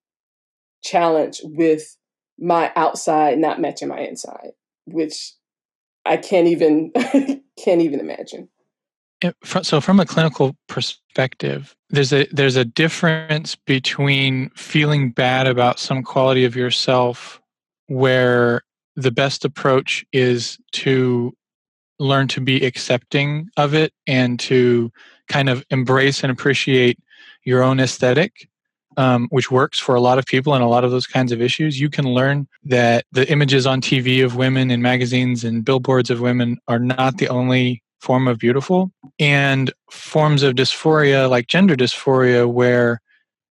challenge 0.82 1.40
with 1.44 1.96
my 2.38 2.72
outside 2.76 3.38
not 3.38 3.60
matching 3.60 3.88
my 3.88 3.98
inside 3.98 4.52
which 4.86 5.32
i 6.06 6.16
can't 6.16 6.46
even 6.46 6.92
can't 7.58 7.82
even 7.82 8.00
imagine. 8.00 8.48
So 9.62 9.80
from 9.80 9.98
a 9.98 10.06
clinical 10.06 10.56
perspective 10.68 11.74
there's 11.90 12.12
a 12.12 12.26
there's 12.30 12.54
a 12.54 12.64
difference 12.64 13.56
between 13.56 14.50
feeling 14.50 15.10
bad 15.10 15.48
about 15.48 15.80
some 15.80 16.04
quality 16.04 16.44
of 16.44 16.54
yourself 16.54 17.40
where 17.88 18.62
the 18.98 19.12
best 19.12 19.44
approach 19.44 20.04
is 20.12 20.58
to 20.72 21.32
learn 22.00 22.26
to 22.28 22.40
be 22.40 22.64
accepting 22.64 23.48
of 23.56 23.74
it 23.74 23.92
and 24.06 24.38
to 24.40 24.90
kind 25.28 25.48
of 25.48 25.64
embrace 25.70 26.22
and 26.22 26.32
appreciate 26.32 26.98
your 27.44 27.62
own 27.62 27.80
aesthetic 27.80 28.48
um, 28.96 29.28
which 29.30 29.48
works 29.48 29.78
for 29.78 29.94
a 29.94 30.00
lot 30.00 30.18
of 30.18 30.26
people 30.26 30.54
and 30.54 30.64
a 30.64 30.66
lot 30.66 30.82
of 30.82 30.90
those 30.90 31.06
kinds 31.06 31.30
of 31.30 31.40
issues. 31.40 31.80
You 31.80 31.88
can 31.88 32.04
learn 32.12 32.48
that 32.64 33.04
the 33.12 33.30
images 33.30 33.64
on 33.64 33.80
tv 33.80 34.24
of 34.24 34.34
women 34.34 34.72
in 34.72 34.82
magazines 34.82 35.44
and 35.44 35.64
billboards 35.64 36.10
of 36.10 36.20
women 36.20 36.58
are 36.66 36.80
not 36.80 37.18
the 37.18 37.28
only 37.28 37.80
form 38.00 38.26
of 38.26 38.38
beautiful 38.38 38.90
and 39.20 39.72
forms 39.90 40.42
of 40.42 40.54
dysphoria 40.54 41.30
like 41.30 41.46
gender 41.46 41.76
dysphoria 41.76 42.52
where 42.52 43.00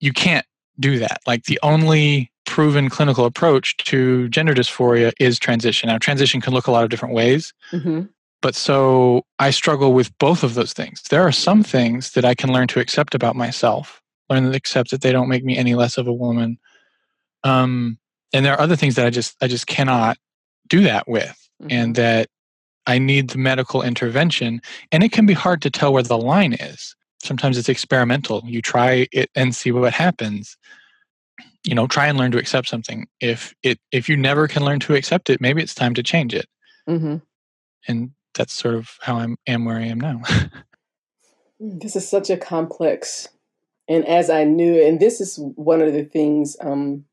you 0.01 0.11
can't 0.11 0.45
do 0.79 0.99
that. 0.99 1.21
Like 1.25 1.45
the 1.45 1.59
only 1.63 2.28
proven 2.49 2.89
clinical 2.89 3.25
approach 3.25 3.77
to 3.77 4.27
gender 4.29 4.55
dysphoria 4.55 5.13
is 5.19 5.37
transition. 5.37 5.87
Now, 5.87 5.99
transition 5.99 6.41
can 6.41 6.51
look 6.51 6.65
a 6.65 6.71
lot 6.71 6.83
of 6.83 6.89
different 6.89 7.13
ways. 7.13 7.53
Mm-hmm. 7.71 8.01
But 8.41 8.55
so 8.55 9.23
I 9.37 9.51
struggle 9.51 9.93
with 9.93 10.17
both 10.17 10.43
of 10.43 10.55
those 10.55 10.73
things. 10.73 11.03
There 11.11 11.21
are 11.21 11.31
some 11.31 11.61
things 11.61 12.13
that 12.13 12.25
I 12.25 12.33
can 12.33 12.51
learn 12.51 12.67
to 12.69 12.79
accept 12.79 13.13
about 13.13 13.35
myself, 13.35 14.01
learn 14.31 14.49
to 14.49 14.57
accept 14.57 14.89
that 14.89 15.01
they 15.01 15.11
don't 15.11 15.29
make 15.29 15.43
me 15.43 15.57
any 15.57 15.75
less 15.75 15.97
of 15.97 16.07
a 16.07 16.13
woman. 16.13 16.57
Um, 17.43 17.99
and 18.33 18.43
there 18.43 18.53
are 18.53 18.61
other 18.61 18.75
things 18.75 18.95
that 18.95 19.05
I 19.05 19.11
just 19.11 19.35
I 19.41 19.47
just 19.47 19.67
cannot 19.67 20.17
do 20.67 20.81
that 20.81 21.07
with, 21.07 21.49
mm-hmm. 21.61 21.71
and 21.71 21.95
that 21.95 22.29
I 22.87 22.97
need 22.97 23.29
the 23.29 23.37
medical 23.37 23.83
intervention. 23.83 24.61
And 24.91 25.03
it 25.03 25.11
can 25.11 25.25
be 25.27 25.33
hard 25.33 25.61
to 25.61 25.69
tell 25.69 25.93
where 25.93 26.03
the 26.03 26.17
line 26.17 26.53
is. 26.53 26.95
Sometimes 27.21 27.57
it's 27.57 27.69
experimental. 27.69 28.41
You 28.45 28.61
try 28.61 29.07
it 29.11 29.29
and 29.35 29.53
see 29.53 29.71
what 29.71 29.93
happens 29.93 30.57
you 31.63 31.75
know 31.75 31.87
try 31.87 32.07
and 32.07 32.17
learn 32.17 32.31
to 32.31 32.37
accept 32.37 32.67
something. 32.67 33.07
If 33.19 33.53
it 33.63 33.79
if 33.91 34.09
you 34.09 34.17
never 34.17 34.47
can 34.47 34.63
learn 34.63 34.79
to 34.81 34.95
accept 34.95 35.29
it 35.29 35.41
maybe 35.41 35.61
it's 35.61 35.75
time 35.75 35.93
to 35.95 36.03
change 36.03 36.33
it. 36.33 36.47
Mm-hmm. 36.87 37.17
and 37.87 38.11
that's 38.33 38.53
sort 38.53 38.73
of 38.73 38.97
how 39.01 39.17
i 39.17 39.23
am 39.23 39.35
am 39.45 39.65
where 39.65 39.77
i 39.77 39.83
am 39.83 39.99
now. 39.99 40.21
Mm, 41.61 41.81
this 41.81 41.95
is 41.95 42.07
such 42.07 42.29
a 42.29 42.37
complex 42.37 43.27
and 43.89 44.07
as 44.07 44.29
i 44.29 44.45
knew 44.45 44.81
and 44.81 44.99
this 44.99 45.19
is 45.19 45.37
one 45.55 45.81
of 45.81 45.91
the 45.91 46.05
things 46.05 46.55
um 46.61 47.03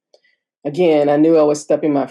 again 0.64 1.08
i 1.08 1.16
knew 1.16 1.36
i 1.36 1.42
was 1.42 1.60
stepping 1.60 1.92
my 1.92 2.08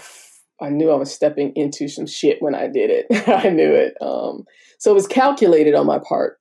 i 0.60 0.68
knew 0.68 0.90
i 0.90 0.94
was 0.94 1.10
stepping 1.10 1.50
into 1.56 1.88
some 1.88 2.06
shit 2.06 2.42
when 2.42 2.54
i 2.54 2.66
did 2.66 2.90
it. 2.90 3.06
I 3.26 3.48
knew 3.48 3.72
it 3.72 3.94
um 4.02 4.44
so 4.78 4.90
it 4.90 4.94
was 4.94 5.06
calculated 5.06 5.74
on 5.74 5.86
my 5.86 5.98
part. 5.98 6.38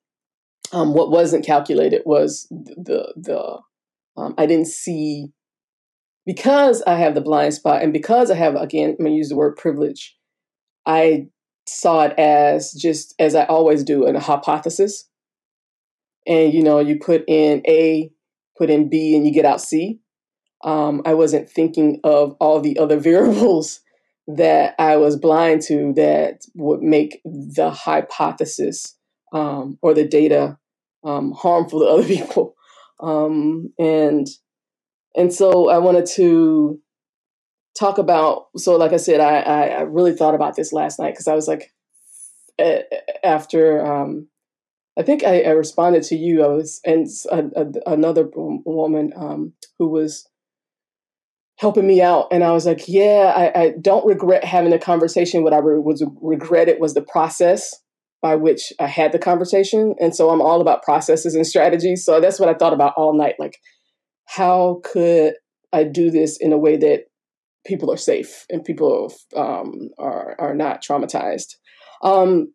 Um 0.73 0.93
what 0.93 1.11
wasn't 1.11 1.45
calculated 1.45 2.01
was 2.05 2.45
the 2.51 3.13
the 3.15 3.57
um, 4.17 4.35
i 4.37 4.45
didn't 4.45 4.67
see 4.67 5.31
because 6.25 6.81
I 6.83 6.95
have 6.95 7.15
the 7.15 7.21
blind 7.21 7.53
spot 7.53 7.81
and 7.81 7.93
because 7.93 8.31
I 8.31 8.35
have, 8.35 8.55
again, 8.55 8.91
I'm 8.91 9.05
going 9.05 9.11
to 9.11 9.17
use 9.17 9.29
the 9.29 9.35
word 9.35 9.57
privilege, 9.57 10.17
I 10.85 11.27
saw 11.67 12.03
it 12.03 12.17
as 12.17 12.71
just 12.73 13.13
as 13.19 13.35
I 13.35 13.45
always 13.45 13.83
do, 13.83 14.05
a 14.05 14.19
hypothesis. 14.19 15.07
And, 16.27 16.53
you 16.53 16.63
know, 16.63 16.79
you 16.79 16.97
put 16.99 17.23
in 17.27 17.61
A, 17.67 18.11
put 18.57 18.69
in 18.69 18.89
B, 18.89 19.15
and 19.15 19.25
you 19.25 19.33
get 19.33 19.45
out 19.45 19.61
C. 19.61 19.99
Um, 20.63 21.03
I 21.05 21.13
wasn't 21.13 21.49
thinking 21.49 21.99
of 22.03 22.35
all 22.39 22.59
the 22.59 22.79
other 22.79 22.99
variables 22.99 23.81
that 24.27 24.73
I 24.79 24.97
was 24.97 25.15
blind 25.15 25.61
to 25.63 25.93
that 25.93 26.41
would 26.55 26.81
make 26.81 27.21
the 27.23 27.69
hypothesis 27.69 28.97
um, 29.31 29.77
or 29.83 29.93
the 29.93 30.07
data 30.07 30.57
um, 31.03 31.31
harmful 31.31 31.81
to 31.81 31.85
other 31.85 32.03
people. 32.07 32.55
Um, 32.99 33.73
and 33.77 34.27
and 35.15 35.33
so 35.33 35.69
I 35.69 35.77
wanted 35.77 36.05
to 36.15 36.79
talk 37.77 37.97
about. 37.97 38.47
So, 38.57 38.75
like 38.75 38.93
I 38.93 38.97
said, 38.97 39.19
I 39.19 39.39
I, 39.39 39.67
I 39.67 39.81
really 39.81 40.13
thought 40.13 40.35
about 40.35 40.55
this 40.55 40.73
last 40.73 40.99
night 40.99 41.11
because 41.11 41.27
I 41.27 41.35
was 41.35 41.47
like, 41.47 41.71
after 43.23 43.85
um, 43.85 44.27
I 44.97 45.03
think 45.03 45.23
I, 45.23 45.41
I, 45.41 45.49
responded 45.49 46.03
to 46.03 46.15
you. 46.15 46.43
I 46.43 46.47
was 46.47 46.79
and 46.85 47.07
a, 47.29 47.61
a, 47.61 47.93
another 47.93 48.29
woman 48.33 49.11
um, 49.15 49.53
who 49.77 49.89
was 49.89 50.27
helping 51.57 51.87
me 51.87 52.01
out, 52.01 52.27
and 52.31 52.43
I 52.43 52.51
was 52.51 52.65
like, 52.65 52.87
yeah, 52.87 53.33
I, 53.35 53.61
I 53.61 53.73
don't 53.81 54.05
regret 54.05 54.43
having 54.43 54.71
the 54.71 54.79
conversation. 54.79 55.43
What 55.43 55.53
I 55.53 55.59
re- 55.59 55.79
was 55.79 56.03
regretted 56.21 56.79
was 56.79 56.93
the 56.93 57.01
process 57.01 57.73
by 58.21 58.35
which 58.35 58.73
I 58.79 58.87
had 58.87 59.11
the 59.11 59.19
conversation, 59.19 59.95
and 59.99 60.15
so 60.15 60.29
I'm 60.29 60.41
all 60.41 60.61
about 60.61 60.83
processes 60.83 61.35
and 61.35 61.45
strategies. 61.45 62.05
So 62.05 62.21
that's 62.21 62.39
what 62.39 62.49
I 62.49 62.53
thought 62.53 62.73
about 62.73 62.93
all 62.95 63.17
night. 63.17 63.35
Like, 63.37 63.59
how 64.25 64.81
could 64.83 65.35
I 65.71 65.83
do 65.83 66.09
this 66.09 66.37
in 66.37 66.53
a 66.53 66.57
way 66.57 66.77
that 66.77 67.05
people 67.65 67.91
are 67.91 67.97
safe 67.97 68.45
and 68.49 68.63
people 68.63 69.13
um, 69.35 69.89
are 69.97 70.35
are 70.39 70.55
not 70.55 70.83
traumatized? 70.83 71.55
Um, 72.03 72.53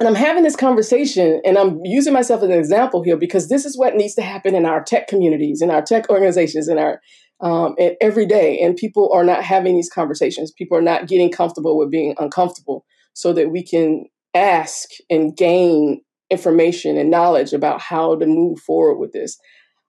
and 0.00 0.08
I'm 0.08 0.14
having 0.14 0.42
this 0.42 0.56
conversation 0.56 1.40
and 1.44 1.56
I'm 1.56 1.78
using 1.84 2.12
myself 2.12 2.42
as 2.42 2.48
an 2.48 2.58
example 2.58 3.02
here 3.02 3.16
because 3.16 3.48
this 3.48 3.64
is 3.64 3.78
what 3.78 3.94
needs 3.94 4.14
to 4.14 4.22
happen 4.22 4.54
in 4.54 4.66
our 4.66 4.82
tech 4.82 5.06
communities, 5.06 5.62
in 5.62 5.70
our 5.70 5.82
tech 5.82 6.10
organizations, 6.10 6.68
in 6.68 6.78
our 6.78 7.00
um, 7.40 7.74
and 7.78 7.94
every 8.00 8.26
day. 8.26 8.58
And 8.60 8.76
people 8.76 9.10
are 9.12 9.24
not 9.24 9.44
having 9.44 9.74
these 9.74 9.90
conversations. 9.90 10.52
People 10.56 10.76
are 10.78 10.82
not 10.82 11.06
getting 11.06 11.30
comfortable 11.30 11.78
with 11.78 11.90
being 11.90 12.14
uncomfortable 12.18 12.84
so 13.12 13.32
that 13.34 13.50
we 13.50 13.64
can 13.64 14.06
ask 14.34 14.88
and 15.10 15.36
gain 15.36 16.00
information 16.30 16.96
and 16.96 17.10
knowledge 17.10 17.52
about 17.52 17.80
how 17.80 18.16
to 18.16 18.26
move 18.26 18.58
forward 18.60 18.98
with 18.98 19.12
this. 19.12 19.38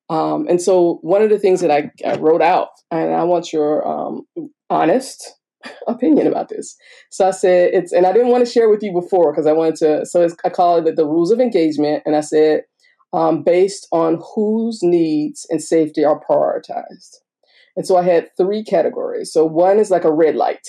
Um, 0.10 0.48
and 0.48 0.62
so, 0.62 1.00
one 1.02 1.22
of 1.22 1.30
the 1.30 1.40
things 1.40 1.62
that 1.62 1.72
I, 1.72 1.92
I 2.06 2.16
wrote 2.16 2.42
out, 2.42 2.70
and 2.92 3.14
I 3.14 3.24
want 3.24 3.52
your 3.52 3.88
um, 3.88 4.22
honest 4.70 5.34
opinion 5.88 6.28
about 6.28 6.50
this. 6.50 6.76
So 7.10 7.28
I 7.28 7.32
said 7.32 7.74
it's, 7.74 7.92
and 7.92 8.06
I 8.06 8.14
didn't 8.14 8.30
want 8.30 8.46
to 8.46 8.52
share 8.52 8.70
with 8.70 8.84
you 8.84 8.92
before 8.92 9.32
because 9.32 9.48
I 9.48 9.52
wanted 9.52 9.76
to. 9.78 10.06
So 10.06 10.28
I 10.44 10.50
call 10.50 10.86
it 10.86 10.96
the 10.96 11.06
rules 11.06 11.32
of 11.32 11.40
engagement, 11.40 12.04
and 12.06 12.16
I 12.16 12.22
said 12.22 12.62
um, 13.14 13.44
based 13.44 13.88
on 13.92 14.22
whose 14.36 14.80
needs 14.82 15.46
and 15.50 15.62
safety 15.62 16.04
are 16.04 16.20
prioritized. 16.20 17.16
And 17.76 17.86
so 17.86 17.98
I 17.98 18.04
had 18.04 18.30
three 18.38 18.64
categories. 18.64 19.32
So 19.32 19.46
one 19.46 19.80
is 19.80 19.92
like 19.92 20.04
a 20.04 20.14
red 20.14 20.36
light. 20.36 20.68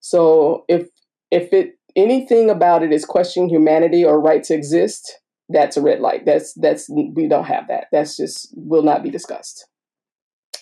So 0.00 0.64
if 0.68 0.88
if 1.30 1.52
it 1.52 1.72
anything 1.96 2.50
about 2.50 2.82
it 2.82 2.92
is 2.92 3.04
questioning 3.04 3.48
humanity 3.48 4.04
or 4.04 4.20
right 4.20 4.42
to 4.44 4.54
exist, 4.54 5.19
that's 5.52 5.76
a 5.76 5.82
red 5.82 6.00
light. 6.00 6.24
That's 6.24 6.54
that's 6.54 6.88
we 6.88 7.28
don't 7.28 7.44
have 7.44 7.68
that. 7.68 7.86
That's 7.92 8.16
just 8.16 8.52
will 8.54 8.82
not 8.82 9.02
be 9.02 9.10
discussed. 9.10 9.66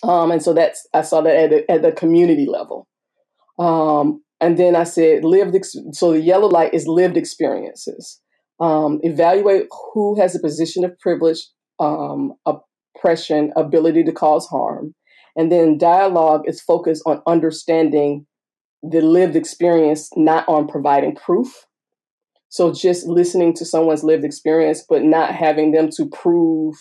Um, 0.03 0.31
and 0.31 0.41
so 0.41 0.53
that's 0.53 0.87
I 0.93 1.01
saw 1.01 1.21
that 1.21 1.35
at 1.35 1.49
the, 1.49 1.71
at 1.71 1.81
the 1.81 1.91
community 1.91 2.45
level. 2.45 2.87
Um, 3.57 4.23
and 4.41 4.57
then 4.57 4.75
I 4.75 4.83
said 4.83 5.23
lived. 5.23 5.55
Ex- 5.55 5.75
so 5.91 6.13
the 6.13 6.21
yellow 6.21 6.47
light 6.47 6.73
is 6.73 6.87
lived 6.87 7.17
experiences. 7.17 8.19
Um, 8.59 8.99
evaluate 9.03 9.67
who 9.93 10.19
has 10.19 10.35
a 10.35 10.39
position 10.39 10.83
of 10.83 10.97
privilege, 10.99 11.47
um, 11.79 12.33
oppression, 12.45 13.53
ability 13.55 14.03
to 14.03 14.11
cause 14.11 14.45
harm, 14.47 14.95
and 15.37 15.51
then 15.51 15.77
dialogue 15.77 16.41
is 16.45 16.61
focused 16.61 17.03
on 17.05 17.21
understanding 17.25 18.25
the 18.83 19.01
lived 19.01 19.35
experience, 19.35 20.09
not 20.15 20.47
on 20.47 20.67
providing 20.67 21.15
proof. 21.15 21.65
So 22.49 22.73
just 22.73 23.07
listening 23.07 23.53
to 23.55 23.65
someone's 23.65 24.03
lived 24.03 24.25
experience, 24.25 24.83
but 24.87 25.03
not 25.03 25.33
having 25.33 25.71
them 25.71 25.89
to 25.97 26.07
prove, 26.07 26.75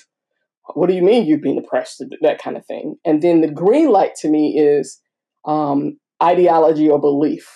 what 0.74 0.88
do 0.88 0.94
you 0.94 1.02
mean 1.02 1.26
you've 1.26 1.42
been 1.42 1.58
oppressed, 1.58 2.02
that 2.22 2.42
kind 2.42 2.56
of 2.56 2.66
thing. 2.66 2.96
And 3.04 3.22
then 3.22 3.42
the 3.42 3.50
green 3.50 3.90
light 3.90 4.14
to 4.16 4.28
me 4.28 4.58
is 4.58 5.00
um, 5.44 5.98
ideology 6.22 6.88
or 6.88 7.00
belief, 7.00 7.46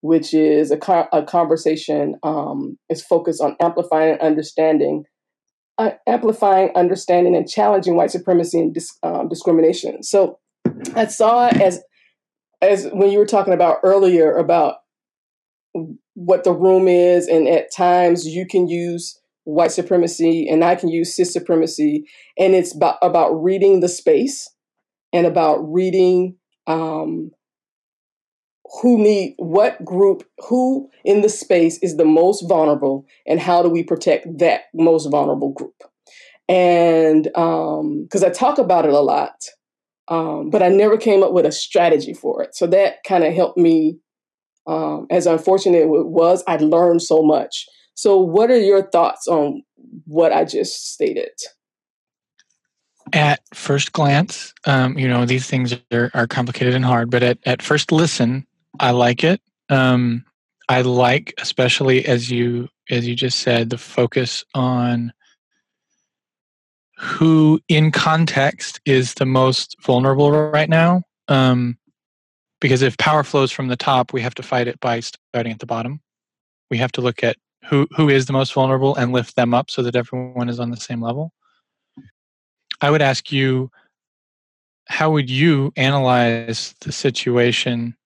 which 0.00 0.32
is 0.32 0.70
a, 0.70 0.76
co- 0.76 1.08
a 1.12 1.24
conversation 1.24 2.16
um, 2.22 2.78
is 2.88 3.02
focused 3.02 3.40
on 3.42 3.56
amplifying 3.60 4.12
and 4.12 4.20
understanding, 4.20 5.04
uh, 5.78 5.90
amplifying, 6.06 6.70
understanding, 6.76 7.34
and 7.34 7.48
challenging 7.48 7.96
white 7.96 8.12
supremacy 8.12 8.60
and 8.60 8.74
dis- 8.74 8.96
um, 9.02 9.28
discrimination. 9.28 10.02
So 10.02 10.38
I 10.94 11.06
saw 11.06 11.48
it 11.48 11.60
as 11.60 11.82
as 12.62 12.86
when 12.92 13.10
you 13.10 13.18
were 13.18 13.26
talking 13.26 13.52
about 13.52 13.78
earlier 13.82 14.34
about 14.36 14.76
what 16.16 16.44
the 16.44 16.52
room 16.52 16.88
is, 16.88 17.28
and 17.28 17.46
at 17.48 17.72
times 17.72 18.26
you 18.26 18.46
can 18.46 18.68
use 18.68 19.20
white 19.44 19.70
supremacy 19.70 20.48
and 20.48 20.64
I 20.64 20.74
can 20.74 20.88
use 20.88 21.14
cis 21.14 21.32
supremacy, 21.32 22.08
and 22.38 22.54
it's 22.54 22.74
about, 22.74 22.96
about 23.02 23.30
reading 23.30 23.80
the 23.80 23.88
space 23.88 24.50
and 25.12 25.26
about 25.26 25.58
reading 25.58 26.36
um, 26.66 27.30
who 28.82 28.98
need 28.98 29.34
what 29.38 29.84
group 29.84 30.24
who 30.48 30.90
in 31.04 31.20
the 31.20 31.28
space 31.28 31.78
is 31.82 31.96
the 31.96 32.04
most 32.04 32.42
vulnerable 32.48 33.06
and 33.26 33.38
how 33.38 33.62
do 33.62 33.68
we 33.68 33.84
protect 33.84 34.26
that 34.38 34.62
most 34.74 35.06
vulnerable 35.06 35.52
group 35.52 35.84
and 36.48 37.24
because 37.24 38.24
um, 38.24 38.28
i 38.28 38.28
talk 38.28 38.58
about 38.58 38.84
it 38.84 38.92
a 38.92 38.98
lot 38.98 39.36
um, 40.08 40.50
but 40.50 40.62
I 40.62 40.68
never 40.68 40.96
came 40.96 41.22
up 41.22 41.32
with 41.32 41.46
a 41.46 41.52
strategy 41.52 42.14
for 42.14 42.42
it. 42.42 42.54
So 42.54 42.66
that 42.68 43.02
kind 43.06 43.24
of 43.24 43.34
helped 43.34 43.58
me. 43.58 43.98
Um, 44.66 45.06
as 45.10 45.26
unfortunate 45.26 45.82
it 45.82 45.88
was, 45.88 46.42
I 46.46 46.56
learned 46.56 47.02
so 47.02 47.22
much. 47.22 47.66
So, 47.94 48.18
what 48.18 48.50
are 48.50 48.60
your 48.60 48.82
thoughts 48.90 49.26
on 49.26 49.62
what 50.04 50.32
I 50.32 50.44
just 50.44 50.92
stated? 50.92 51.30
At 53.12 53.40
first 53.54 53.92
glance, 53.92 54.52
um, 54.64 54.98
you 54.98 55.08
know, 55.08 55.24
these 55.24 55.46
things 55.46 55.74
are, 55.92 56.10
are, 56.12 56.26
complicated 56.26 56.74
and 56.74 56.84
hard, 56.84 57.08
but 57.08 57.22
at, 57.22 57.38
at 57.46 57.62
first 57.62 57.92
listen, 57.92 58.44
I 58.80 58.90
like 58.90 59.22
it. 59.22 59.40
Um, 59.68 60.24
I 60.68 60.82
like, 60.82 61.32
especially 61.38 62.04
as 62.04 62.30
you 62.30 62.68
as 62.90 63.06
you 63.06 63.14
just 63.14 63.40
said, 63.40 63.70
the 63.70 63.78
focus 63.78 64.44
on 64.54 65.12
who 66.98 67.60
in 67.68 67.92
context 67.92 68.80
is 68.84 69.14
the 69.14 69.26
most 69.26 69.76
vulnerable 69.82 70.30
right 70.30 70.68
now 70.68 71.02
um, 71.28 71.76
because 72.66 72.82
if 72.82 72.98
power 72.98 73.22
flows 73.22 73.52
from 73.52 73.68
the 73.68 73.76
top 73.76 74.12
we 74.12 74.20
have 74.20 74.34
to 74.34 74.42
fight 74.42 74.66
it 74.66 74.80
by 74.80 74.98
starting 74.98 75.52
at 75.52 75.60
the 75.60 75.66
bottom 75.66 76.00
we 76.68 76.76
have 76.76 76.90
to 76.90 77.00
look 77.00 77.22
at 77.22 77.36
who 77.64 77.86
who 77.96 78.08
is 78.08 78.26
the 78.26 78.32
most 78.32 78.52
vulnerable 78.52 78.96
and 78.96 79.12
lift 79.12 79.36
them 79.36 79.54
up 79.54 79.70
so 79.70 79.84
that 79.84 79.94
everyone 79.94 80.48
is 80.48 80.58
on 80.58 80.72
the 80.72 80.76
same 80.76 81.00
level 81.00 81.32
i 82.80 82.90
would 82.90 83.00
ask 83.00 83.30
you 83.30 83.70
how 84.88 85.12
would 85.12 85.30
you 85.30 85.72
analyze 85.76 86.74
the 86.80 86.90
situation 86.90 87.96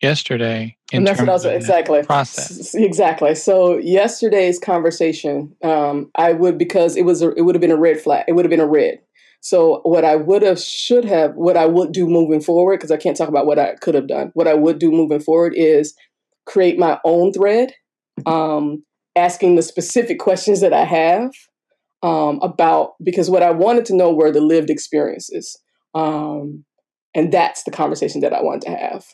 yesterday 0.00 0.76
and 0.92 1.04
that's 1.04 1.18
what 1.18 1.28
I 1.28 1.32
was 1.32 1.44
exactly 1.44 2.02
process 2.04 2.74
exactly. 2.74 3.34
So 3.34 3.76
yesterday's 3.76 4.58
conversation, 4.58 5.54
um, 5.62 6.10
I 6.14 6.32
would 6.32 6.56
because 6.56 6.96
it 6.96 7.02
was 7.02 7.20
a, 7.20 7.32
it 7.32 7.42
would 7.42 7.54
have 7.54 7.60
been 7.60 7.70
a 7.70 7.76
red 7.76 8.00
flag. 8.00 8.24
It 8.26 8.32
would 8.32 8.44
have 8.44 8.50
been 8.50 8.60
a 8.60 8.66
red. 8.66 9.00
So 9.40 9.80
what 9.84 10.04
I 10.04 10.16
would 10.16 10.42
have, 10.42 10.58
should 10.60 11.04
have, 11.04 11.34
what 11.34 11.56
I 11.56 11.66
would 11.66 11.92
do 11.92 12.06
moving 12.06 12.40
forward, 12.40 12.78
because 12.78 12.90
I 12.90 12.96
can't 12.96 13.16
talk 13.16 13.28
about 13.28 13.46
what 13.46 13.58
I 13.58 13.76
could 13.76 13.94
have 13.94 14.08
done. 14.08 14.30
What 14.34 14.48
I 14.48 14.54
would 14.54 14.78
do 14.78 14.90
moving 14.90 15.20
forward 15.20 15.54
is 15.56 15.94
create 16.46 16.78
my 16.78 16.98
own 17.04 17.32
thread, 17.32 17.72
um, 18.26 18.84
asking 19.14 19.56
the 19.56 19.62
specific 19.62 20.18
questions 20.18 20.60
that 20.60 20.72
I 20.72 20.84
have 20.84 21.30
um, 22.02 22.38
about 22.42 22.92
because 23.02 23.30
what 23.30 23.42
I 23.42 23.50
wanted 23.50 23.84
to 23.86 23.96
know 23.96 24.12
were 24.12 24.30
the 24.30 24.40
lived 24.40 24.70
experiences, 24.70 25.58
um, 25.94 26.64
and 27.14 27.32
that's 27.32 27.64
the 27.64 27.70
conversation 27.70 28.20
that 28.20 28.32
I 28.32 28.42
wanted 28.42 28.62
to 28.62 28.70
have. 28.70 29.04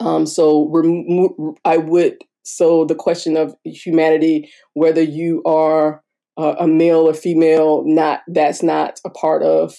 Um, 0.00 0.26
so 0.26 0.68
remo- 0.70 1.54
I 1.64 1.76
would 1.76 2.18
so 2.44 2.84
the 2.84 2.94
question 2.94 3.36
of 3.36 3.54
humanity, 3.64 4.50
whether 4.74 5.02
you 5.02 5.42
are 5.44 6.02
uh, 6.36 6.54
a 6.58 6.66
male 6.66 7.08
or 7.08 7.14
female, 7.14 7.82
not 7.86 8.20
that's 8.28 8.62
not 8.62 9.00
a 9.04 9.10
part 9.10 9.42
of. 9.42 9.74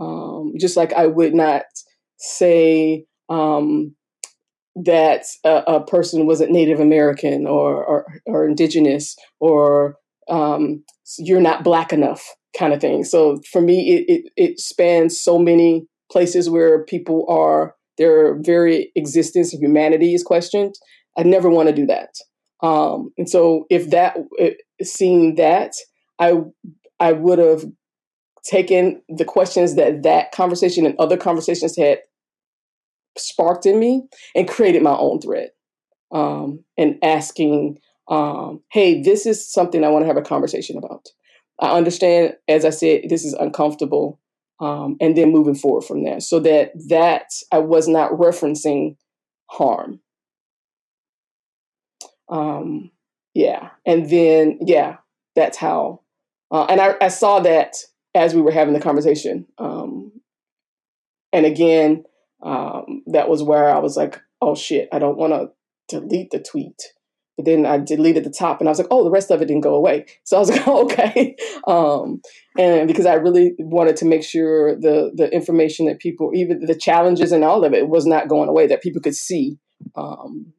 Um, 0.00 0.52
just 0.58 0.76
like 0.76 0.92
I 0.92 1.06
would 1.06 1.34
not 1.34 1.62
say 2.18 3.06
um, 3.28 3.94
that 4.76 5.24
a, 5.44 5.62
a, 5.66 5.84
person 5.84 6.26
wasn't 6.26 6.50
Native 6.50 6.80
American 6.80 7.46
or 7.46 7.84
or, 7.84 8.06
or 8.26 8.46
indigenous 8.46 9.16
or 9.40 9.96
um, 10.28 10.82
you're 11.18 11.40
not 11.40 11.64
black 11.64 11.92
enough 11.92 12.24
kind 12.58 12.72
of 12.72 12.80
thing. 12.80 13.04
So 13.04 13.40
for 13.50 13.60
me, 13.60 13.92
it, 13.94 14.04
it, 14.08 14.32
it 14.36 14.60
spans 14.60 15.20
so 15.20 15.38
many 15.38 15.86
places 16.10 16.50
where 16.50 16.84
people 16.84 17.26
are 17.28 17.74
their 17.98 18.40
very 18.40 18.90
existence 18.96 19.52
and 19.52 19.62
humanity 19.62 20.14
is 20.14 20.22
questioned. 20.22 20.74
I 21.16 21.22
never 21.22 21.48
want 21.48 21.68
to 21.68 21.74
do 21.74 21.86
that. 21.86 22.10
Um, 22.62 23.12
and 23.18 23.28
so, 23.28 23.66
if 23.70 23.90
that, 23.90 24.16
seeing 24.82 25.34
that, 25.36 25.72
I 26.18 26.42
I 27.00 27.12
would 27.12 27.38
have 27.38 27.64
taken 28.44 29.02
the 29.08 29.24
questions 29.24 29.74
that 29.76 30.02
that 30.02 30.32
conversation 30.32 30.86
and 30.86 30.98
other 30.98 31.16
conversations 31.16 31.76
had 31.76 32.00
sparked 33.16 33.64
in 33.66 33.78
me 33.78 34.02
and 34.34 34.48
created 34.48 34.82
my 34.82 34.94
own 34.96 35.20
thread 35.20 35.50
um, 36.12 36.64
and 36.76 36.98
asking 37.02 37.78
um, 38.08 38.60
hey, 38.70 39.02
this 39.02 39.26
is 39.26 39.50
something 39.50 39.82
I 39.82 39.88
want 39.88 40.02
to 40.02 40.06
have 40.06 40.16
a 40.16 40.22
conversation 40.22 40.76
about. 40.76 41.08
I 41.60 41.76
understand, 41.76 42.34
as 42.48 42.64
I 42.64 42.70
said, 42.70 43.04
this 43.08 43.24
is 43.24 43.32
uncomfortable, 43.34 44.20
um, 44.60 44.96
and 45.00 45.16
then 45.16 45.32
moving 45.32 45.54
forward 45.54 45.82
from 45.84 46.04
there, 46.04 46.20
so 46.20 46.40
that 46.40 46.72
that 46.88 47.30
I 47.52 47.58
was 47.58 47.88
not 47.88 48.12
referencing 48.12 48.96
harm. 49.50 50.00
Um, 52.28 52.90
yeah, 53.34 53.70
and 53.86 54.10
then 54.10 54.58
yeah, 54.66 54.96
that's 55.34 55.56
how. 55.56 56.00
Uh, 56.50 56.66
and 56.68 56.80
I, 56.80 56.94
I 57.00 57.08
saw 57.08 57.40
that 57.40 57.76
as 58.14 58.34
we 58.34 58.40
were 58.40 58.52
having 58.52 58.74
the 58.74 58.80
conversation. 58.80 59.46
Um, 59.58 60.12
and 61.32 61.46
again, 61.46 62.04
um, 62.42 63.02
that 63.06 63.28
was 63.28 63.42
where 63.42 63.68
I 63.68 63.78
was 63.78 63.96
like, 63.96 64.20
oh 64.40 64.54
shit, 64.54 64.88
I 64.92 64.98
don't 64.98 65.18
want 65.18 65.32
to 65.32 65.50
delete 65.88 66.30
the 66.30 66.38
tweet. 66.38 66.80
But 67.36 67.46
then 67.46 67.66
I 67.66 67.78
deleted 67.78 68.22
the 68.22 68.30
top 68.30 68.60
and 68.60 68.68
I 68.68 68.70
was 68.70 68.78
like, 68.78 68.88
oh, 68.92 69.02
the 69.02 69.10
rest 69.10 69.32
of 69.32 69.42
it 69.42 69.46
didn't 69.46 69.62
go 69.62 69.74
away. 69.74 70.06
So 70.24 70.36
I 70.36 70.40
was 70.40 70.50
like, 70.50 70.66
oh, 70.66 70.84
okay. 70.84 71.36
Um, 71.66 72.20
and 72.58 72.86
because 72.86 73.06
I 73.06 73.14
really 73.14 73.54
wanted 73.58 73.96
to 73.96 74.04
make 74.04 74.22
sure 74.22 74.76
the, 74.76 75.10
the 75.14 75.32
information 75.32 75.86
that 75.86 75.98
people, 75.98 76.30
even 76.34 76.60
the 76.60 76.74
challenges 76.74 77.32
and 77.32 77.42
all 77.42 77.64
of 77.64 77.72
it 77.72 77.88
was 77.88 78.06
not 78.06 78.28
going 78.28 78.50
away, 78.50 78.66
that 78.66 78.82
people 78.82 79.00
could 79.00 79.16
see 79.16 79.58
um, 79.96 80.52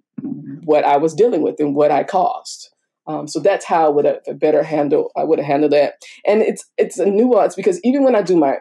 what 0.64 0.84
I 0.84 0.98
was 0.98 1.14
dealing 1.14 1.42
with 1.42 1.60
and 1.60 1.76
what 1.76 1.92
I 1.92 2.04
caused. 2.04 2.75
Um, 3.08 3.28
so 3.28 3.40
that's 3.40 3.66
how 3.66 3.86
I 3.86 3.90
would 3.90 4.06
have 4.06 4.40
better 4.40 4.64
handle. 4.64 5.12
I 5.16 5.24
would 5.24 5.40
have 5.40 5.48
handled 5.48 5.74
that. 5.74 5.96
And 6.26 6.42
it's 6.42 6.66
it's 6.78 6.98
a 6.98 7.06
nuance 7.06 7.56
because 7.56 7.80
even 7.84 8.04
when 8.04 8.16
I 8.16 8.22
do 8.22 8.36
my 8.36 8.58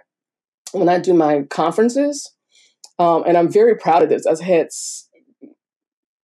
when 0.73 0.89
I 0.89 0.99
do 0.99 1.15
my 1.15 1.43
conferences, 1.45 2.31
um, 2.99 3.25
and 3.27 3.37
I'm 3.37 3.51
very 3.51 3.77
proud 3.77 4.03
of 4.03 4.09
this. 4.09 4.27
I've 4.27 4.41
had 4.41 4.69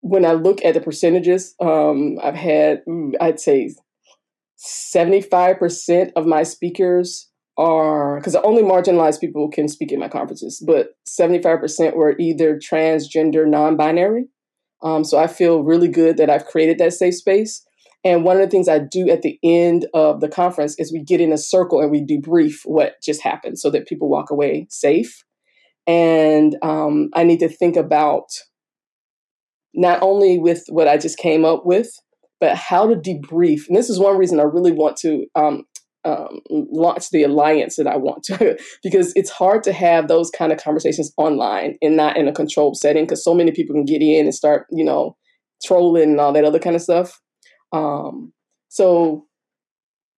when 0.02 0.26
I 0.26 0.34
look 0.34 0.64
at 0.64 0.74
the 0.74 0.82
percentages, 0.82 1.56
um, 1.60 2.18
I've 2.22 2.36
had 2.36 2.82
I'd 3.22 3.40
say 3.40 3.74
75% 4.60 6.12
of 6.16 6.26
my 6.26 6.44
speakers 6.44 7.30
are 7.58 8.18
because 8.18 8.36
only 8.36 8.64
marginalized 8.64 9.20
people 9.20 9.50
can 9.50 9.68
speak 9.68 9.92
at 9.92 10.00
my 10.00 10.08
conferences, 10.08 10.64
but 10.66 10.92
75% 11.08 11.96
were 11.96 12.16
either 12.18 12.58
transgender, 12.58 13.48
non-binary. 13.48 14.28
Um, 14.82 15.04
so 15.04 15.18
I 15.18 15.28
feel 15.28 15.64
really 15.64 15.90
good 15.90 16.18
that 16.18 16.30
I've 16.30 16.46
created 16.46 16.78
that 16.78 16.94
safe 16.94 17.16
space. 17.16 17.66
And 18.04 18.24
one 18.24 18.38
of 18.38 18.42
the 18.42 18.50
things 18.50 18.70
I 18.70 18.80
do 18.80 19.10
at 19.10 19.24
the 19.24 19.38
end 19.44 19.86
of 19.94 20.22
the 20.22 20.30
conference 20.30 20.76
is 20.80 20.92
we 20.92 21.04
get 21.04 21.20
in 21.20 21.34
a 21.34 21.38
circle 21.38 21.82
and 21.82 21.92
we 21.92 22.02
debrief 22.02 22.62
what 22.64 22.96
just 23.04 23.22
happened 23.22 23.60
so 23.60 23.70
that 23.72 23.88
people 23.88 24.10
walk 24.10 24.32
away 24.32 24.68
safe. 24.70 25.24
And 25.86 26.56
um, 26.62 27.10
I 27.14 27.24
need 27.24 27.40
to 27.40 27.50
think 27.50 27.76
about 27.76 28.28
not 29.74 30.02
only 30.02 30.40
with 30.40 30.64
what 30.70 30.88
I 30.88 30.98
just 30.98 31.18
came 31.18 31.44
up 31.44 31.66
with, 31.66 31.90
but 32.40 32.56
how 32.56 32.88
to 32.88 32.96
debrief. 32.96 33.68
And 33.68 33.76
this 33.76 33.90
is 33.90 34.00
one 34.00 34.18
reason 34.18 34.40
I 34.40 34.44
really 34.44 34.72
want 34.72 34.96
to 34.98 35.26
um, 35.36 35.64
um, 36.06 36.40
launch 36.50 37.10
the 37.10 37.24
alliance 37.24 37.76
that 37.76 37.88
I 37.88 37.98
want 37.98 38.24
to, 38.26 38.58
because 38.84 39.12
it's 39.16 39.30
hard 39.30 39.64
to 39.64 39.74
have 39.74 40.08
those 40.08 40.30
kind 40.30 40.52
of 40.52 40.60
conversations 40.60 41.12
online 41.18 41.78
and 41.82 41.98
not 41.98 42.18
in 42.18 42.28
a 42.28 42.34
controlled 42.34 42.78
setting, 42.78 43.06
because 43.06 43.24
so 43.24 43.34
many 43.34 43.52
people 43.52 43.76
can 43.76 43.86
get 43.86 44.02
in 44.02 44.26
and 44.26 44.34
start, 44.34 44.68
you 44.72 44.86
know, 44.86 45.18
trolling 45.66 46.12
and 46.12 46.20
all 46.20 46.32
that 46.34 46.46
other 46.46 46.60
kind 46.60 46.76
of 46.76 46.82
stuff. 46.82 47.20
Um, 47.72 48.34
so 48.70 49.26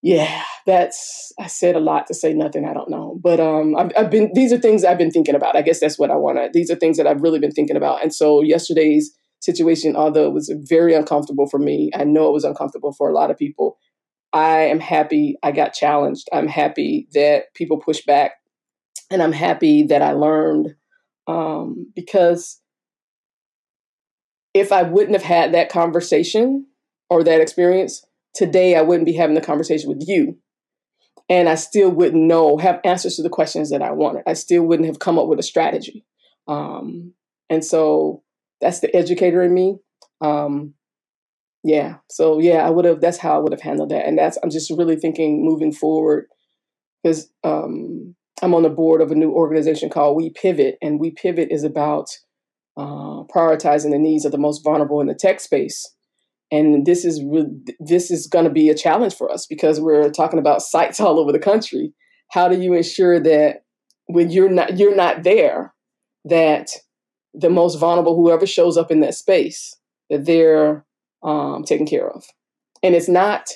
yeah, 0.01 0.43
that's 0.65 1.31
I 1.39 1.47
said 1.47 1.75
a 1.75 1.79
lot 1.79 2.07
to 2.07 2.13
say 2.13 2.33
nothing. 2.33 2.65
I 2.65 2.73
don't 2.73 2.89
know, 2.89 3.19
but 3.21 3.39
um, 3.39 3.75
I've, 3.75 3.91
I've 3.95 4.09
been. 4.09 4.31
These 4.33 4.51
are 4.51 4.57
things 4.57 4.83
I've 4.83 4.97
been 4.97 5.11
thinking 5.11 5.35
about. 5.35 5.55
I 5.55 5.61
guess 5.61 5.79
that's 5.79 5.99
what 5.99 6.09
I 6.09 6.15
want 6.15 6.37
to. 6.37 6.49
These 6.51 6.71
are 6.71 6.75
things 6.75 6.97
that 6.97 7.05
I've 7.05 7.21
really 7.21 7.39
been 7.39 7.51
thinking 7.51 7.77
about. 7.77 8.01
And 8.01 8.13
so 8.13 8.41
yesterday's 8.41 9.11
situation, 9.41 9.95
although 9.95 10.25
it 10.25 10.33
was 10.33 10.53
very 10.67 10.95
uncomfortable 10.95 11.47
for 11.47 11.59
me, 11.59 11.91
I 11.93 12.03
know 12.03 12.27
it 12.27 12.33
was 12.33 12.43
uncomfortable 12.43 12.93
for 12.93 13.09
a 13.09 13.13
lot 13.13 13.29
of 13.29 13.37
people. 13.37 13.77
I 14.33 14.61
am 14.61 14.79
happy 14.79 15.35
I 15.43 15.51
got 15.51 15.73
challenged. 15.73 16.27
I'm 16.33 16.47
happy 16.47 17.07
that 17.13 17.53
people 17.53 17.79
pushed 17.79 18.07
back, 18.07 18.33
and 19.11 19.21
I'm 19.21 19.33
happy 19.33 19.83
that 19.83 20.01
I 20.01 20.13
learned 20.13 20.75
um, 21.27 21.91
because 21.95 22.59
if 24.55 24.71
I 24.71 24.81
wouldn't 24.81 25.13
have 25.13 25.23
had 25.23 25.53
that 25.53 25.69
conversation, 25.69 26.65
or 27.11 27.25
that 27.25 27.41
experience, 27.41 28.05
today 28.33 28.77
I 28.77 28.81
wouldn't 28.81 29.05
be 29.05 29.11
having 29.11 29.35
the 29.35 29.41
conversation 29.41 29.89
with 29.89 30.01
you. 30.07 30.37
And 31.27 31.49
I 31.49 31.55
still 31.55 31.89
wouldn't 31.89 32.23
know, 32.23 32.57
have 32.57 32.79
answers 32.85 33.17
to 33.17 33.21
the 33.21 33.29
questions 33.29 33.69
that 33.69 33.81
I 33.81 33.91
wanted. 33.91 34.23
I 34.25 34.33
still 34.33 34.63
wouldn't 34.63 34.87
have 34.87 34.99
come 34.99 35.19
up 35.19 35.27
with 35.27 35.37
a 35.37 35.43
strategy. 35.43 36.05
Um, 36.47 37.13
and 37.49 37.65
so 37.65 38.23
that's 38.61 38.79
the 38.79 38.95
educator 38.95 39.43
in 39.43 39.53
me. 39.53 39.77
Um, 40.21 40.73
yeah. 41.65 41.97
So 42.09 42.39
yeah, 42.39 42.65
I 42.65 42.69
would 42.69 42.85
have, 42.85 43.01
that's 43.01 43.17
how 43.17 43.35
I 43.35 43.39
would 43.39 43.51
have 43.51 43.61
handled 43.61 43.89
that. 43.89 44.07
And 44.07 44.17
that's, 44.17 44.37
I'm 44.41 44.49
just 44.49 44.71
really 44.71 44.95
thinking 44.95 45.43
moving 45.43 45.73
forward 45.73 46.27
because 47.03 47.29
um, 47.43 48.15
I'm 48.41 48.55
on 48.55 48.63
the 48.63 48.69
board 48.69 49.01
of 49.01 49.11
a 49.11 49.15
new 49.15 49.31
organization 49.31 49.89
called 49.89 50.15
We 50.15 50.29
Pivot. 50.29 50.77
And 50.81 50.97
We 50.97 51.11
Pivot 51.11 51.49
is 51.51 51.65
about 51.65 52.07
uh, 52.77 53.23
prioritizing 53.35 53.91
the 53.91 53.99
needs 53.99 54.23
of 54.23 54.31
the 54.31 54.37
most 54.37 54.63
vulnerable 54.63 55.01
in 55.01 55.07
the 55.07 55.13
tech 55.13 55.41
space 55.41 55.93
and 56.51 56.85
this 56.85 57.05
is 57.05 57.23
re- 57.23 57.49
this 57.79 58.11
is 58.11 58.27
going 58.27 58.45
to 58.45 58.51
be 58.51 58.69
a 58.69 58.75
challenge 58.75 59.15
for 59.15 59.31
us 59.31 59.45
because 59.45 59.79
we're 59.79 60.09
talking 60.09 60.39
about 60.39 60.61
sites 60.61 60.99
all 60.99 61.19
over 61.19 61.31
the 61.31 61.39
country. 61.39 61.93
How 62.29 62.47
do 62.47 62.59
you 62.59 62.73
ensure 62.73 63.19
that 63.19 63.63
when 64.07 64.29
you're 64.29 64.49
not 64.49 64.77
you're 64.77 64.95
not 64.95 65.23
there 65.23 65.73
that 66.25 66.71
the 67.33 67.49
most 67.49 67.75
vulnerable 67.75 68.15
whoever 68.15 68.45
shows 68.45 68.77
up 68.77 68.91
in 68.91 68.99
that 68.99 69.15
space 69.15 69.77
that 70.09 70.25
they're 70.25 70.85
um, 71.23 71.63
taken 71.63 71.85
care 71.85 72.09
of? 72.09 72.25
And 72.83 72.95
it's 72.95 73.09
not 73.09 73.49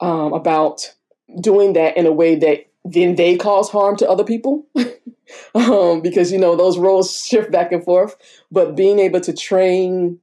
um, 0.00 0.32
about 0.32 0.94
doing 1.40 1.74
that 1.74 1.96
in 1.96 2.06
a 2.06 2.12
way 2.12 2.34
that 2.36 2.66
then 2.84 3.16
they 3.16 3.36
cause 3.36 3.68
harm 3.68 3.96
to 3.96 4.08
other 4.08 4.24
people 4.24 4.66
um, 5.54 6.00
because 6.00 6.32
you 6.32 6.38
know 6.38 6.56
those 6.56 6.78
roles 6.78 7.24
shift 7.26 7.50
back 7.50 7.72
and 7.72 7.84
forth. 7.84 8.16
But 8.50 8.74
being 8.74 8.98
able 8.98 9.20
to 9.20 9.34
train 9.34 10.18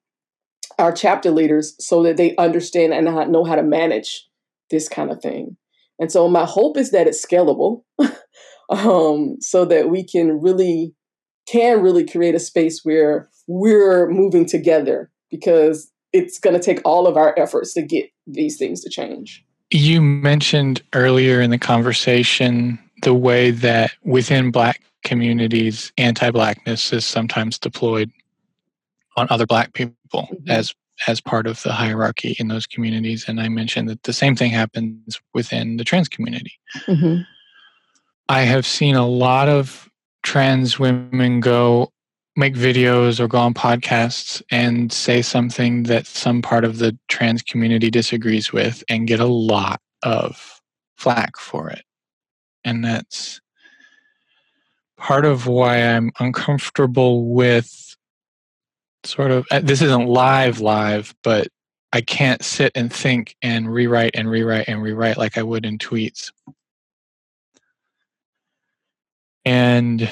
our 0.78 0.92
chapter 0.92 1.32
leaders 1.32 1.76
so 1.80 2.04
that 2.04 2.18
they 2.18 2.36
understand 2.38 2.94
and 2.94 3.06
know 3.32 3.44
how 3.44 3.56
to 3.56 3.64
manage 3.64 4.28
this 4.70 4.88
kind 4.88 5.12
of 5.12 5.22
thing. 5.22 5.58
And 6.00 6.12
so 6.12 6.28
my 6.28 6.46
hope 6.46 6.78
is 6.78 6.92
that 6.92 7.08
it's 7.08 7.26
scalable 7.26 7.84
um, 8.70 9.38
so 9.40 9.66
that 9.66 9.90
we 9.90 10.04
can 10.04 10.40
really 10.42 10.94
can 11.48 11.82
really 11.82 12.06
create 12.06 12.36
a 12.36 12.40
space 12.40 12.82
where 12.84 13.30
we're 13.48 14.10
moving 14.10 14.46
together 14.46 15.10
because 15.32 15.90
it's 16.12 16.40
going 16.40 16.54
to 16.54 16.62
take 16.62 16.82
all 16.84 17.08
of 17.08 17.16
our 17.16 17.34
efforts 17.40 17.74
to 17.74 17.82
get 17.82 18.10
these 18.26 18.58
things 18.58 18.82
to 18.82 18.90
change. 18.90 19.46
You 19.72 20.02
mentioned 20.02 20.82
earlier 20.94 21.42
in 21.42 21.50
the 21.50 21.58
conversation 21.58 22.80
the 23.04 23.14
way 23.14 23.52
that 23.52 23.94
within 24.04 24.52
Black 24.52 24.82
communities, 25.04 25.92
anti 25.98 26.30
Blackness 26.32 26.92
is 26.92 27.06
sometimes 27.06 27.58
deployed 27.58 28.12
on 29.18 29.28
other 29.30 29.46
black 29.46 29.74
people 29.74 29.98
mm-hmm. 30.14 30.50
as 30.50 30.74
as 31.08 31.22
part 31.22 31.46
of 31.46 31.62
the 31.64 31.74
hierarchy 31.74 32.36
in 32.40 32.48
those 32.48 32.66
communities 32.66 33.26
and 33.28 33.42
i 33.42 33.50
mentioned 33.50 33.90
that 33.90 34.02
the 34.04 34.14
same 34.14 34.36
thing 34.36 34.52
happens 34.52 35.20
within 35.34 35.78
the 35.78 35.84
trans 35.84 36.08
community 36.08 36.54
mm-hmm. 36.86 37.22
i 38.30 38.42
have 38.42 38.66
seen 38.66 38.96
a 38.96 39.08
lot 39.08 39.50
of 39.50 39.90
trans 40.24 40.80
women 40.80 41.40
go 41.40 41.92
make 42.36 42.54
videos 42.54 43.20
or 43.20 43.28
go 43.28 43.40
on 43.40 43.54
podcasts 43.54 44.44
and 44.52 44.94
say 44.94 45.24
something 45.24 45.84
that 45.84 46.06
some 46.06 46.42
part 46.42 46.64
of 46.64 46.78
the 46.78 46.98
trans 47.08 47.42
community 47.42 47.90
disagrees 47.90 48.54
with 48.54 48.84
and 48.90 49.08
get 49.08 49.20
a 49.20 49.26
lot 49.26 49.82
of 50.04 50.62
flack 50.98 51.38
for 51.38 51.70
it 51.70 51.84
and 52.64 52.84
that's 52.86 53.42
part 54.98 55.26
of 55.26 55.48
why 55.48 55.78
i'm 55.78 56.12
uncomfortable 56.20 57.34
with 57.34 57.97
sort 59.04 59.32
of 59.32 59.46
uh, 59.52 59.60
this 59.62 59.82
isn't 59.82 60.08
live 60.08 60.60
live 60.60 61.14
but 61.24 61.48
i 61.94 62.02
can't 62.02 62.44
sit 62.44 62.72
and 62.76 62.92
think 62.92 63.36
and 63.42 63.72
rewrite 63.72 64.12
and 64.16 64.30
rewrite 64.30 64.68
and 64.68 64.82
rewrite 64.82 65.18
like 65.18 65.38
i 65.38 65.44
would 65.44 65.66
in 65.66 65.78
tweets 65.78 66.32
and 69.46 70.10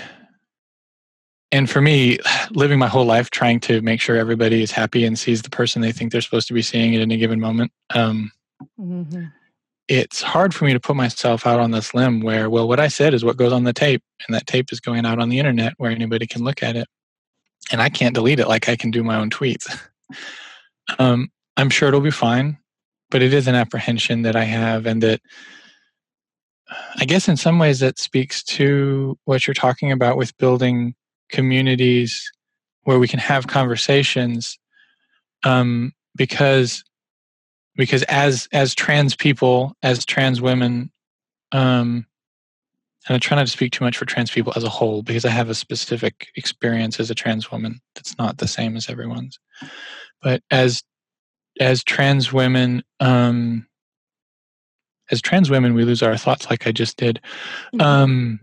and 1.52 1.70
for 1.70 1.82
me 1.82 2.18
living 2.52 2.80
my 2.80 2.88
whole 2.88 3.06
life 3.06 3.30
trying 3.30 3.60
to 3.60 3.82
make 3.82 4.02
sure 4.02 4.16
everybody 4.16 4.64
is 4.64 4.72
happy 4.72 5.06
and 5.06 5.20
sees 5.20 5.42
the 5.42 5.50
person 5.50 5.82
they 5.82 5.92
think 5.92 6.12
they're 6.12 6.22
supposed 6.22 6.48
to 6.48 6.54
be 6.54 6.62
seeing 6.62 6.96
at 6.96 7.02
any 7.02 7.18
given 7.18 7.40
moment 7.40 7.72
um, 7.94 8.32
mm-hmm. 8.80 9.26
it's 9.88 10.22
hard 10.22 10.54
for 10.54 10.66
me 10.66 10.74
to 10.74 10.80
put 10.80 10.96
myself 10.96 11.46
out 11.46 11.60
on 11.60 11.72
this 11.72 11.94
limb 11.94 12.22
where 12.22 12.50
well 12.50 12.68
what 12.68 12.80
i 12.80 12.88
said 12.88 13.14
is 13.14 13.26
what 13.26 13.38
goes 13.38 13.52
on 13.52 13.66
the 13.66 13.74
tape 13.74 14.02
and 14.28 14.36
that 14.36 14.48
tape 14.48 14.72
is 14.72 14.80
going 14.80 15.06
out 15.06 15.20
on 15.20 15.30
the 15.30 15.40
internet 15.40 15.74
where 15.78 15.92
anybody 15.92 16.26
can 16.26 16.44
look 16.44 16.64
at 16.64 16.76
it 16.76 16.88
and 17.72 17.82
I 17.82 17.89
can't 17.89 18.16
delete 18.16 18.39
it 18.39 18.47
like 18.47 18.70
I 18.70 18.76
can 18.76 18.91
do 18.91 19.03
my 19.03 19.16
own 19.16 19.30
tweets. 19.30 19.68
um, 20.99 21.30
I'm 21.57 21.70
sure 21.70 21.88
it'll 21.88 22.01
be 22.01 22.11
fine, 22.11 22.57
but 23.09 23.22
it 23.22 23.34
is 23.34 23.47
an 23.47 23.55
apprehension 23.55 24.24
that 24.24 24.36
I 24.36 24.43
have, 24.43 24.86
and 24.86 25.01
that 25.03 25.22
I 26.97 27.05
guess 27.05 27.28
in 27.28 27.38
some 27.38 27.59
ways 27.59 27.80
that 27.80 27.99
speaks 27.99 28.43
to 28.43 29.18
what 29.26 29.45
you're 29.47 29.53
talking 29.53 29.91
about 29.91 30.18
with 30.18 30.38
building 30.38 30.95
communities 31.30 32.32
where 32.84 32.99
we 32.99 33.07
can 33.07 33.20
have 33.20 33.47
conversations. 33.47 34.57
Um, 35.43 35.93
because 36.16 36.84
because 37.76 38.03
as 38.03 38.47
as 38.51 38.74
trans 38.74 39.16
people, 39.16 39.76
as 39.84 40.05
trans 40.05 40.41
women, 40.41 40.91
um, 41.51 42.05
and 43.08 43.16
I 43.16 43.20
try 43.20 43.36
not 43.36 43.45
to 43.45 43.51
speak 43.51 43.72
too 43.72 43.84
much 43.84 43.97
for 43.97 44.06
trans 44.06 44.32
people 44.32 44.53
as 44.56 44.64
a 44.64 44.70
whole 44.70 45.03
because 45.03 45.26
I 45.26 45.30
have 45.30 45.49
a 45.49 45.56
specific 45.56 46.28
experience 46.36 46.99
as 46.99 47.12
a 47.12 47.16
trans 47.16 47.51
woman 47.51 47.80
that's 47.93 48.18
not 48.18 48.38
the 48.38 48.47
same 48.47 48.76
as 48.76 48.89
everyone's. 48.89 49.39
But 50.22 50.41
as 50.49 50.84
as 51.60 51.84
trans 51.84 52.34
women, 52.34 52.84
um, 52.99 53.68
as 55.12 55.22
trans 55.22 55.49
women, 55.49 55.74
we 55.74 55.86
lose 55.86 56.03
our 56.03 56.18
thoughts 56.18 56.49
like 56.49 56.68
I 56.68 56.72
just 56.72 56.97
did. 56.97 57.22
Mm-hmm. 57.74 57.82
Um, 57.82 58.39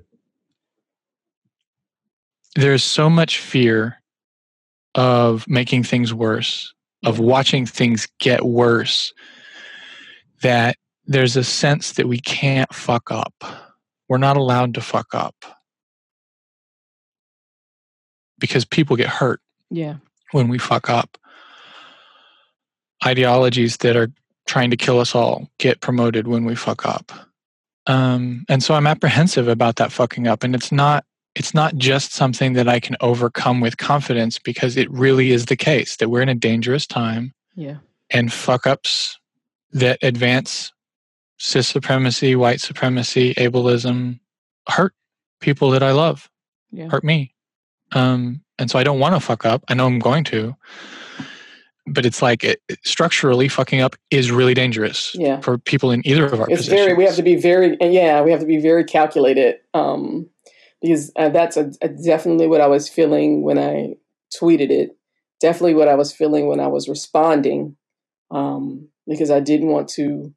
there's 2.55 2.85
so 2.85 3.11
much 3.11 3.39
fear 3.39 4.01
of 4.95 5.49
making 5.49 5.85
things 5.85 6.15
worse, 6.15 6.73
of 7.05 7.19
watching 7.19 7.67
things 7.67 8.07
get 8.21 8.45
worse, 8.45 9.13
that 10.43 10.77
there's 11.07 11.37
a 11.37 11.45
sense 11.45 11.93
that 11.93 12.09
we 12.09 12.21
can't 12.21 12.73
fuck 12.73 13.11
up. 13.11 13.33
We're 14.13 14.19
not 14.19 14.37
allowed 14.37 14.75
to 14.75 14.83
fuck 14.83 15.15
up 15.15 15.35
because 18.39 18.67
people 18.67 18.95
get 18.95 19.09
hurt. 19.09 19.41
Yeah. 19.71 19.97
When 20.33 20.49
we 20.49 20.59
fuck 20.59 20.91
up. 20.91 21.17
Ideologies 23.07 23.79
that 23.79 23.97
are 23.97 24.13
trying 24.47 24.71
to 24.71 24.77
kill 24.77 25.01
us 25.01 25.15
all 25.15 25.49
get 25.57 25.81
promoted 25.81 26.29
when 26.29 26.45
we 26.45 26.55
fuck 26.55 26.85
up. 26.85 27.11
Um, 27.87 28.45
and 28.51 28.63
so 28.63 28.75
I'm 28.75 28.87
apprehensive 28.87 29.49
about 29.49 29.77
that 29.77 29.91
fucking 29.91 30.29
up. 30.29 30.45
And 30.45 30.55
it's 30.55 30.71
not 30.71 31.07
it's 31.35 31.55
not 31.55 31.77
just 31.77 32.13
something 32.13 32.53
that 32.53 32.69
I 32.69 32.81
can 32.81 32.99
overcome 33.01 33.63
with 33.63 33.79
confidence 33.79 34.39
because 34.39 34.77
it 34.77 34.91
really 34.91 35.31
is 35.31 35.47
the 35.47 35.57
case 35.57 35.97
that 35.97 36.11
we're 36.11 36.21
in 36.21 36.29
a 36.29 36.35
dangerous 36.35 36.87
time. 36.87 37.33
Yeah. 37.57 37.79
And 38.11 38.31
fuck 38.31 38.67
ups 38.67 39.19
that 39.73 40.01
advance 40.03 40.71
cis 41.43 41.67
supremacy, 41.67 42.37
white 42.37 42.61
supremacy, 42.61 43.35
ableism 43.35 44.21
hurt 44.69 44.95
people 45.41 45.71
that 45.71 45.83
I 45.83 45.91
love, 45.91 46.31
yeah. 46.71 46.89
hurt 46.89 47.03
me. 47.03 47.35
Um, 47.91 48.43
and 48.61 48.71
so 48.71 48.79
I 48.79 48.85
don't 48.85 49.01
want 49.01 49.17
to 49.17 49.21
fuck 49.21 49.45
up. 49.45 49.65
I 49.69 49.75
know 49.75 49.87
I'm 49.87 49.99
going 49.99 50.23
to, 50.25 50.55
but 51.85 52.07
it's 52.07 52.23
like 52.23 52.45
it, 52.45 52.63
structurally 52.85 53.49
fucking 53.49 53.81
up 53.81 53.97
is 54.13 54.31
really 54.31 54.55
dangerous 54.55 55.17
yeah. 55.17 55.41
for 55.41 55.59
people 55.59 55.91
in 55.91 56.07
either 56.07 56.27
of 56.27 56.35
our 56.35 56.49
it's 56.49 56.61
positions. 56.61 56.81
very 56.81 56.95
we 56.95 57.05
have 57.05 57.17
to 57.17 57.25
be 57.25 57.35
very 57.35 57.77
yeah 57.81 58.23
we 58.23 58.31
have 58.31 58.39
to 58.39 58.47
be 58.47 58.61
very 58.61 58.85
calculated 58.85 59.57
um, 59.75 60.29
because 60.81 61.11
uh, 61.17 61.29
that's 61.29 61.57
a, 61.57 61.73
a 61.83 61.89
definitely 61.89 62.47
what 62.47 62.61
I 62.61 62.69
was 62.69 62.89
feeling 62.89 63.43
when 63.43 63.59
I 63.59 63.97
tweeted 64.33 64.71
it. 64.71 64.97
Definitely 65.41 65.75
what 65.75 65.89
I 65.89 65.97
was 65.97 66.13
feeling 66.13 66.47
when 66.47 66.61
I 66.61 66.69
was 66.69 66.89
responding, 66.89 67.77
um, 68.31 68.89
because 69.09 69.33
I 69.33 69.41
didn't 69.41 69.69
want 69.69 69.89
to 69.91 70.33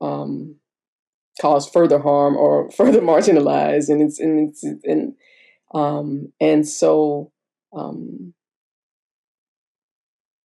um, 0.00 0.56
cause 1.40 1.68
further 1.68 1.98
harm 1.98 2.36
or 2.36 2.70
further 2.76 3.00
marginalize, 3.00 3.88
and 3.88 4.02
it's 4.02 4.18
and 4.18 4.48
it's 4.48 4.62
and 4.84 5.14
um, 5.74 6.32
and 6.40 6.66
so 6.66 7.32
um, 7.76 8.34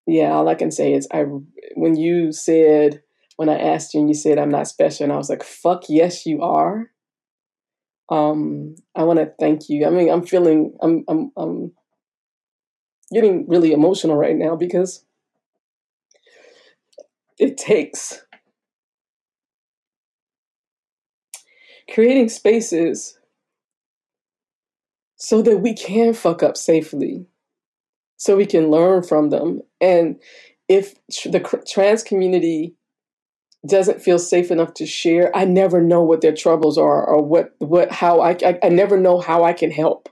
yeah, 0.07 0.31
all 0.31 0.47
I 0.47 0.55
can 0.55 0.71
say 0.71 0.93
is 0.93 1.07
I 1.11 1.25
when 1.75 1.95
you 1.95 2.31
said 2.31 3.01
when 3.37 3.49
I 3.49 3.57
asked 3.57 3.93
you 3.93 4.01
and 4.01 4.09
you 4.09 4.15
said 4.15 4.37
I'm 4.37 4.51
not 4.51 4.67
special, 4.67 5.03
and 5.03 5.13
I 5.13 5.17
was 5.17 5.29
like, 5.29 5.43
"Fuck 5.43 5.83
yes, 5.89 6.25
you 6.25 6.41
are." 6.41 6.89
Um, 8.09 8.75
I 8.95 9.03
want 9.03 9.19
to 9.19 9.31
thank 9.39 9.69
you. 9.69 9.87
I 9.87 9.89
mean, 9.89 10.09
I'm 10.09 10.25
feeling, 10.25 10.75
I'm, 10.81 11.03
I'm, 11.07 11.31
I'm 11.37 11.71
getting 13.11 13.47
really 13.47 13.71
emotional 13.71 14.15
right 14.15 14.35
now 14.35 14.55
because 14.55 15.03
it 17.39 17.57
takes 17.57 18.23
creating 21.91 22.29
spaces 22.29 23.17
so 25.15 25.41
that 25.41 25.57
we 25.57 25.73
can 25.73 26.13
fuck 26.13 26.43
up 26.43 26.57
safely, 26.57 27.25
so 28.17 28.35
we 28.35 28.45
can 28.45 28.69
learn 28.69 29.03
from 29.03 29.29
them. 29.29 29.61
And 29.79 30.19
if 30.67 30.95
the 31.25 31.61
trans 31.67 32.03
community 32.03 32.75
doesn't 33.67 34.01
feel 34.01 34.19
safe 34.19 34.51
enough 34.51 34.73
to 34.75 34.85
share, 34.85 35.35
I 35.35 35.45
never 35.45 35.81
know 35.81 36.03
what 36.03 36.21
their 36.21 36.35
troubles 36.35 36.77
are 36.77 37.05
or 37.05 37.23
what 37.23 37.53
what 37.59 37.91
how 37.91 38.19
I, 38.19 38.31
I 38.31 38.59
I, 38.63 38.69
never 38.69 38.99
know 38.99 39.19
how 39.19 39.43
I 39.43 39.53
can 39.53 39.71
help. 39.71 40.09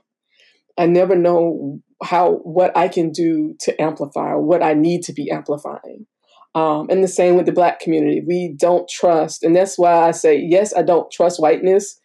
I 0.78 0.86
never 0.86 1.14
know 1.14 1.80
how 2.02 2.36
what 2.44 2.76
I 2.76 2.88
can 2.88 3.12
do 3.12 3.54
to 3.60 3.80
amplify 3.80 4.30
or 4.30 4.40
what 4.40 4.62
I 4.62 4.74
need 4.74 5.02
to 5.04 5.12
be 5.12 5.30
amplifying. 5.30 6.06
Um, 6.54 6.88
and 6.90 7.02
the 7.02 7.08
same 7.08 7.36
with 7.36 7.46
the 7.46 7.52
black 7.52 7.80
community. 7.80 8.22
We 8.26 8.54
don't 8.54 8.88
trust, 8.88 9.42
and 9.42 9.56
that's 9.56 9.78
why 9.78 9.92
I 9.92 10.10
say 10.10 10.38
yes. 10.38 10.74
I 10.74 10.82
don't 10.82 11.10
trust 11.10 11.40
whiteness, 11.40 11.98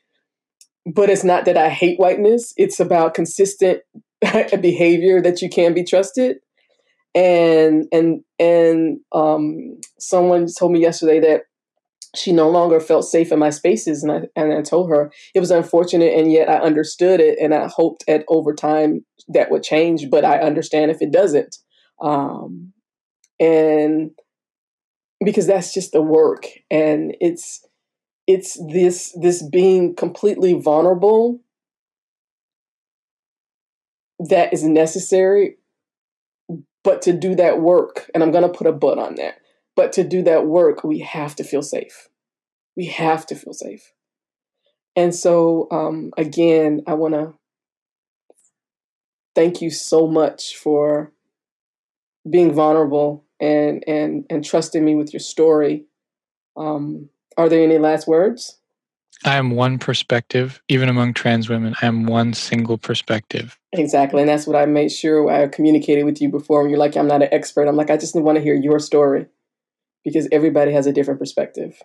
but 0.85 1.09
it's 1.09 1.25
not 1.25 1.45
that 1.45 1.57
I 1.57 1.69
hate 1.69 1.99
whiteness. 1.99 2.53
It's 2.55 2.79
about 2.79 3.13
consistent 3.13 3.81
behavior 4.21 5.21
that 5.21 5.41
you 5.41 5.49
can 5.49 5.73
be 5.73 5.83
trusted 5.83 6.37
and 7.17 7.87
and 7.91 8.23
and 8.39 8.99
um, 9.11 9.79
someone 9.99 10.47
told 10.47 10.71
me 10.71 10.79
yesterday 10.79 11.19
that 11.19 11.41
she 12.15 12.31
no 12.31 12.49
longer 12.49 12.79
felt 12.79 13.05
safe 13.05 13.31
in 13.31 13.39
my 13.39 13.49
spaces 13.49 14.03
and 14.03 14.11
I 14.11 14.21
and 14.35 14.53
I 14.53 14.61
told 14.61 14.89
her 14.89 15.11
it 15.33 15.39
was 15.39 15.49
unfortunate 15.49 16.13
and 16.13 16.31
yet 16.31 16.47
I 16.47 16.57
understood 16.57 17.19
it 17.19 17.39
and 17.41 17.55
I 17.55 17.67
hoped 17.67 18.03
at 18.07 18.23
over 18.27 18.53
time 18.53 19.03
that 19.29 19.49
would 19.49 19.63
change 19.63 20.09
but 20.11 20.23
I 20.23 20.37
understand 20.39 20.91
if 20.91 21.01
it 21.01 21.11
doesn't 21.11 21.57
um, 22.01 22.71
and 23.39 24.11
because 25.23 25.47
that's 25.47 25.73
just 25.73 25.91
the 25.91 26.01
work 26.01 26.47
and 26.69 27.15
it's 27.19 27.65
it's 28.27 28.59
this 28.71 29.15
this 29.19 29.41
being 29.41 29.95
completely 29.95 30.53
vulnerable 30.53 31.39
that 34.19 34.53
is 34.53 34.63
necessary 34.63 35.57
but 36.87 37.01
to 37.01 37.11
do 37.11 37.35
that 37.35 37.59
work, 37.59 38.09
and 38.13 38.23
I'm 38.23 38.31
going 38.31 38.49
to 38.49 38.57
put 38.57 38.65
a 38.65 38.71
but 38.71 38.97
on 38.97 39.15
that, 39.15 39.39
but 39.75 39.91
to 39.91 40.05
do 40.05 40.23
that 40.23 40.47
work, 40.47 40.85
we 40.85 40.99
have 40.99 41.35
to 41.35 41.43
feel 41.43 41.61
safe. 41.61 42.07
We 42.77 42.85
have 42.85 43.25
to 43.25 43.35
feel 43.35 43.51
safe. 43.51 43.91
And 44.95 45.13
so, 45.13 45.67
um, 45.69 46.13
again, 46.17 46.83
I 46.87 46.93
want 46.93 47.13
to 47.13 47.33
thank 49.35 49.61
you 49.61 49.69
so 49.69 50.07
much 50.07 50.55
for 50.55 51.11
being 52.29 52.53
vulnerable 52.53 53.25
and 53.39 53.83
and 53.87 54.25
and 54.29 54.43
trusting 54.43 54.83
me 54.83 54.95
with 54.95 55.13
your 55.13 55.19
story. 55.19 55.85
Um, 56.55 57.09
are 57.37 57.49
there 57.49 57.63
any 57.63 57.77
last 57.77 58.07
words? 58.07 58.57
I 59.25 59.37
am 59.37 59.51
one 59.51 59.79
perspective, 59.79 60.61
even 60.69 60.89
among 60.89 61.13
trans 61.13 61.49
women. 61.49 61.75
I 61.81 61.87
am 61.87 62.05
one 62.05 62.33
single 62.33 62.77
perspective. 62.77 63.57
Exactly. 63.73 64.21
And 64.21 64.29
that's 64.29 64.45
what 64.45 64.55
I 64.55 64.65
made 64.65 64.91
sure 64.91 65.29
I 65.29 65.47
communicated 65.47 66.03
with 66.03 66.21
you 66.21 66.29
before. 66.29 66.61
When 66.61 66.69
you're 66.69 66.79
like, 66.79 66.95
I'm 66.95 67.07
not 67.07 67.23
an 67.23 67.29
expert, 67.31 67.67
I'm 67.67 67.75
like, 67.75 67.89
I 67.89 67.97
just 67.97 68.15
want 68.15 68.37
to 68.37 68.43
hear 68.43 68.53
your 68.53 68.79
story 68.79 69.25
because 70.03 70.27
everybody 70.31 70.71
has 70.71 70.85
a 70.85 70.93
different 70.93 71.19
perspective. 71.19 71.81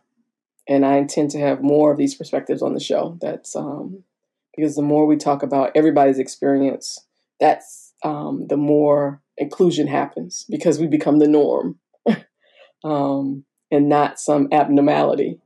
And 0.69 0.85
I 0.85 0.97
intend 0.97 1.31
to 1.31 1.41
have 1.41 1.63
more 1.63 1.91
of 1.91 1.99
these 1.99 2.15
perspectives 2.15 2.63
on 2.63 2.75
the 2.75 2.81
show. 2.81 3.19
That's 3.21 3.57
um, 3.57 4.05
because 4.55 4.77
the 4.77 4.83
more 4.83 5.07
we 5.07 5.17
talk 5.17 5.43
about 5.43 5.73
everybody's 5.75 6.19
experience, 6.19 7.01
that's 7.41 7.95
um, 8.03 8.47
the 8.49 8.57
more 8.57 9.22
inclusion 9.39 9.87
happens 9.87 10.47
because 10.49 10.79
we 10.79 10.87
become 10.87 11.19
the 11.19 11.29
norm 11.29 11.79
um, 12.85 13.45
and 13.71 13.89
not 13.89 14.21
some 14.21 14.49
abnormality 14.53 15.39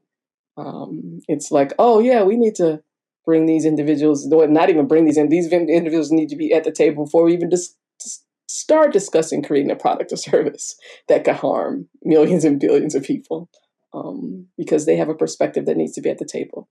um, 0.57 1.21
it's 1.29 1.51
like, 1.51 1.73
oh 1.79 2.01
yeah, 2.01 2.23
we 2.23 2.37
need 2.37 2.55
to 2.57 2.83
bring 3.25 3.47
these 3.47 3.65
individuals, 3.65 4.27
not 4.27 4.71
even 4.71 4.87
bring 4.87 5.05
these 5.05 5.19
in. 5.19 5.29
These 5.29 5.53
individuals 5.53 6.11
need 6.11 6.29
to 6.31 6.37
be 6.37 6.53
at 6.53 6.65
the 6.65 6.73
table 6.73 7.05
before 7.05 7.25
we 7.25 7.35
even 7.35 7.51
just, 7.51 7.77
just 8.01 8.25
start 8.49 8.93
discussing 8.93 9.43
creating 9.43 9.71
a 9.71 9.77
product 9.77 10.13
or 10.13 10.17
service 10.17 10.77
that 11.09 11.25
could 11.25 11.37
harm 11.37 11.89
millions 12.03 12.45
and 12.45 12.61
billions 12.61 12.95
of 12.95 13.03
people, 13.03 13.51
um, 13.93 14.47
because 14.57 14.87
they 14.87 14.97
have 14.97 15.09
a 15.09 15.15
perspective 15.15 15.67
that 15.67 15.77
needs 15.77 15.93
to 15.93 16.01
be 16.01 16.11
at 16.11 16.19
the 16.19 16.25
table. 16.25 16.69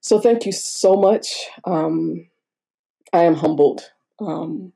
So 0.00 0.20
thank 0.20 0.44
you 0.44 0.52
so 0.52 0.96
much. 0.96 1.48
Um, 1.64 2.28
I 3.12 3.22
am 3.24 3.34
humbled. 3.34 3.90
Um, 4.20 4.72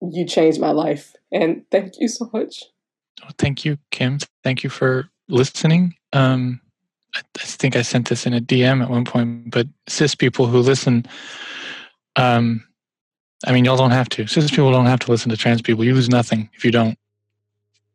you 0.00 0.26
changed 0.26 0.60
my 0.60 0.70
life, 0.70 1.14
and 1.32 1.64
thank 1.70 1.94
you 1.98 2.08
so 2.08 2.28
much. 2.32 2.64
thank 3.38 3.64
you, 3.64 3.78
Kim. 3.90 4.18
Thank 4.44 4.62
you 4.62 4.70
for 4.70 5.08
listening. 5.28 5.94
Um, 6.12 6.60
I 7.14 7.22
think 7.34 7.76
I 7.76 7.82
sent 7.82 8.08
this 8.08 8.26
in 8.26 8.34
a 8.34 8.40
DM 8.40 8.82
at 8.82 8.90
one 8.90 9.04
point, 9.04 9.50
but 9.50 9.66
cis 9.88 10.14
people 10.14 10.46
who 10.46 10.58
listen, 10.58 11.06
um, 12.16 12.66
I 13.46 13.52
mean, 13.52 13.64
y'all 13.64 13.76
don't 13.76 13.90
have 13.90 14.08
to. 14.10 14.26
Cis 14.26 14.50
people 14.50 14.70
don't 14.70 14.86
have 14.86 15.00
to 15.00 15.10
listen 15.10 15.30
to 15.30 15.36
trans 15.36 15.62
people. 15.62 15.84
You 15.84 15.94
lose 15.94 16.08
nothing 16.08 16.50
if 16.54 16.64
you 16.64 16.70
don't. 16.70 16.98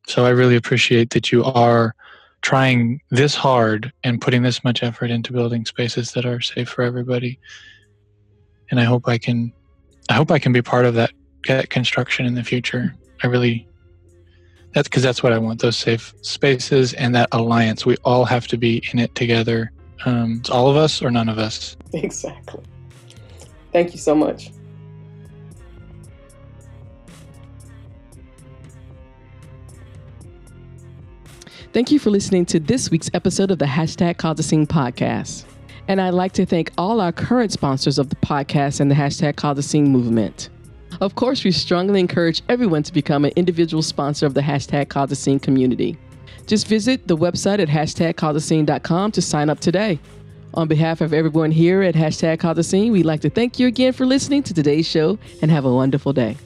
So 0.07 0.25
I 0.25 0.29
really 0.29 0.55
appreciate 0.55 1.11
that 1.11 1.31
you 1.31 1.43
are 1.43 1.95
trying 2.41 2.99
this 3.11 3.35
hard 3.35 3.93
and 4.03 4.19
putting 4.19 4.41
this 4.41 4.63
much 4.63 4.81
effort 4.81 5.11
into 5.11 5.31
building 5.31 5.65
spaces 5.65 6.13
that 6.13 6.25
are 6.25 6.41
safe 6.41 6.69
for 6.69 6.81
everybody. 6.81 7.39
And 8.71 8.79
I 8.79 8.83
hope 8.83 9.07
I 9.07 9.17
can, 9.17 9.53
I 10.09 10.13
hope 10.13 10.31
I 10.31 10.39
can 10.39 10.51
be 10.51 10.61
part 10.61 10.85
of 10.85 10.95
that, 10.95 11.11
that 11.47 11.69
construction 11.69 12.25
in 12.25 12.35
the 12.35 12.43
future. 12.43 12.95
I 13.23 13.27
really, 13.27 13.67
that's 14.73 14.87
because 14.87 15.03
that's 15.03 15.23
what 15.23 15.33
I 15.33 15.37
want 15.37 15.61
those 15.61 15.77
safe 15.77 16.13
spaces 16.21 16.93
and 16.93 17.13
that 17.15 17.29
alliance. 17.31 17.85
We 17.85 17.97
all 18.03 18.25
have 18.25 18.47
to 18.47 18.57
be 18.57 18.83
in 18.91 18.99
it 18.99 19.13
together. 19.15 19.71
Um, 20.05 20.37
it's 20.39 20.49
all 20.49 20.69
of 20.69 20.75
us 20.75 21.01
or 21.01 21.11
none 21.11 21.29
of 21.29 21.37
us. 21.37 21.77
Exactly. 21.93 22.63
Thank 23.73 23.91
you 23.91 23.99
so 23.99 24.15
much. 24.15 24.51
Thank 31.73 31.89
you 31.89 31.99
for 31.99 32.09
listening 32.09 32.45
to 32.47 32.59
this 32.59 32.91
week's 32.91 33.09
episode 33.13 33.49
of 33.49 33.57
the 33.57 33.65
Hashtag 33.65 34.17
Cause 34.17 34.39
a 34.39 34.43
Scene 34.43 34.67
podcast. 34.67 35.45
And 35.87 36.01
I'd 36.01 36.13
like 36.13 36.33
to 36.33 36.45
thank 36.45 36.71
all 36.77 36.99
our 36.99 37.13
current 37.13 37.53
sponsors 37.53 37.97
of 37.97 38.09
the 38.09 38.17
podcast 38.17 38.81
and 38.81 38.91
the 38.91 38.95
Hashtag 38.95 39.37
Cause 39.37 39.57
a 39.57 39.63
Scene 39.63 39.89
movement. 39.89 40.49
Of 41.01 41.15
course, 41.15 41.43
we 41.43 41.51
strongly 41.51 41.99
encourage 41.99 42.43
everyone 42.47 42.83
to 42.83 42.93
become 42.93 43.25
an 43.25 43.31
individual 43.35 43.81
sponsor 43.81 44.27
of 44.27 44.35
the 44.35 44.41
Hashtag 44.41 44.89
Cause 44.89 45.27
community. 45.41 45.97
Just 46.45 46.67
visit 46.67 47.07
the 47.07 47.17
website 47.17 47.57
at 47.57 47.67
hashtagcauseascene.com 47.67 49.11
to 49.11 49.21
sign 49.21 49.49
up 49.49 49.59
today. 49.59 49.99
On 50.53 50.67
behalf 50.67 51.01
of 51.01 51.11
everyone 51.11 51.49
here 51.49 51.81
at 51.81 51.95
Hashtag 51.95 52.39
Cause 52.39 52.71
we'd 52.71 53.03
like 53.03 53.21
to 53.21 53.31
thank 53.31 53.57
you 53.57 53.65
again 53.65 53.93
for 53.93 54.05
listening 54.05 54.43
to 54.43 54.53
today's 54.53 54.87
show 54.87 55.17
and 55.41 55.49
have 55.49 55.65
a 55.65 55.73
wonderful 55.73 56.13
day. 56.13 56.37